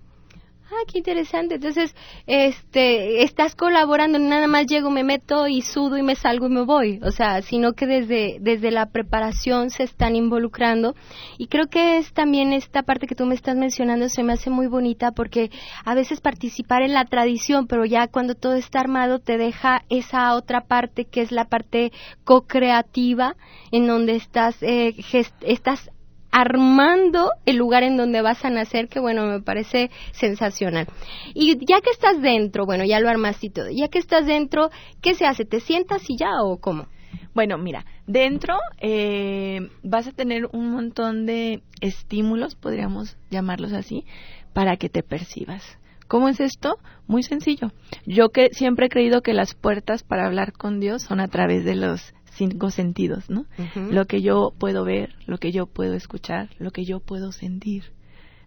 Ah, 0.75 0.83
qué 0.91 0.99
interesante. 0.99 1.57
Entonces, 1.57 1.95
este, 2.27 3.23
estás 3.23 3.55
colaborando, 3.55 4.19
nada 4.19 4.49
más 4.49 4.67
llego, 4.67 4.91
me 4.91 5.05
meto 5.05 5.47
y 5.47 5.61
sudo 5.61 5.99
y 5.99 6.03
me 6.03 6.17
salgo 6.17 6.47
y 6.47 6.51
me 6.51 6.65
voy. 6.65 7.01
O 7.05 7.13
sea, 7.13 7.43
sino 7.43 7.75
que 7.75 7.87
desde, 7.87 8.39
desde 8.41 8.73
la 8.73 8.87
preparación 8.87 9.71
se 9.71 9.85
están 9.85 10.17
involucrando. 10.17 10.97
Y 11.39 11.47
creo 11.47 11.69
que 11.69 11.99
es 11.99 12.13
también 12.13 12.53
esta 12.53 12.83
parte 12.83 13.07
que 13.07 13.15
tú 13.15 13.25
me 13.25 13.37
estás 13.37 13.57
mencionando 13.57 14.09
se 14.09 14.25
me 14.25 14.33
hace 14.33 14.51
muy 14.51 14.67
bonita 14.67 15.13
porque 15.13 15.51
a 15.85 15.95
veces 15.95 16.21
participar 16.21 16.83
en 16.83 16.95
la 16.95 17.05
tradición, 17.05 17.69
pero 17.69 17.85
ya 17.85 18.09
cuando 18.09 18.35
todo 18.35 18.55
está 18.55 18.81
armado 18.81 19.21
te 19.21 19.39
deja 19.39 19.85
esa 19.91 20.35
otra 20.35 20.63
parte 20.63 21.05
que 21.05 21.21
es 21.21 21.31
la 21.31 21.45
parte 21.45 21.93
co-creativa 22.25 23.37
en 23.71 23.87
donde 23.87 24.17
estás, 24.17 24.61
eh, 24.63 24.97
estás 25.43 25.91
armando 26.35 27.31
el 27.47 27.57
lugar 27.57 27.85
en 27.85 27.97
donde 27.97 28.21
vas 28.21 28.45
a 28.45 28.51
nacer, 28.51 28.89
que 28.89 28.99
bueno, 28.99 29.25
me 29.25 29.41
parece 29.41 29.93
sensacional. 30.11 30.89
Y 31.33 31.65
ya 31.65 31.81
que 31.81 31.91
estás 31.91 32.21
dentro, 32.21 32.67
bueno, 32.67 32.85
ya 32.85 32.99
lo 32.99 33.09
armaste 33.09 33.51
todo, 33.51 33.71
ya 33.71 33.87
que 33.87 34.01
estás 34.01 34.27
dentro, 34.27 34.71
¿qué 35.01 35.15
se 35.15 35.27
hace? 35.27 35.45
¿Te 35.45 35.61
sientas 35.61 36.03
y 36.11 36.17
ya 36.19 36.43
o 36.43 36.59
cómo? 36.59 36.89
Bueno, 37.35 37.57
mira, 37.57 37.87
dentro 38.09 38.57
eh, 38.81 39.69
vas 39.85 40.09
a 40.09 40.13
tener 40.13 40.47
un 40.53 40.73
montón 40.73 41.25
de 41.25 41.63
estímulos, 41.81 42.57
podríamos 42.57 43.17
llamarlos 43.31 43.73
así, 43.73 44.05
para 44.53 44.77
que 44.77 44.89
te 44.89 45.05
percibas. 45.05 45.79
¿Cómo 46.09 46.29
es 46.29 46.41
esto? 46.41 46.79
Muy 47.07 47.23
sencillo. 47.23 47.71
Yo 48.07 48.31
que 48.31 48.49
siempre 48.51 48.87
he 48.87 48.91
creído 48.91 49.23
que 49.23 49.35
las 49.35 49.55
puertas 49.55 50.03
para 50.03 50.27
hablar 50.27 50.53
con 50.53 50.81
Dios 50.81 51.03
son 51.03 51.21
a 51.21 51.29
través 51.29 51.65
de 51.65 51.77
los 51.77 52.13
cinco 52.35 52.71
sentidos, 52.71 53.31
¿no? 53.31 53.47
Lo 53.91 54.07
que 54.07 54.23
yo 54.23 54.53
puedo 54.59 54.85
ver, 54.85 55.15
lo 55.27 55.39
que 55.39 55.53
yo 55.53 55.67
puedo 55.67 55.95
escuchar, 55.95 56.51
lo 56.59 56.71
que 56.71 56.85
yo 56.85 57.01
puedo 57.01 57.33
sentir, 57.33 57.85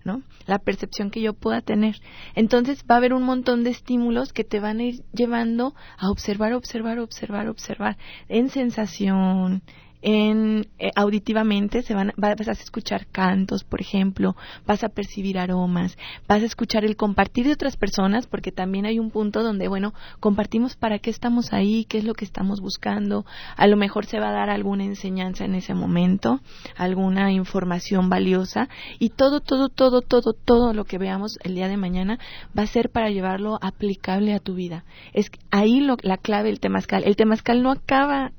¿no? 0.03 0.23
La 0.45 0.59
percepción 0.59 1.11
que 1.11 1.21
yo 1.21 1.33
pueda 1.33 1.61
tener. 1.61 1.95
Entonces 2.35 2.83
va 2.89 2.95
a 2.95 2.97
haber 2.97 3.13
un 3.13 3.23
montón 3.23 3.63
de 3.63 3.71
estímulos 3.71 4.33
que 4.33 4.43
te 4.43 4.59
van 4.59 4.79
a 4.79 4.83
ir 4.83 5.03
llevando 5.13 5.75
a 5.97 6.09
observar, 6.09 6.53
observar, 6.53 6.99
observar, 6.99 7.47
observar 7.47 7.97
en 8.29 8.49
sensación, 8.49 9.63
en 10.01 10.67
eh, 10.79 10.91
auditivamente 10.95 11.81
se 11.81 11.93
van 11.93 12.13
vas 12.17 12.47
a 12.47 12.51
escuchar 12.51 13.07
cantos 13.07 13.63
por 13.63 13.81
ejemplo 13.81 14.35
vas 14.65 14.83
a 14.83 14.89
percibir 14.89 15.39
aromas 15.39 15.97
vas 16.27 16.43
a 16.43 16.45
escuchar 16.45 16.85
el 16.85 16.95
compartir 16.95 17.47
de 17.47 17.53
otras 17.53 17.77
personas 17.77 18.27
porque 18.27 18.51
también 18.51 18.85
hay 18.85 18.99
un 18.99 19.11
punto 19.11 19.43
donde 19.43 19.67
bueno 19.67 19.93
compartimos 20.19 20.75
para 20.75 20.99
qué 20.99 21.09
estamos 21.09 21.53
ahí 21.53 21.85
qué 21.85 21.97
es 21.97 22.03
lo 22.03 22.13
que 22.13 22.25
estamos 22.25 22.61
buscando. 22.61 23.25
A 23.55 23.67
lo 23.67 23.77
mejor 23.77 24.05
se 24.05 24.19
va 24.19 24.29
a 24.29 24.33
dar 24.33 24.49
alguna 24.49 24.83
enseñanza 24.83 25.45
en 25.45 25.55
ese 25.55 25.73
momento 25.73 26.39
alguna 26.75 27.31
información 27.31 28.09
valiosa 28.09 28.69
y 28.99 29.09
todo 29.09 29.39
todo 29.39 29.69
todo 29.69 30.01
todo 30.01 30.33
todo 30.33 30.73
lo 30.73 30.85
que 30.85 30.97
veamos 30.97 31.37
el 31.43 31.55
día 31.55 31.67
de 31.67 31.77
mañana 31.77 32.19
va 32.57 32.63
a 32.63 32.67
ser 32.67 32.89
para 32.89 33.09
llevarlo 33.09 33.57
aplicable 33.61 34.33
a 34.33 34.39
tu 34.39 34.53
vida. 34.53 34.83
Es 35.13 35.31
ahí 35.51 35.79
lo, 35.79 35.97
la 36.01 36.17
clave 36.17 36.49
del 36.49 36.59
temazcal. 36.59 37.03
El 37.03 37.15
temazcal 37.15 37.63
no 37.63 37.71
acaba 37.71 38.31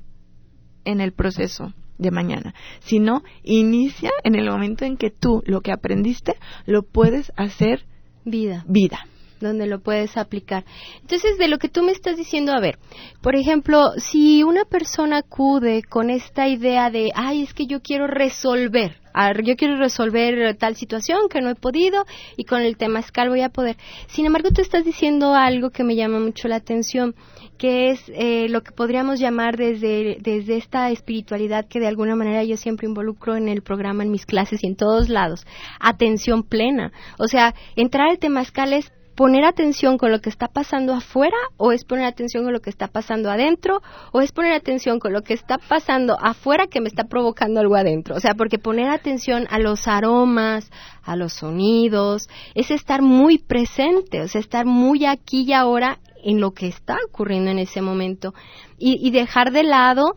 en 0.85 1.01
el 1.01 1.13
proceso 1.13 1.73
de 1.97 2.11
mañana, 2.11 2.53
sino 2.79 3.23
inicia 3.43 4.11
en 4.23 4.35
el 4.35 4.49
momento 4.49 4.85
en 4.85 4.97
que 4.97 5.11
tú 5.11 5.43
lo 5.45 5.61
que 5.61 5.71
aprendiste 5.71 6.35
lo 6.65 6.83
puedes 6.83 7.31
hacer 7.35 7.85
vida. 8.25 8.63
Vida 8.67 9.05
donde 9.39 9.67
lo 9.67 9.79
puedes 9.79 10.17
aplicar. 10.17 10.65
Entonces, 11.01 11.37
de 11.37 11.47
lo 11.47 11.57
que 11.59 11.69
tú 11.69 11.81
me 11.81 11.91
estás 11.91 12.17
diciendo, 12.17 12.51
a 12.51 12.59
ver, 12.59 12.77
por 13.21 13.35
ejemplo, 13.35 13.91
si 13.97 14.43
una 14.43 14.65
persona 14.65 15.19
acude 15.19 15.81
con 15.83 16.09
esta 16.09 16.47
idea 16.47 16.89
de, 16.89 17.11
ay, 17.15 17.43
es 17.43 17.53
que 17.53 17.65
yo 17.65 17.81
quiero 17.81 18.07
resolver, 18.07 18.97
yo 19.43 19.55
quiero 19.55 19.77
resolver 19.77 20.55
tal 20.57 20.75
situación 20.75 21.29
que 21.29 21.41
no 21.41 21.49
he 21.49 21.55
podido 21.55 22.05
y 22.37 22.45
con 22.45 22.61
el 22.61 22.77
tema 22.77 22.99
escal 22.99 23.29
voy 23.29 23.41
a 23.41 23.49
poder. 23.49 23.77
Sin 24.07 24.25
embargo, 24.25 24.49
tú 24.51 24.61
estás 24.61 24.85
diciendo 24.85 25.33
algo 25.33 25.69
que 25.69 25.83
me 25.83 25.95
llama 25.95 26.19
mucho 26.19 26.47
la 26.47 26.57
atención 26.57 27.15
que 27.57 27.91
es 27.91 28.01
eh, 28.07 28.47
lo 28.49 28.61
que 28.61 28.71
podríamos 28.71 29.19
llamar 29.19 29.57
desde, 29.57 30.17
desde 30.21 30.55
esta 30.55 30.89
espiritualidad 30.91 31.67
que 31.67 31.79
de 31.79 31.87
alguna 31.87 32.15
manera 32.15 32.43
yo 32.43 32.55
siempre 32.55 32.87
involucro 32.87 33.35
en 33.35 33.49
el 33.49 33.61
programa, 33.61 34.03
en 34.03 34.11
mis 34.11 34.25
clases 34.25 34.63
y 34.63 34.67
en 34.67 34.77
todos 34.77 35.09
lados, 35.09 35.45
atención 35.79 36.43
plena. 36.43 36.93
O 37.17 37.27
sea, 37.27 37.53
entrar 37.75 38.09
al 38.09 38.19
temazcal 38.19 38.71
es 38.73 38.91
poner 39.19 39.43
atención 39.43 39.97
con 39.97 40.13
lo 40.13 40.21
que 40.21 40.29
está 40.29 40.47
pasando 40.47 40.93
afuera 40.93 41.35
o 41.57 41.73
es 41.73 41.83
poner 41.83 42.05
atención 42.05 42.45
con 42.45 42.53
lo 42.53 42.61
que 42.61 42.69
está 42.69 42.87
pasando 42.87 43.29
adentro 43.29 43.81
o 44.13 44.21
es 44.21 44.31
poner 44.31 44.53
atención 44.53 44.97
con 44.97 45.11
lo 45.11 45.23
que 45.23 45.33
está 45.33 45.57
pasando 45.57 46.15
afuera 46.17 46.67
que 46.67 46.79
me 46.79 46.87
está 46.87 47.03
provocando 47.03 47.59
algo 47.59 47.75
adentro. 47.75 48.15
O 48.15 48.21
sea, 48.21 48.33
porque 48.33 48.59
poner 48.59 48.87
atención 48.87 49.45
a 49.49 49.59
los 49.59 49.89
aromas, 49.89 50.71
a 51.03 51.17
los 51.17 51.33
sonidos, 51.33 52.29
es 52.55 52.71
estar 52.71 53.01
muy 53.01 53.39
presente, 53.39 54.21
o 54.21 54.27
sea, 54.29 54.39
estar 54.39 54.65
muy 54.65 55.03
aquí 55.03 55.43
y 55.45 55.51
ahora 55.51 55.99
en 56.23 56.39
lo 56.39 56.51
que 56.51 56.67
está 56.67 56.97
ocurriendo 57.05 57.51
en 57.51 57.59
ese 57.59 57.81
momento 57.81 58.33
y, 58.77 59.11
dejar 59.11 59.51
de 59.51 59.63
lado 59.63 60.15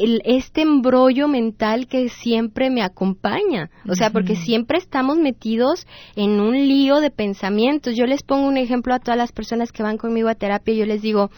el, 0.00 0.22
este 0.24 0.62
embrollo 0.62 1.28
mental 1.28 1.86
que 1.86 2.08
siempre 2.08 2.70
me 2.70 2.82
acompaña. 2.82 3.70
O 3.88 3.94
sea, 3.94 4.10
porque 4.10 4.34
siempre 4.34 4.78
estamos 4.78 5.18
metidos 5.18 5.86
en 6.16 6.40
un 6.40 6.54
lío 6.54 7.00
de 7.00 7.10
pensamientos. 7.10 7.96
Yo 7.96 8.06
les 8.06 8.22
pongo 8.22 8.48
un 8.48 8.56
ejemplo 8.56 8.94
a 8.94 8.98
todas 8.98 9.18
las 9.18 9.32
personas 9.32 9.72
que 9.72 9.82
van 9.82 9.98
conmigo 9.98 10.28
a 10.28 10.34
terapia. 10.34 10.74
Yo 10.74 10.86
les 10.86 11.02
digo, 11.02 11.30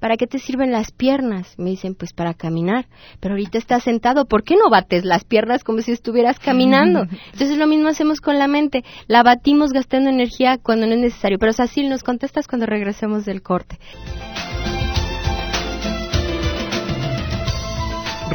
¿para 0.00 0.16
qué 0.16 0.26
te 0.26 0.38
sirven 0.38 0.72
las 0.72 0.92
piernas? 0.92 1.54
Me 1.56 1.70
dicen, 1.70 1.94
pues 1.94 2.12
para 2.12 2.34
caminar. 2.34 2.86
Pero 3.20 3.34
ahorita 3.34 3.58
estás 3.58 3.84
sentado, 3.84 4.26
¿por 4.26 4.42
qué 4.42 4.56
no 4.56 4.68
bates 4.70 5.04
las 5.04 5.24
piernas 5.24 5.64
como 5.64 5.80
si 5.80 5.92
estuvieras 5.92 6.38
caminando? 6.38 7.06
Entonces 7.32 7.56
lo 7.56 7.66
mismo 7.66 7.88
hacemos 7.88 8.20
con 8.20 8.38
la 8.38 8.48
mente. 8.48 8.84
La 9.06 9.22
batimos 9.22 9.72
gastando 9.72 10.10
energía 10.10 10.58
cuando 10.58 10.86
no 10.86 10.94
es 10.94 11.00
necesario. 11.00 11.38
Pero 11.38 11.52
así 11.56 11.88
nos 11.88 12.02
contestas 12.02 12.48
cuando 12.48 12.66
regresemos 12.66 13.24
del 13.24 13.40
corte. 13.40 13.78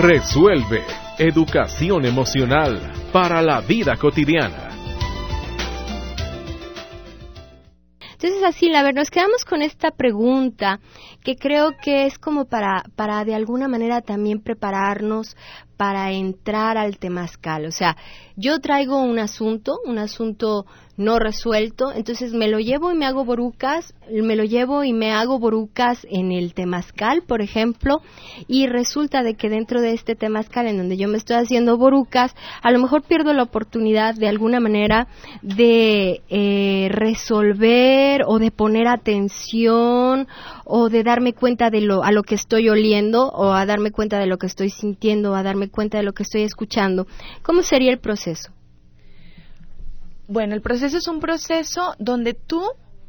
Resuelve. 0.02 0.86
Educación 1.18 2.06
emocional 2.06 2.80
para 3.12 3.42
la 3.42 3.60
vida 3.60 3.98
cotidiana. 3.98 4.70
Entonces, 8.14 8.42
así, 8.46 8.70
la 8.70 8.82
verdad, 8.82 9.02
nos 9.02 9.12
quedamos 9.12 9.44
con 9.44 9.62
esta 9.62 9.92
pregunta 9.92 10.80
que 11.22 11.36
creo 11.36 11.76
que 11.84 12.06
es 12.06 12.18
como 12.18 12.46
para, 12.46 12.86
para 12.96 13.26
de 13.26 13.36
alguna 13.36 13.68
manera 13.68 14.00
también 14.00 14.40
prepararnos 14.40 15.36
para 15.76 16.14
entrar 16.14 16.78
al 16.78 16.98
temazcal. 16.98 17.66
O 17.66 17.72
sea, 17.74 17.98
yo 18.38 18.60
traigo 18.60 19.02
un 19.02 19.20
asunto, 19.20 19.80
un 19.86 19.98
asunto 19.98 20.66
no 21.00 21.18
resuelto, 21.18 21.94
entonces 21.94 22.34
me 22.34 22.50
lo 22.50 22.60
llevo 22.60 22.92
y 22.92 22.96
me 22.96 23.06
hago 23.06 23.24
borucas, 23.24 23.94
me 24.12 24.36
lo 24.36 24.44
llevo 24.44 24.84
y 24.84 24.92
me 24.92 25.14
hago 25.14 25.40
borucas 25.40 26.06
en 26.10 26.34
el 26.34 26.54
temazcal, 26.54 27.24
por 27.26 27.42
ejemplo, 27.42 28.02
y 28.50 28.68
resulta 28.68 29.24
de 29.24 29.36
que 29.36 29.48
dentro 29.48 29.80
de 29.80 29.94
este 29.94 30.16
temazcal 30.16 30.68
en 30.68 30.78
donde 30.78 30.98
yo 30.98 31.08
me 31.08 31.18
estoy 31.18 31.38
haciendo 31.38 31.78
borucas, 31.78 32.36
a 32.62 32.70
lo 32.72 32.80
mejor 32.80 33.04
pierdo 33.04 33.32
la 33.34 33.44
oportunidad 33.44 34.14
de 34.16 34.28
alguna 34.28 34.60
manera 34.60 35.08
de 35.42 36.22
eh, 36.28 36.90
resolver 36.92 38.24
o 38.28 38.38
de 38.38 38.52
poner 38.52 38.90
atención 38.90 40.28
o 40.66 40.90
de 40.90 41.04
darme 41.04 41.32
cuenta 41.32 41.70
de 41.70 41.80
lo 41.80 42.04
a 42.04 42.12
lo 42.12 42.24
que 42.24 42.36
estoy 42.36 42.68
oliendo 42.68 43.30
o 43.30 43.54
a 43.54 43.66
darme 43.66 43.92
cuenta 43.92 44.20
de 44.20 44.28
lo 44.28 44.38
que 44.38 44.48
estoy 44.48 44.70
sintiendo 44.70 45.32
o 45.32 45.36
a 45.36 45.44
darme 45.44 45.70
cuenta 45.70 45.98
de 45.98 46.04
lo 46.04 46.12
que 46.12 46.24
estoy 46.24 46.42
escuchando. 46.42 47.08
¿Cómo 47.42 47.62
sería 47.62 47.92
el 47.92 48.00
proceso? 48.00 48.52
Bueno, 50.30 50.54
el 50.54 50.62
proceso 50.62 50.96
es 50.96 51.08
un 51.08 51.20
proceso 51.20 51.96
donde 51.98 52.36
tú 52.36 52.62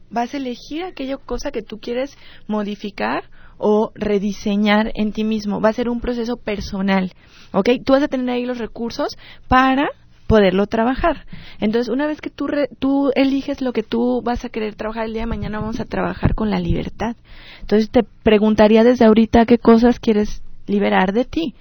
vas 0.09 0.33
a 0.33 0.39
elegir 0.39 0.85
aquella 0.85 1.19
cosa 1.19 1.51
que 1.51 1.61
tú 1.61 1.79
quieres 1.79 2.17
modificar 2.49 3.25
o 3.59 3.93
rediseñar 3.95 4.91
en 4.95 5.13
ti 5.13 5.23
mismo. 5.23 5.61
Va 5.61 5.69
a 5.69 5.75
ser 5.75 5.91
un 5.91 6.01
proceso 6.01 6.39
personal, 6.39 7.13
¿ok? 7.53 7.69
Tú 7.85 7.93
vas 7.93 8.03
a 8.03 8.09
tener 8.09 8.31
ahí 8.31 8.47
los 8.47 8.57
recursos 8.57 9.19
para 9.49 9.91
poderlo 10.27 10.67
trabajar. 10.67 11.27
Entonces, 11.61 11.93
una 11.93 12.07
vez 12.07 12.23
que 12.23 12.31
tú, 12.31 12.47
tú 12.79 13.11
eliges 13.15 13.61
lo 13.61 13.75
que 13.75 13.83
tú 13.83 14.23
vas 14.25 14.47
a 14.47 14.49
querer 14.49 14.75
trabajar 14.75 15.05
el 15.05 15.13
día 15.13 15.23
de 15.23 15.27
mañana, 15.27 15.61
vamos 15.61 15.79
a 15.79 15.85
trabajar 15.85 16.35
con 16.35 16.49
la 16.49 16.59
libertad. 16.59 17.17
Entonces, 17.61 17.91
te 17.91 18.03
preguntaría 18.23 18.83
desde 18.83 19.05
ahorita 19.05 19.45
qué 19.45 19.59
cosas 19.59 20.01
quieres 20.01 20.43
liberar 20.67 21.13
de 21.13 21.27
ti. 21.27 21.55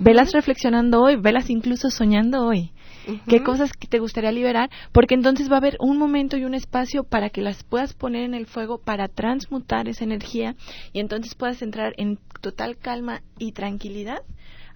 Velas 0.00 0.32
reflexionando 0.32 1.02
hoy, 1.02 1.14
velas 1.14 1.50
incluso 1.50 1.88
soñando 1.88 2.44
hoy 2.44 2.72
qué 3.28 3.42
cosas 3.42 3.70
te 3.88 3.98
gustaría 3.98 4.32
liberar, 4.32 4.70
porque 4.92 5.14
entonces 5.14 5.50
va 5.50 5.54
a 5.54 5.58
haber 5.58 5.76
un 5.80 5.98
momento 5.98 6.36
y 6.36 6.44
un 6.44 6.54
espacio 6.54 7.04
para 7.04 7.30
que 7.30 7.42
las 7.42 7.64
puedas 7.64 7.94
poner 7.94 8.22
en 8.24 8.34
el 8.34 8.46
fuego 8.46 8.78
para 8.78 9.08
transmutar 9.08 9.88
esa 9.88 10.04
energía 10.04 10.56
y 10.92 11.00
entonces 11.00 11.34
puedas 11.34 11.62
entrar 11.62 11.94
en 11.96 12.18
total 12.40 12.76
calma 12.76 13.22
y 13.38 13.52
tranquilidad 13.52 14.22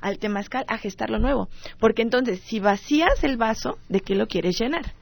al 0.01 0.19
temazcal 0.19 0.65
a 0.69 0.79
gestar 0.79 1.11
lo 1.11 1.19
nuevo. 1.19 1.49
Porque 1.79 2.03
entonces, 2.03 2.41
si 2.41 2.61
vacías 2.61 3.25
el 3.25 3.37
vaso, 3.37 3.79
¿de 3.89 4.01
qué 4.01 4.15
lo 4.15 4.27
quieres 4.27 4.59
llenar? 4.59 4.93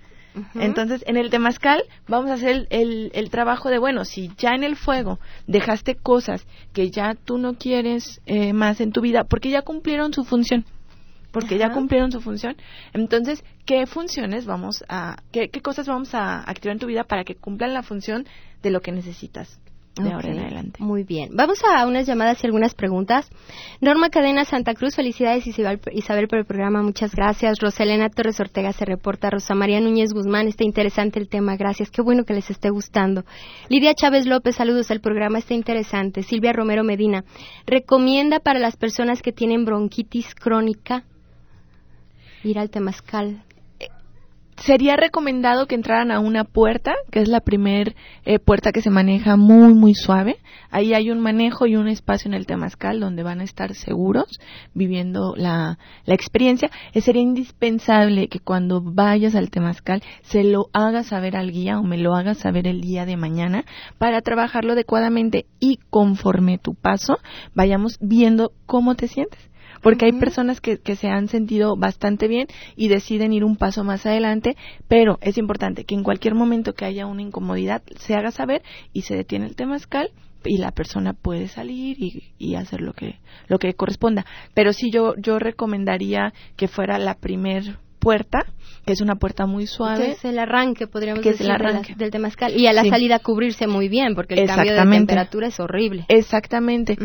Entonces, 0.55 1.03
en 1.07 1.17
el 1.17 1.31
temazcal 1.31 1.83
vamos 2.09 2.31
a 2.31 2.35
hacer 2.35 2.67
el, 2.69 3.11
el, 3.15 3.31
trabajo 3.31 3.71
de, 3.71 3.79
bueno, 3.79 4.05
si 4.05 4.31
ya 4.37 4.51
en 4.51 4.65
el 4.65 4.77
fuego 4.77 5.19
dejaste 5.47 5.95
cosas 5.95 6.47
que 6.75 6.91
ya 6.91 7.15
tú 7.15 7.39
no 7.39 7.55
quieres 7.55 8.21
eh, 8.27 8.53
más 8.53 8.83
en 8.83 8.93
tu 8.93 9.01
vida, 9.01 9.25
porque 9.25 9.49
ya 9.49 9.63
cumplieron 9.63 10.13
su 10.13 10.25
función 10.25 10.67
porque 11.37 11.59
ya 11.59 11.71
cumplieron 11.71 12.11
su 12.11 12.23
función. 12.23 12.57
Entonces, 12.95 13.45
¿qué 13.67 13.85
funciones 13.85 14.47
vamos 14.47 14.83
a, 14.89 15.19
qué, 15.33 15.51
cosas 15.61 15.87
vamos 15.87 16.15
a 16.15 16.41
activar 16.41 16.77
en 16.77 16.79
tu 16.79 16.87
vida 16.87 17.05
para 17.05 17.25
que 17.25 17.35
cumplan 17.35 17.75
la 17.75 17.83
función 17.83 18.25
de 18.63 18.71
lo 18.71 18.81
que 18.81 18.91
necesitas? 18.91 19.61
De 19.97 20.13
ahora 20.13 20.31
en 20.31 20.39
adelante. 20.39 20.83
Muy 20.83 21.05
bien. 21.05 21.31
Vamos 21.35 21.59
a 21.63 21.87
unas 21.87 22.07
llamadas 22.07 22.43
y 22.43 22.47
algunas 22.47 22.75
preguntas. 22.75 23.29
Norma 23.83 24.09
Cadena 24.09 24.47
Santa 24.47 24.73
Cruz, 24.73 24.97
felicidades 24.97 25.47
Isabel, 25.47 25.79
Isabel 25.93 26.27
por 26.27 26.39
el 26.39 26.47
programa, 26.47 26.83
muchas 26.83 27.15
gracias. 27.15 27.59
Roselena 27.61 28.09
Torres 28.09 28.41
Ortega 28.41 28.73
se 28.73 28.87
reporta. 28.87 29.29
Rosa 29.29 29.55
María 29.55 29.81
Núñez 29.81 30.15
Guzmán, 30.15 30.49
está 30.49 30.65
interesante 30.65 31.19
el 31.19 31.29
tema, 31.29 31.57
gracias. 31.57 31.91
Qué 31.91 32.01
bueno 32.01 32.25
que 32.25 32.33
les 32.33 32.49
esté 32.49 32.71
gustando. 32.71 33.25
Lidia 33.69 33.93
Chávez 33.95 34.27
López, 34.27 34.57
saludos, 34.57 34.91
el 34.91 35.03
programa 35.03 35.39
está 35.39 35.53
interesante. 35.53 36.23
Silvia 36.23 36.55
Romero 36.55 36.83
Medina, 36.83 37.25
recomienda 37.67 38.41
para 38.41 38.59
las 38.59 38.77
personas 38.77 39.21
que 39.21 39.33
tienen 39.33 39.67
bronquitis 39.67 40.35
crónica 40.35 41.05
ir 42.47 42.59
al 42.59 42.71
temazcal? 42.71 43.43
Sería 44.59 44.97
recomendado 44.97 45.67
que 45.67 45.75
entraran 45.75 46.11
a 46.11 46.19
una 46.19 46.45
puerta, 46.45 46.95
que 47.11 47.21
es 47.21 47.29
la 47.29 47.41
primer 47.41 47.95
eh, 48.25 48.39
puerta 48.39 48.73
que 48.73 48.81
se 48.81 48.89
maneja 48.89 49.37
muy, 49.37 49.75
muy 49.75 49.95
suave. 49.95 50.39
Ahí 50.71 50.95
hay 50.95 51.11
un 51.11 51.21
manejo 51.21 51.67
y 51.67 51.77
un 51.77 51.89
espacio 51.89 52.29
en 52.29 52.35
el 52.35 52.47
temazcal 52.47 52.99
donde 52.99 53.23
van 53.23 53.41
a 53.41 53.45
estar 53.45 53.75
seguros 53.75 54.27
viviendo 54.73 55.35
la, 55.37 55.79
la 56.07 56.15
experiencia. 56.15 56.71
Eh, 56.95 57.03
sería 57.03 57.21
indispensable 57.21 58.29
que 58.29 58.41
cuando 58.41 58.81
vayas 58.81 59.35
al 59.35 59.51
temazcal 59.51 60.03
se 60.23 60.43
lo 60.43 60.69
hagas 60.73 61.09
saber 61.09 61.37
al 61.37 61.53
guía 61.53 61.79
o 61.79 61.83
me 61.83 61.99
lo 61.99 62.15
hagas 62.15 62.39
saber 62.39 62.67
el 62.67 62.81
día 62.81 63.05
de 63.05 63.19
mañana 63.19 63.67
para 63.99 64.23
trabajarlo 64.23 64.73
adecuadamente 64.73 65.45
y 65.61 65.81
conforme 65.91 66.57
tu 66.57 66.75
paso 66.75 67.19
vayamos 67.55 67.99
viendo 68.01 68.53
cómo 68.65 68.95
te 68.95 69.07
sientes 69.07 69.39
porque 69.87 70.07
hay 70.07 70.13
personas 70.15 70.61
que, 70.61 70.79
que 70.79 70.97
se 70.97 71.07
han 71.07 71.29
sentido 71.29 71.77
bastante 71.77 72.27
bien 72.27 72.49
y 72.75 72.89
deciden 72.89 73.33
ir 73.33 73.45
un 73.45 73.55
paso 73.55 73.85
más 73.85 74.05
adelante, 74.05 74.57
pero 74.89 75.17
es 75.21 75.39
importante 75.39 75.85
que 75.85 75.95
en 75.95 76.03
cualquier 76.03 76.35
momento 76.35 76.75
que 76.75 76.87
haya 76.87 77.07
una 77.07 77.23
incomodidad 77.23 77.83
se 78.01 78.17
haga 78.17 78.33
saber 78.33 78.65
y 78.93 79.03
se 79.03 79.15
detiene 79.15 79.47
el 79.47 79.55
temazcal 79.55 80.11
y 80.45 80.59
la 80.59 80.73
persona 80.73 81.13
puede 81.13 81.47
salir 81.47 82.03
y, 82.03 82.33
y, 82.37 82.57
hacer 82.57 82.81
lo 82.81 82.95
que 82.95 83.21
lo 83.47 83.61
que 83.61 83.75
corresponda. 83.75 84.27
Pero 84.55 84.73
sí 84.73 84.91
yo 84.91 85.15
yo 85.19 85.39
recomendaría 85.39 86.35
que 86.57 86.67
fuera 86.67 86.99
la 86.99 87.15
primer 87.15 87.79
puerta, 88.07 88.47
que 88.85 88.93
es 88.93 89.01
una 89.01 89.17
puerta 89.17 89.47
muy 89.47 89.67
suave. 89.67 90.05
Que 90.05 90.11
es 90.13 90.25
el 90.25 90.39
arranque, 90.39 90.87
podríamos 90.87 91.25
decir, 91.25 91.45
el 91.45 91.51
arranque. 91.51 91.97
del 91.97 92.13
temazcal. 92.13 92.57
Y 92.57 92.69
a 92.69 92.73
la 92.73 92.85
salida 92.85 93.19
cubrirse 93.19 93.67
muy 93.67 93.89
bien, 93.89 94.15
porque 94.15 94.35
el 94.35 94.47
cambio 94.47 94.75
de 94.75 94.81
temperatura 94.81 95.49
es 95.49 95.59
horrible. 95.59 96.05
Exactamente. 96.07 96.97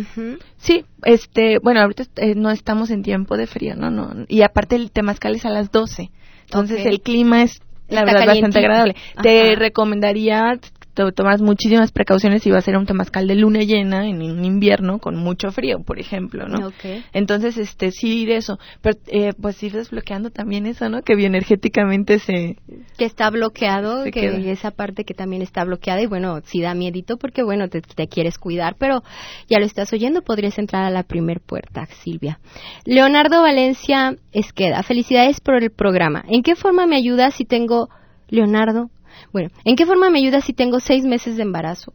Sí, 0.58 0.86
este, 1.04 1.58
bueno, 1.58 1.82
ahorita 1.82 2.04
eh, 2.18 2.36
no 2.36 2.52
estamos 2.52 2.92
en 2.92 3.02
tiempo 3.02 3.36
de 3.36 3.48
frío, 3.48 3.74
¿no? 3.76 3.90
no 3.90 4.26
Y 4.28 4.44
aparte 4.44 4.76
el 4.76 4.92
temazcal 4.92 5.34
es 5.34 5.44
a 5.44 5.50
las 5.50 5.72
12. 5.72 6.12
Entonces 6.44 6.86
el 6.86 7.02
clima 7.02 7.42
es 7.42 7.64
la 7.90 8.06
verdad 8.06 8.28
bastante 8.28 8.60
agradable. 8.60 8.96
Te 9.24 9.56
recomendaría 9.56 10.60
tomas 10.94 11.42
muchísimas 11.42 11.92
precauciones 11.92 12.44
si 12.44 12.52
va 12.52 12.58
a 12.58 12.62
ser 12.62 12.78
un 12.78 12.86
temazcal 12.86 13.28
de 13.28 13.36
luna 13.36 13.60
llena 13.60 14.08
en 14.08 14.22
un 14.22 14.44
invierno 14.46 15.00
con 15.00 15.16
mucho 15.16 15.52
frío, 15.52 15.80
por 15.84 16.00
ejemplo, 16.00 16.48
¿no? 16.48 16.72
Entonces, 17.14 17.58
este, 17.58 17.92
sí 17.92 18.26
de 18.26 18.38
eso, 18.38 18.60
pero 18.82 18.98
eh, 19.08 19.34
pues 19.40 19.62
ir 19.64 19.74
desbloqueando 19.74 20.30
también 20.30 20.66
eso, 20.66 20.90
¿no? 20.90 21.02
Que 21.02 21.16
bioenergéticamente 21.16 22.20
se... 22.20 22.58
Que 22.98 23.06
está 23.06 23.30
bloqueado, 23.30 24.04
que 24.12 24.52
esa 24.52 24.72
parte 24.72 25.04
que 25.04 25.14
también 25.14 25.42
está 25.42 25.64
bloqueada 25.64 26.02
y 26.02 26.08
bueno, 26.08 26.42
sí 26.44 26.62
da 26.62 26.74
miedito 26.74 27.18
porque 27.18 27.44
bueno, 27.44 27.70
te, 27.70 27.82
te 27.82 28.08
quieres 28.08 28.38
cuidar, 28.38 28.76
pero 28.78 29.04
ya 29.50 29.60
lo 29.60 29.66
estás 29.66 29.92
oyendo, 29.94 30.22
podrías 30.22 30.58
entrar 30.58 30.84
a 30.84 30.90
la 30.90 31.04
primer 31.04 31.40
puerta, 31.40 31.88
Silvia. 32.04 32.40
Leonardo 32.86 33.42
Valencia 33.42 34.16
Esqueda, 34.32 34.84
felicidades 34.84 35.40
por 35.40 35.62
el 35.62 35.72
programa. 35.72 36.24
¿En 36.28 36.44
qué 36.44 36.56
forma 36.56 36.86
me 36.86 36.96
ayuda 36.96 37.32
si 37.32 37.46
tengo, 37.46 37.90
Leonardo, 38.30 38.90
bueno, 39.32 39.50
¿en 39.64 39.76
qué 39.76 39.86
forma 39.86 40.10
me 40.10 40.20
ayuda 40.20 40.42
si 40.42 40.54
tengo 40.54 40.80
seis 40.80 41.04
meses 41.04 41.38
de 41.38 41.44
embarazo? 41.44 41.94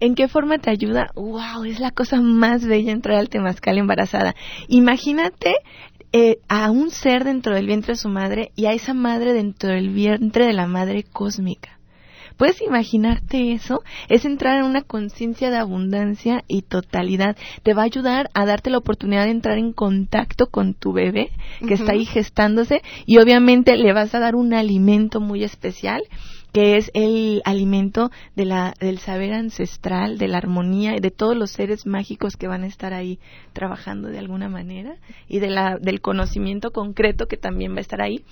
¿En 0.00 0.14
qué 0.14 0.28
forma 0.28 0.58
te 0.58 0.70
ayuda? 0.70 1.08
¡Wow! 1.14 1.64
Es 1.64 1.78
la 1.78 1.90
cosa 1.90 2.20
más 2.20 2.64
bella 2.66 2.92
entrar 2.92 3.18
al 3.18 3.28
temazcal 3.28 3.78
embarazada. 3.78 4.34
Imagínate 4.68 5.54
eh, 6.12 6.38
a 6.48 6.70
un 6.70 6.90
ser 6.90 7.24
dentro 7.24 7.54
del 7.54 7.66
vientre 7.66 7.92
de 7.92 7.98
su 7.98 8.08
madre 8.08 8.50
y 8.56 8.66
a 8.66 8.72
esa 8.72 8.94
madre 8.94 9.32
dentro 9.32 9.70
del 9.70 9.90
vientre 9.90 10.46
de 10.46 10.52
la 10.54 10.66
madre 10.66 11.04
cósmica. 11.04 11.78
¿Puedes 12.40 12.62
imaginarte 12.62 13.52
eso? 13.52 13.82
Es 14.08 14.24
entrar 14.24 14.58
en 14.58 14.64
una 14.64 14.80
conciencia 14.80 15.50
de 15.50 15.58
abundancia 15.58 16.42
y 16.48 16.62
totalidad. 16.62 17.36
Te 17.62 17.74
va 17.74 17.82
a 17.82 17.84
ayudar 17.84 18.30
a 18.32 18.46
darte 18.46 18.70
la 18.70 18.78
oportunidad 18.78 19.24
de 19.24 19.32
entrar 19.32 19.58
en 19.58 19.74
contacto 19.74 20.46
con 20.46 20.72
tu 20.72 20.94
bebé 20.94 21.30
que 21.68 21.74
está 21.74 21.92
ahí 21.92 22.06
gestándose 22.06 22.80
y 23.04 23.18
obviamente 23.18 23.76
le 23.76 23.92
vas 23.92 24.14
a 24.14 24.20
dar 24.20 24.36
un 24.36 24.54
alimento 24.54 25.20
muy 25.20 25.44
especial 25.44 26.00
que 26.52 26.76
es 26.76 26.90
el 26.94 27.42
alimento 27.44 28.10
de 28.36 28.44
la, 28.44 28.74
del 28.80 28.98
saber 28.98 29.32
ancestral, 29.32 30.18
de 30.18 30.28
la 30.28 30.38
armonía 30.38 30.96
y 30.96 31.00
de 31.00 31.10
todos 31.10 31.36
los 31.36 31.50
seres 31.50 31.86
mágicos 31.86 32.36
que 32.36 32.48
van 32.48 32.64
a 32.64 32.66
estar 32.66 32.92
ahí 32.92 33.18
trabajando 33.52 34.08
de 34.08 34.18
alguna 34.18 34.48
manera 34.48 34.96
y 35.28 35.38
de 35.38 35.50
la, 35.50 35.78
del 35.78 36.00
conocimiento 36.00 36.70
concreto 36.72 37.26
que 37.26 37.36
también 37.36 37.74
va 37.74 37.78
a 37.78 37.82
estar 37.82 38.00
ahí. 38.00 38.24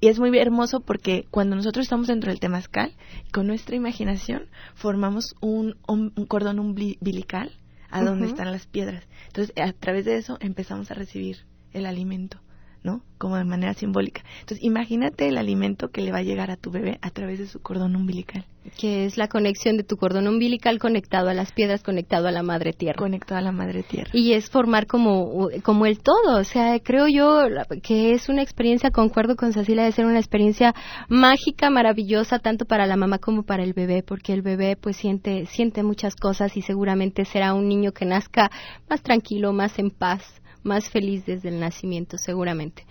Y 0.00 0.08
es 0.08 0.18
muy 0.18 0.36
hermoso 0.38 0.80
porque 0.80 1.24
cuando 1.30 1.56
nosotros 1.56 1.84
estamos 1.84 2.08
dentro 2.08 2.30
del 2.30 2.40
temazcal, 2.40 2.92
con 3.32 3.46
nuestra 3.46 3.76
imaginación 3.76 4.48
formamos 4.74 5.34
un, 5.40 5.76
un 5.86 6.10
cordón 6.26 6.58
umbilical 6.58 7.52
a 7.90 8.02
dónde 8.04 8.26
Ujú. 8.26 8.34
están 8.34 8.52
las 8.52 8.66
piedras. 8.66 9.04
Entonces, 9.28 9.54
a 9.56 9.72
través 9.72 10.04
de 10.04 10.16
eso 10.16 10.36
empezamos 10.40 10.90
a 10.90 10.94
recibir 10.94 11.38
el 11.72 11.86
alimento, 11.86 12.38
¿no? 12.86 13.02
Como 13.18 13.36
de 13.36 13.44
manera 13.44 13.74
simbólica. 13.74 14.22
Entonces, 14.40 14.64
imagínate 14.64 15.26
el 15.26 15.38
alimento 15.38 15.88
que 15.88 16.00
le 16.02 16.12
va 16.12 16.18
a 16.18 16.22
llegar 16.22 16.50
a 16.50 16.56
tu 16.56 16.70
bebé 16.70 16.98
a 17.02 17.10
través 17.10 17.40
de 17.40 17.46
su 17.46 17.60
cordón 17.60 17.96
umbilical, 17.96 18.44
Que 18.78 19.06
es 19.06 19.16
la 19.16 19.26
conexión 19.26 19.76
de 19.76 19.82
tu 19.82 19.96
cordón 19.96 20.28
umbilical 20.28 20.78
conectado 20.78 21.28
a 21.28 21.34
las 21.34 21.50
piedras, 21.52 21.82
conectado 21.82 22.28
a 22.28 22.30
la 22.30 22.42
madre 22.42 22.72
tierra. 22.72 22.98
conectado 22.98 23.38
a 23.38 23.42
la 23.42 23.52
madre 23.52 23.82
tierra. 23.82 24.10
Y 24.12 24.32
es 24.32 24.48
formar 24.48 24.86
como, 24.86 25.48
como 25.62 25.86
el 25.86 25.98
todo, 25.98 26.38
o 26.38 26.44
sea, 26.44 26.78
creo 26.78 27.08
yo 27.08 27.42
que 27.82 28.12
es 28.12 28.28
una 28.28 28.42
experiencia, 28.42 28.90
concuerdo 28.90 29.34
con 29.34 29.52
Cecilia, 29.52 29.84
de 29.84 29.92
ser 29.92 30.06
una 30.06 30.18
experiencia 30.18 30.74
mágica, 31.08 31.68
maravillosa, 31.70 32.38
tanto 32.38 32.66
para 32.66 32.86
la 32.86 32.96
mamá 32.96 33.18
como 33.18 33.42
para 33.42 33.64
el 33.64 33.72
bebé, 33.72 34.04
porque 34.04 34.32
el 34.32 34.42
bebé 34.42 34.76
pues 34.76 34.96
siente, 34.96 35.46
siente 35.46 35.82
muchas 35.82 36.14
cosas 36.14 36.56
y 36.56 36.62
seguramente 36.62 37.24
será 37.24 37.52
un 37.54 37.68
niño 37.68 37.90
que 37.90 38.04
nazca 38.04 38.50
más 38.88 39.02
tranquilo, 39.02 39.52
más 39.52 39.76
en 39.80 39.90
paz, 39.90 40.22
más 40.66 40.90
feliz 40.90 41.24
desde 41.24 41.48
el 41.48 41.60
nacimiento, 41.60 42.18
seguramente. 42.18 42.84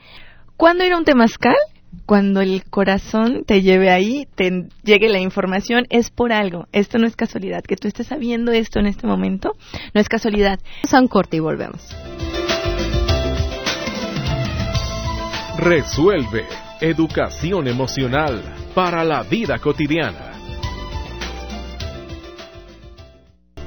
¿Cuándo 0.58 0.86
ir 0.86 0.94
a 0.94 0.98
un 0.98 1.06
temazcal? 1.06 1.56
Cuando 2.06 2.42
el 2.42 2.64
corazón 2.70 3.44
te 3.46 3.62
lleve 3.62 3.90
ahí, 3.90 4.28
te 4.36 4.68
llegue 4.84 5.10
la 5.10 5.20
información, 5.20 5.86
es 5.90 6.10
por 6.10 6.34
algo. 6.34 6.68
Esto 6.72 6.98
no 6.98 7.08
es 7.08 7.16
casualidad. 7.16 7.64
Que 7.64 7.78
tú 7.78 7.88
estés 7.88 8.08
sabiendo 8.08 8.52
esto 8.52 8.80
en 8.80 8.88
este 8.88 9.08
momento, 9.08 9.54
no 9.94 10.02
es 10.02 10.10
casualidad. 10.10 10.60
Vamos 10.84 10.94
a 10.94 11.00
un 11.02 11.08
corte 11.08 11.38
y 11.38 11.40
volvemos. 11.40 11.96
Resuelve. 15.58 16.46
Educación 16.82 17.68
emocional 17.70 18.44
para 18.74 19.06
la 19.06 19.24
vida 19.24 19.58
cotidiana. 19.60 20.35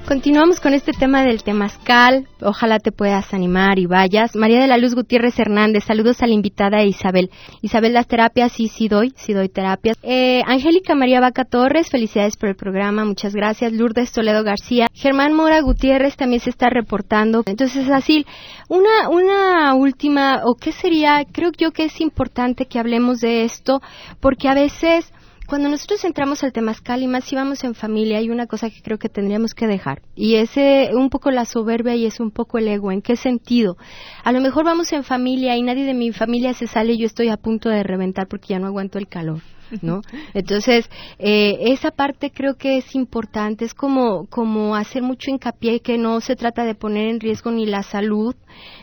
Continuamos 0.09 0.59
con 0.59 0.73
este 0.73 0.92
tema 0.92 1.23
del 1.23 1.42
temazcal. 1.42 2.29
Ojalá 2.40 2.79
te 2.79 2.92
puedas 2.92 3.35
animar 3.35 3.79
y 3.79 3.85
vayas. 3.85 4.35
María 4.35 4.59
de 4.59 4.66
la 4.66 4.79
Luz 4.79 4.94
Gutiérrez 4.94 5.38
Hernández, 5.38 5.85
saludos 5.85 6.23
a 6.23 6.27
la 6.27 6.33
invitada 6.33 6.83
Isabel. 6.83 7.31
Isabel, 7.61 7.92
las 7.92 8.07
terapias, 8.07 8.53
sí, 8.53 8.68
sí 8.68 8.88
doy, 8.88 9.12
sí 9.16 9.35
doy 9.35 9.51
terapias. 9.51 9.99
Eh, 10.03 10.40
Angélica 10.47 10.94
María 10.94 11.21
Vaca 11.21 11.44
Torres, 11.44 11.90
felicidades 11.90 12.38
por 12.38 12.49
el 12.49 12.57
programa, 12.57 13.05
muchas 13.05 13.35
gracias. 13.35 13.75
Lourdes 13.75 14.11
Toledo 14.11 14.42
García. 14.44 14.87
Germán 14.94 15.35
Mora 15.35 15.61
Gutiérrez 15.61 16.16
también 16.16 16.40
se 16.40 16.49
está 16.49 16.71
reportando. 16.71 17.42
Entonces, 17.44 17.90
así, 17.90 18.25
una, 18.71 19.11
una 19.11 19.75
última, 19.75 20.40
o 20.47 20.55
qué 20.55 20.73
sería, 20.73 21.23
creo 21.31 21.51
yo 21.59 21.73
que 21.73 21.85
es 21.85 22.01
importante 22.01 22.64
que 22.64 22.79
hablemos 22.79 23.21
de 23.21 23.44
esto, 23.44 23.83
porque 24.21 24.49
a 24.49 24.55
veces 24.55 25.12
cuando 25.48 25.70
nosotros 25.70 26.04
entramos 26.04 26.44
al 26.44 26.52
temazcal 26.52 27.02
y 27.02 27.06
más 27.06 27.24
si 27.24 27.34
vamos 27.34 27.64
en 27.64 27.74
familia, 27.74 28.18
hay 28.18 28.28
una 28.28 28.46
cosa 28.46 28.68
que 28.68 28.82
creo 28.82 28.98
que 28.98 29.08
tendríamos 29.08 29.54
que 29.54 29.66
dejar. 29.66 30.02
Y 30.14 30.34
es 30.34 30.54
eh, 30.58 30.90
un 30.92 31.08
poco 31.08 31.30
la 31.30 31.46
soberbia 31.46 31.94
y 31.94 32.04
es 32.04 32.20
un 32.20 32.30
poco 32.30 32.58
el 32.58 32.68
ego. 32.68 32.92
¿En 32.92 33.00
qué 33.00 33.16
sentido? 33.16 33.78
A 34.24 34.32
lo 34.32 34.42
mejor 34.42 34.66
vamos 34.66 34.92
en 34.92 35.04
familia 35.04 35.56
y 35.56 35.62
nadie 35.62 35.87
de 35.87 35.94
mi 35.94 36.12
familia 36.12 36.52
se 36.52 36.66
sale 36.66 36.92
y 36.92 36.98
yo 36.98 37.06
estoy 37.06 37.28
a 37.28 37.38
punto 37.38 37.70
de 37.70 37.82
reventar 37.82 38.28
porque 38.28 38.48
ya 38.48 38.58
no 38.58 38.66
aguanto 38.66 38.98
el 38.98 39.08
calor. 39.08 39.40
¿No? 39.80 40.02
Entonces, 40.34 40.90
eh, 41.18 41.56
esa 41.61 41.92
parte 41.92 42.30
creo 42.30 42.56
que 42.56 42.76
es 42.76 42.94
importante, 42.94 43.64
es 43.64 43.72
como, 43.72 44.26
como 44.26 44.76
hacer 44.76 45.02
mucho 45.02 45.30
hincapié 45.30 45.80
que 45.80 45.96
no 45.96 46.20
se 46.20 46.37
trata 46.37 46.64
de 46.64 46.74
poner 46.74 47.08
en 47.08 47.20
riesgo 47.20 47.50
ni 47.50 47.64
la 47.64 47.82
salud, 47.82 48.34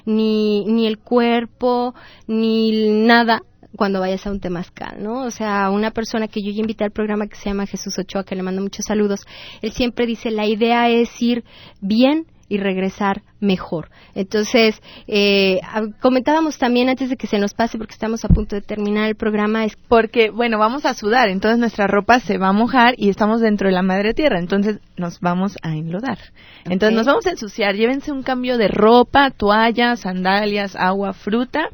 ni, 0.05 0.65
ni 0.65 0.87
el 0.87 0.97
cuerpo, 0.97 1.93
ni 2.27 2.89
nada, 3.05 3.43
cuando 3.75 3.99
vayas 3.99 4.25
a 4.25 4.31
un 4.31 4.39
temazcal, 4.39 5.01
¿no? 5.01 5.23
O 5.23 5.31
sea, 5.31 5.69
una 5.69 5.91
persona 5.91 6.27
que 6.27 6.41
yo 6.41 6.51
ya 6.51 6.61
invité 6.61 6.83
al 6.83 6.91
programa 6.91 7.27
que 7.27 7.35
se 7.35 7.49
llama 7.49 7.65
Jesús 7.65 7.97
Ochoa, 7.97 8.23
que 8.23 8.35
le 8.35 8.43
mando 8.43 8.61
muchos 8.61 8.85
saludos, 8.85 9.25
él 9.61 9.71
siempre 9.71 10.05
dice, 10.05 10.31
la 10.31 10.45
idea 10.45 10.89
es 10.89 11.21
ir 11.21 11.43
bien 11.81 12.25
y 12.47 12.57
regresar 12.57 13.23
mejor. 13.39 13.89
Entonces, 14.13 14.79
eh, 15.07 15.59
comentábamos 15.99 16.57
también 16.57 16.89
antes 16.89 17.09
de 17.09 17.17
que 17.17 17.27
se 17.27 17.39
nos 17.39 17.53
pase, 17.53 17.77
porque 17.77 17.93
estamos 17.93 18.23
a 18.23 18.27
punto 18.27 18.55
de 18.55 18.61
terminar 18.61 19.07
el 19.07 19.15
programa, 19.15 19.65
es 19.65 19.75
Porque, 19.87 20.29
bueno, 20.29 20.59
vamos 20.59 20.85
a 20.85 20.93
sudar, 20.93 21.29
entonces 21.29 21.59
nuestra 21.59 21.87
ropa 21.87 22.19
se 22.19 22.37
va 22.37 22.49
a 22.49 22.53
mojar 22.53 22.93
y 22.97 23.09
estamos 23.09 23.41
dentro 23.41 23.67
de 23.67 23.73
la 23.73 23.81
madre 23.81 24.13
tierra, 24.13 24.39
entonces 24.39 24.79
nos 24.95 25.19
vamos 25.19 25.57
a 25.63 25.75
enlodar. 25.75 26.19
Entonces 26.65 26.95
nos 26.95 27.07
vamos 27.07 27.25
a 27.25 27.31
ensuciar, 27.31 27.75
llévense 27.75 28.11
un 28.11 28.23
cambio 28.23 28.57
de 28.57 28.67
ropa, 28.67 29.31
toallas, 29.31 30.01
sandalias, 30.01 30.75
agua, 30.75 31.13
fruta 31.13 31.69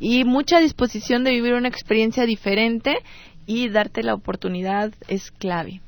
y 0.00 0.24
mucha 0.24 0.58
disposición 0.58 1.22
de 1.22 1.30
vivir 1.30 1.54
una 1.54 1.68
experiencia 1.68 2.26
diferente 2.26 2.96
y 3.46 3.68
darte 3.68 4.02
la 4.02 4.14
oportunidad 4.14 4.92
es 5.06 5.30
clave. 5.30 5.82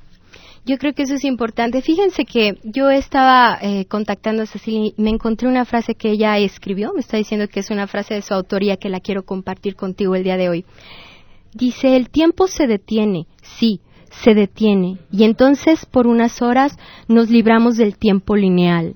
Yo 0.65 0.79
creo 0.79 0.93
que 0.93 1.03
eso 1.03 1.15
es 1.15 1.25
importante. 1.25 1.83
Fíjense 1.83 2.25
que 2.25 2.57
yo 2.63 2.89
estaba 2.91 3.59
eh, 3.61 3.87
contactando 3.87 4.43
a 4.43 4.47
Cecilia 4.47 4.93
y 4.97 5.03
me 5.03 5.11
encontré 5.11 5.49
una 5.49 5.65
frase 5.65 5.97
que 5.97 6.11
ella 6.11 6.39
escribió. 6.39 6.93
Me 6.93 7.01
está 7.01 7.17
diciendo 7.17 7.49
que 7.49 7.61
es 7.61 7.71
una 7.71 7.89
frase 7.89 8.15
de 8.15 8.23
su 8.23 8.33
autoría 8.33 8.77
que 8.77 8.89
la 8.89 9.01
quiero 9.01 9.25
compartir 9.25 9.75
contigo 9.75 10.15
el 10.15 10.23
día 10.23 10.37
de 10.37 10.49
hoy. 10.49 10.65
Dice, 11.53 11.97
el 11.97 12.11
tiempo 12.11 12.47
se 12.47 12.69
detiene, 12.69 13.27
sí, 13.43 13.81
se 14.11 14.35
detiene. 14.35 14.99
Y 15.11 15.25
entonces 15.25 15.85
por 15.85 16.07
unas 16.07 16.43
horas 16.43 16.79
nos 17.09 17.29
libramos 17.29 17.77
del 17.77 17.97
tiempo 17.97 18.37
lineal. 18.37 18.95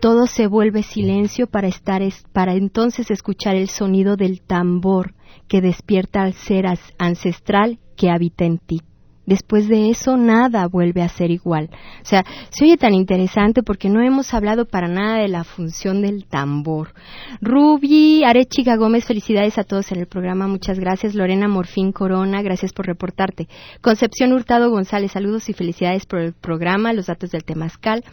Todo 0.00 0.26
se 0.26 0.46
vuelve 0.46 0.82
silencio 0.84 1.48
para 1.48 1.66
estar 1.66 2.02
es- 2.02 2.22
para 2.32 2.54
entonces 2.54 3.10
escuchar 3.10 3.56
el 3.56 3.68
sonido 3.68 4.16
del 4.16 4.40
tambor 4.42 5.14
que 5.48 5.60
despierta 5.60 6.22
al 6.22 6.34
ser 6.34 6.66
as- 6.66 6.94
ancestral 6.98 7.78
que 7.96 8.10
habita 8.10 8.44
en 8.44 8.58
ti. 8.58 8.80
Después 9.28 9.68
de 9.68 9.90
eso 9.90 10.16
nada 10.16 10.66
vuelve 10.68 11.02
a 11.02 11.08
ser 11.10 11.30
igual. 11.30 11.68
O 12.00 12.06
sea, 12.06 12.24
se 12.48 12.64
oye 12.64 12.78
tan 12.78 12.94
interesante 12.94 13.62
porque 13.62 13.90
no 13.90 14.00
hemos 14.00 14.32
hablado 14.32 14.64
para 14.64 14.88
nada 14.88 15.18
de 15.18 15.28
la 15.28 15.44
función 15.44 16.00
del 16.00 16.24
tambor. 16.24 16.94
Ruby 17.42 18.24
Arechiga 18.24 18.76
Gómez, 18.76 19.04
felicidades 19.04 19.58
a 19.58 19.64
todos 19.64 19.92
en 19.92 19.98
el 19.98 20.06
programa, 20.06 20.48
muchas 20.48 20.78
gracias. 20.78 21.14
Lorena 21.14 21.46
Morfín 21.46 21.92
Corona, 21.92 22.40
gracias 22.40 22.72
por 22.72 22.86
reportarte. 22.86 23.48
Concepción 23.82 24.32
Hurtado 24.32 24.70
González, 24.70 25.12
saludos 25.12 25.50
y 25.50 25.52
felicidades 25.52 26.06
por 26.06 26.20
el 26.20 26.32
programa, 26.32 26.94
los 26.94 27.08
datos 27.08 27.30
del 27.30 27.44
Temazcal. 27.44 28.04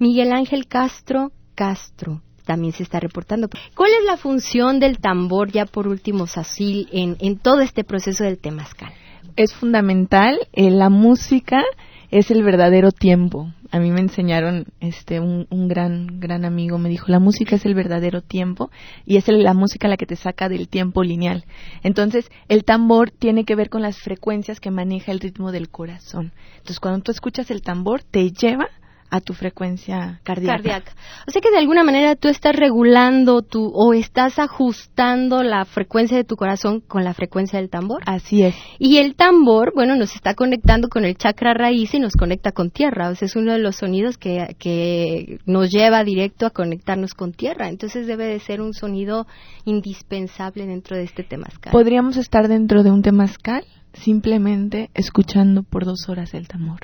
Miguel 0.00 0.32
Ángel 0.32 0.66
Castro 0.66 1.30
Castro 1.54 2.22
también 2.44 2.72
se 2.72 2.82
está 2.82 2.98
reportando. 2.98 3.48
¿Cuál 3.76 3.92
es 4.00 4.04
la 4.04 4.16
función 4.16 4.80
del 4.80 4.98
tambor, 4.98 5.52
ya 5.52 5.64
por 5.64 5.86
último, 5.86 6.26
Sacil, 6.26 6.88
en, 6.90 7.16
en 7.20 7.38
todo 7.38 7.60
este 7.60 7.84
proceso 7.84 8.24
del 8.24 8.38
Temazcal? 8.38 8.92
Es 9.36 9.54
fundamental. 9.54 10.38
eh, 10.52 10.70
la 10.70 10.88
música 10.88 11.62
es 12.10 12.30
el 12.30 12.42
verdadero 12.42 12.92
tiempo. 12.92 13.52
A 13.72 13.80
mí 13.80 13.90
me 13.90 14.00
enseñaron, 14.00 14.66
este, 14.80 15.18
un, 15.18 15.46
un 15.50 15.68
gran, 15.68 16.20
gran 16.20 16.44
amigo 16.44 16.78
me 16.78 16.88
dijo, 16.88 17.06
la 17.08 17.18
música 17.18 17.56
es 17.56 17.66
el 17.66 17.74
verdadero 17.74 18.22
tiempo 18.22 18.70
y 19.04 19.16
es 19.16 19.26
la 19.28 19.54
música 19.54 19.88
la 19.88 19.96
que 19.96 20.06
te 20.06 20.16
saca 20.16 20.48
del 20.48 20.68
tiempo 20.68 21.02
lineal. 21.02 21.44
Entonces, 21.82 22.30
el 22.48 22.64
tambor 22.64 23.10
tiene 23.10 23.44
que 23.44 23.56
ver 23.56 23.68
con 23.68 23.82
las 23.82 23.98
frecuencias 23.98 24.60
que 24.60 24.70
maneja 24.70 25.10
el 25.10 25.20
ritmo 25.20 25.50
del 25.50 25.68
corazón. 25.68 26.32
Entonces, 26.58 26.80
cuando 26.80 27.02
tú 27.02 27.10
escuchas 27.10 27.50
el 27.50 27.62
tambor, 27.62 28.02
te 28.02 28.30
lleva 28.30 28.68
a 29.10 29.20
tu 29.20 29.34
frecuencia 29.34 30.20
cardíaca. 30.22 30.56
cardíaca. 30.56 30.92
O 31.26 31.30
sea 31.30 31.40
que 31.40 31.50
de 31.50 31.58
alguna 31.58 31.84
manera 31.84 32.16
tú 32.16 32.28
estás 32.28 32.54
regulando 32.54 33.42
tu 33.42 33.70
o 33.72 33.92
estás 33.94 34.38
ajustando 34.38 35.42
la 35.42 35.64
frecuencia 35.64 36.16
de 36.16 36.24
tu 36.24 36.36
corazón 36.36 36.80
con 36.80 37.04
la 37.04 37.14
frecuencia 37.14 37.58
del 37.58 37.70
tambor. 37.70 38.02
Así 38.06 38.42
es. 38.42 38.54
Y 38.78 38.98
el 38.98 39.14
tambor, 39.14 39.72
bueno, 39.74 39.96
nos 39.96 40.14
está 40.14 40.34
conectando 40.34 40.88
con 40.88 41.04
el 41.04 41.16
chakra 41.16 41.54
raíz 41.54 41.94
y 41.94 42.00
nos 42.00 42.14
conecta 42.14 42.52
con 42.52 42.70
tierra. 42.70 43.08
O 43.10 43.14
sea, 43.14 43.26
es 43.26 43.36
uno 43.36 43.52
de 43.52 43.58
los 43.58 43.76
sonidos 43.76 44.18
que, 44.18 44.56
que 44.58 45.38
nos 45.46 45.70
lleva 45.70 46.04
directo 46.04 46.46
a 46.46 46.50
conectarnos 46.50 47.14
con 47.14 47.32
tierra. 47.32 47.68
Entonces 47.68 48.06
debe 48.06 48.26
de 48.26 48.40
ser 48.40 48.60
un 48.60 48.72
sonido 48.72 49.26
indispensable 49.64 50.66
dentro 50.66 50.96
de 50.96 51.04
este 51.04 51.22
temazcal. 51.22 51.72
Podríamos 51.72 52.16
estar 52.16 52.48
dentro 52.48 52.82
de 52.82 52.90
un 52.90 53.02
temazcal 53.02 53.64
simplemente 53.92 54.90
escuchando 54.94 55.62
por 55.62 55.84
dos 55.84 56.08
horas 56.08 56.34
el 56.34 56.48
tambor. 56.48 56.80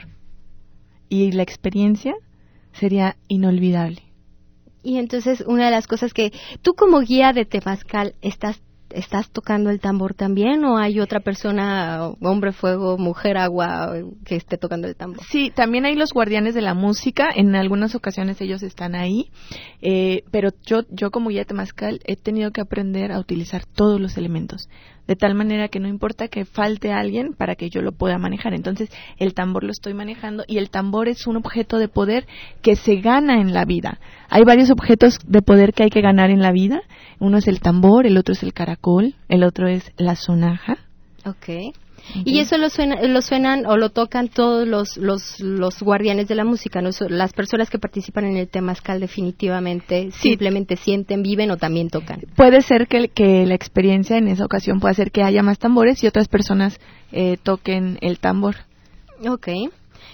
Y 1.13 1.31
la 1.31 1.43
experiencia 1.43 2.15
sería 2.73 3.17
inolvidable. 3.29 4.01
Y 4.83 4.97
entonces 4.97 5.45
una 5.47 5.67
de 5.67 5.71
las 5.71 5.87
cosas 5.87 6.15
que 6.15 6.33
tú 6.63 6.73
como 6.73 7.01
guía 7.01 7.35
de 7.35 7.45
temazcal 7.45 8.15
estás 8.23 8.63
estás 8.95 9.31
tocando 9.31 9.69
el 9.69 9.79
tambor 9.79 10.15
también 10.15 10.65
o 10.65 10.79
hay 10.79 11.01
otra 11.01 11.21
persona, 11.21 12.09
hombre 12.21 12.53
fuego, 12.53 12.97
mujer 12.97 13.37
agua, 13.37 13.95
que 14.25 14.37
esté 14.37 14.57
tocando 14.57 14.89
el 14.89 14.97
tambor. 14.97 15.23
Sí, 15.25 15.51
también 15.55 15.85
hay 15.85 15.97
los 15.97 16.13
guardianes 16.13 16.55
de 16.55 16.63
la 16.63 16.75
música. 16.75 17.31
En 17.35 17.55
algunas 17.57 17.95
ocasiones 17.95 18.41
ellos 18.41 18.63
están 18.63 18.95
ahí. 18.95 19.31
Eh, 19.83 20.25
pero 20.31 20.51
yo, 20.65 20.83
yo 20.91 21.11
como 21.11 21.29
guía 21.29 21.45
temazcal 21.45 22.01
he 22.05 22.17
tenido 22.17 22.53
que 22.53 22.61
aprender 22.63 23.13
a 23.13 23.19
utilizar 23.19 23.67
todos 23.67 24.01
los 24.01 24.17
elementos. 24.17 24.69
De 25.07 25.17
tal 25.17 25.35
manera 25.35 25.69
que 25.69 25.81
no 25.81 25.89
importa 25.89 26.29
que 26.29 26.45
falte 26.45 26.93
alguien 26.93 27.35
para 27.35 27.57
que 27.57 27.71
yo 27.71 27.83
lo 27.83 27.93
pueda 27.93 28.19
manejar. 28.19 28.55
Entonces 28.55 28.91
el 29.19 29.35
tambor 29.35 29.65
lo 29.65 29.73
estoy 29.73 29.95
manejando 29.95 30.45
y 30.47 30.59
el 30.59 30.71
tambor 30.71 31.09
es 31.09 31.27
un 31.27 31.37
objeto 31.37 31.79
de 31.79 31.89
poder 31.89 32.27
que 32.63 32.77
se 32.77 32.97
gana 32.97 33.41
en 33.41 33.53
la 33.53 33.65
vida. 33.65 33.99
Hay 34.29 34.45
varios 34.45 34.71
objetos 34.71 35.19
de 35.27 35.43
poder 35.43 35.73
que 35.73 35.85
hay 35.85 35.91
que 35.91 36.03
ganar 36.03 36.31
en 36.31 36.41
la 36.41 36.53
vida. 36.53 36.83
Uno 37.19 37.39
es 37.39 37.49
el 37.49 37.61
tambor, 37.61 38.07
el 38.07 38.17
otro 38.17 38.33
es 38.33 38.43
el 38.43 38.53
caracol, 38.53 39.15
el 39.29 39.43
otro 39.43 39.69
es 39.69 39.93
la 39.97 40.15
sonaja. 40.15 40.79
Y 42.25 42.41
eso 42.41 42.57
lo, 42.59 42.69
lo 43.09 43.23
suenan 43.23 43.67
o 43.67 43.77
lo 43.77 43.91
tocan 43.91 44.29
todos 44.29 44.67
los, 44.67 44.97
los, 44.97 45.41
los 45.41 45.81
guardianes 45.81 46.29
de 46.29 46.35
la 46.35 46.45
música, 46.45 46.83
¿no? 46.83 46.91
las 47.09 47.33
personas 47.33 47.71
que 47.71 47.79
participan 47.79 48.25
en 48.25 48.37
el 48.37 48.49
temazcal 48.49 49.01
definitivamente 49.01 50.11
simplemente 50.13 50.77
sienten, 50.77 51.23
viven 51.23 51.51
o 51.51 51.57
también 51.57 51.89
tocan. 51.89 52.21
Puede 52.37 52.63
ser 52.63 52.87
que, 52.87 53.09
que 53.09 53.47
la 53.47 53.55
experiencia 53.55 54.17
en 54.17 54.29
esa 54.29 54.45
ocasión 54.45 54.81
pueda 54.81 54.95
ser 54.95 55.11
que 55.11 55.23
haya 55.23 55.43
más 55.43 55.59
tambores 55.59 56.03
y 56.03 56.07
otras 56.07 56.29
personas 56.29 56.79
eh, 57.13 57.37
toquen 57.43 57.99
el 58.01 58.19
tambor. 58.19 58.57
Ok. 59.27 59.49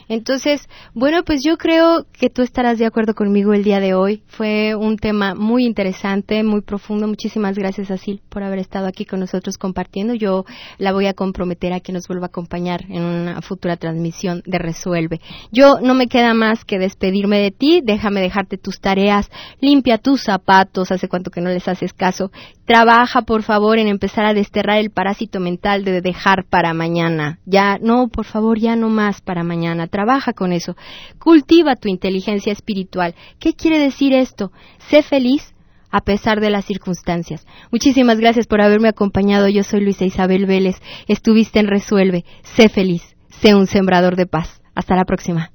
Entonces, 0.09 0.69
bueno, 0.95 1.23
pues 1.25 1.43
yo 1.45 1.59
creo 1.59 2.07
que 2.13 2.31
tú 2.31 2.43
estarás 2.43 2.79
de 2.79 2.87
acuerdo 2.87 3.15
conmigo 3.15 3.53
el 3.53 3.65
día 3.65 3.81
de 3.81 3.95
hoy. 3.95 4.23
Fue 4.27 4.75
un 4.75 4.97
tema 4.97 5.35
muy 5.35 5.65
interesante, 5.65 6.43
muy 6.43 6.63
profundo. 6.63 7.07
Muchísimas 7.07 7.57
gracias, 7.57 7.91
Asil, 7.91 8.23
por 8.29 8.43
haber 8.43 8.59
estado 8.59 8.87
aquí 8.87 9.05
con 9.05 9.21
nosotros 9.21 9.59
compartiendo. 9.59 10.15
Yo 10.15 10.45
la 10.79 10.93
voy 10.93 11.07
a 11.07 11.15
comprometer 11.15 11.73
a 11.73 11.81
que 11.81 11.93
nos 11.93 12.09
vuelva 12.09 12.27
a 12.27 12.29
acompañar 12.29 12.85
en 12.89 13.03
una 13.03 13.43
futura 13.43 13.77
transmisión 13.77 14.43
de 14.47 14.59
Resuelve. 14.59 15.21
Yo 15.53 15.81
no 15.83 15.95
me 15.95 16.09
queda 16.09 16.35
más 16.35 16.65
que 16.65 16.79
despedirme 16.79 17.39
de 17.39 17.51
ti. 17.51 17.81
Déjame 17.85 18.21
dejarte 18.21 18.59
tus 18.59 18.81
tareas. 18.81 19.31
Limpia 19.61 19.99
tus 19.99 20.23
zapatos. 20.23 20.91
Hace 20.91 21.09
cuánto 21.09 21.31
que 21.31 21.41
no 21.41 21.51
les 21.51 21.69
haces 21.69 21.93
caso. 21.93 22.31
Trabaja, 22.65 23.23
por 23.23 23.43
favor, 23.43 23.79
en 23.79 23.89
empezar 23.89 24.27
a 24.27 24.35
desterrar 24.35 24.79
el 24.79 24.91
parásito 24.91 25.41
mental 25.41 25.85
de 25.85 26.03
dejar 26.03 26.45
para 26.45 26.75
mañana. 26.75 27.39
Ya, 27.47 27.79
no, 27.81 28.09
por 28.09 28.27
favor, 28.27 28.59
ya 28.59 28.77
no 28.77 28.91
más 28.91 29.21
para 29.23 29.43
mañana 29.43 29.78
trabaja 29.87 30.33
con 30.33 30.53
eso. 30.53 30.77
Cultiva 31.19 31.77
tu 31.77 31.89
inteligencia 31.89 32.53
espiritual. 32.53 33.15
¿Qué 33.39 33.55
quiere 33.55 33.79
decir 33.79 34.13
esto? 34.13 34.53
Sé 34.79 35.03
feliz 35.03 35.55
a 35.91 36.01
pesar 36.01 36.41
de 36.41 36.51
las 36.51 36.65
circunstancias. 36.65 37.47
Muchísimas 37.71 38.19
gracias 38.19 38.47
por 38.47 38.61
haberme 38.61 38.89
acompañado. 38.89 39.49
Yo 39.49 39.63
soy 39.63 39.81
Luisa 39.81 40.05
Isabel 40.05 40.47
Vélez. 40.47 40.77
Estuviste 41.07 41.61
en 41.61 41.69
Resuelve. 41.69 42.25
Sé 42.43 42.69
feliz. 42.69 43.17
Sé 43.31 43.55
un 43.55 43.67
sembrador 43.67 44.17
de 44.17 44.27
paz. 44.27 44.61
Hasta 44.75 44.97
la 44.97 45.05
próxima. 45.05 45.53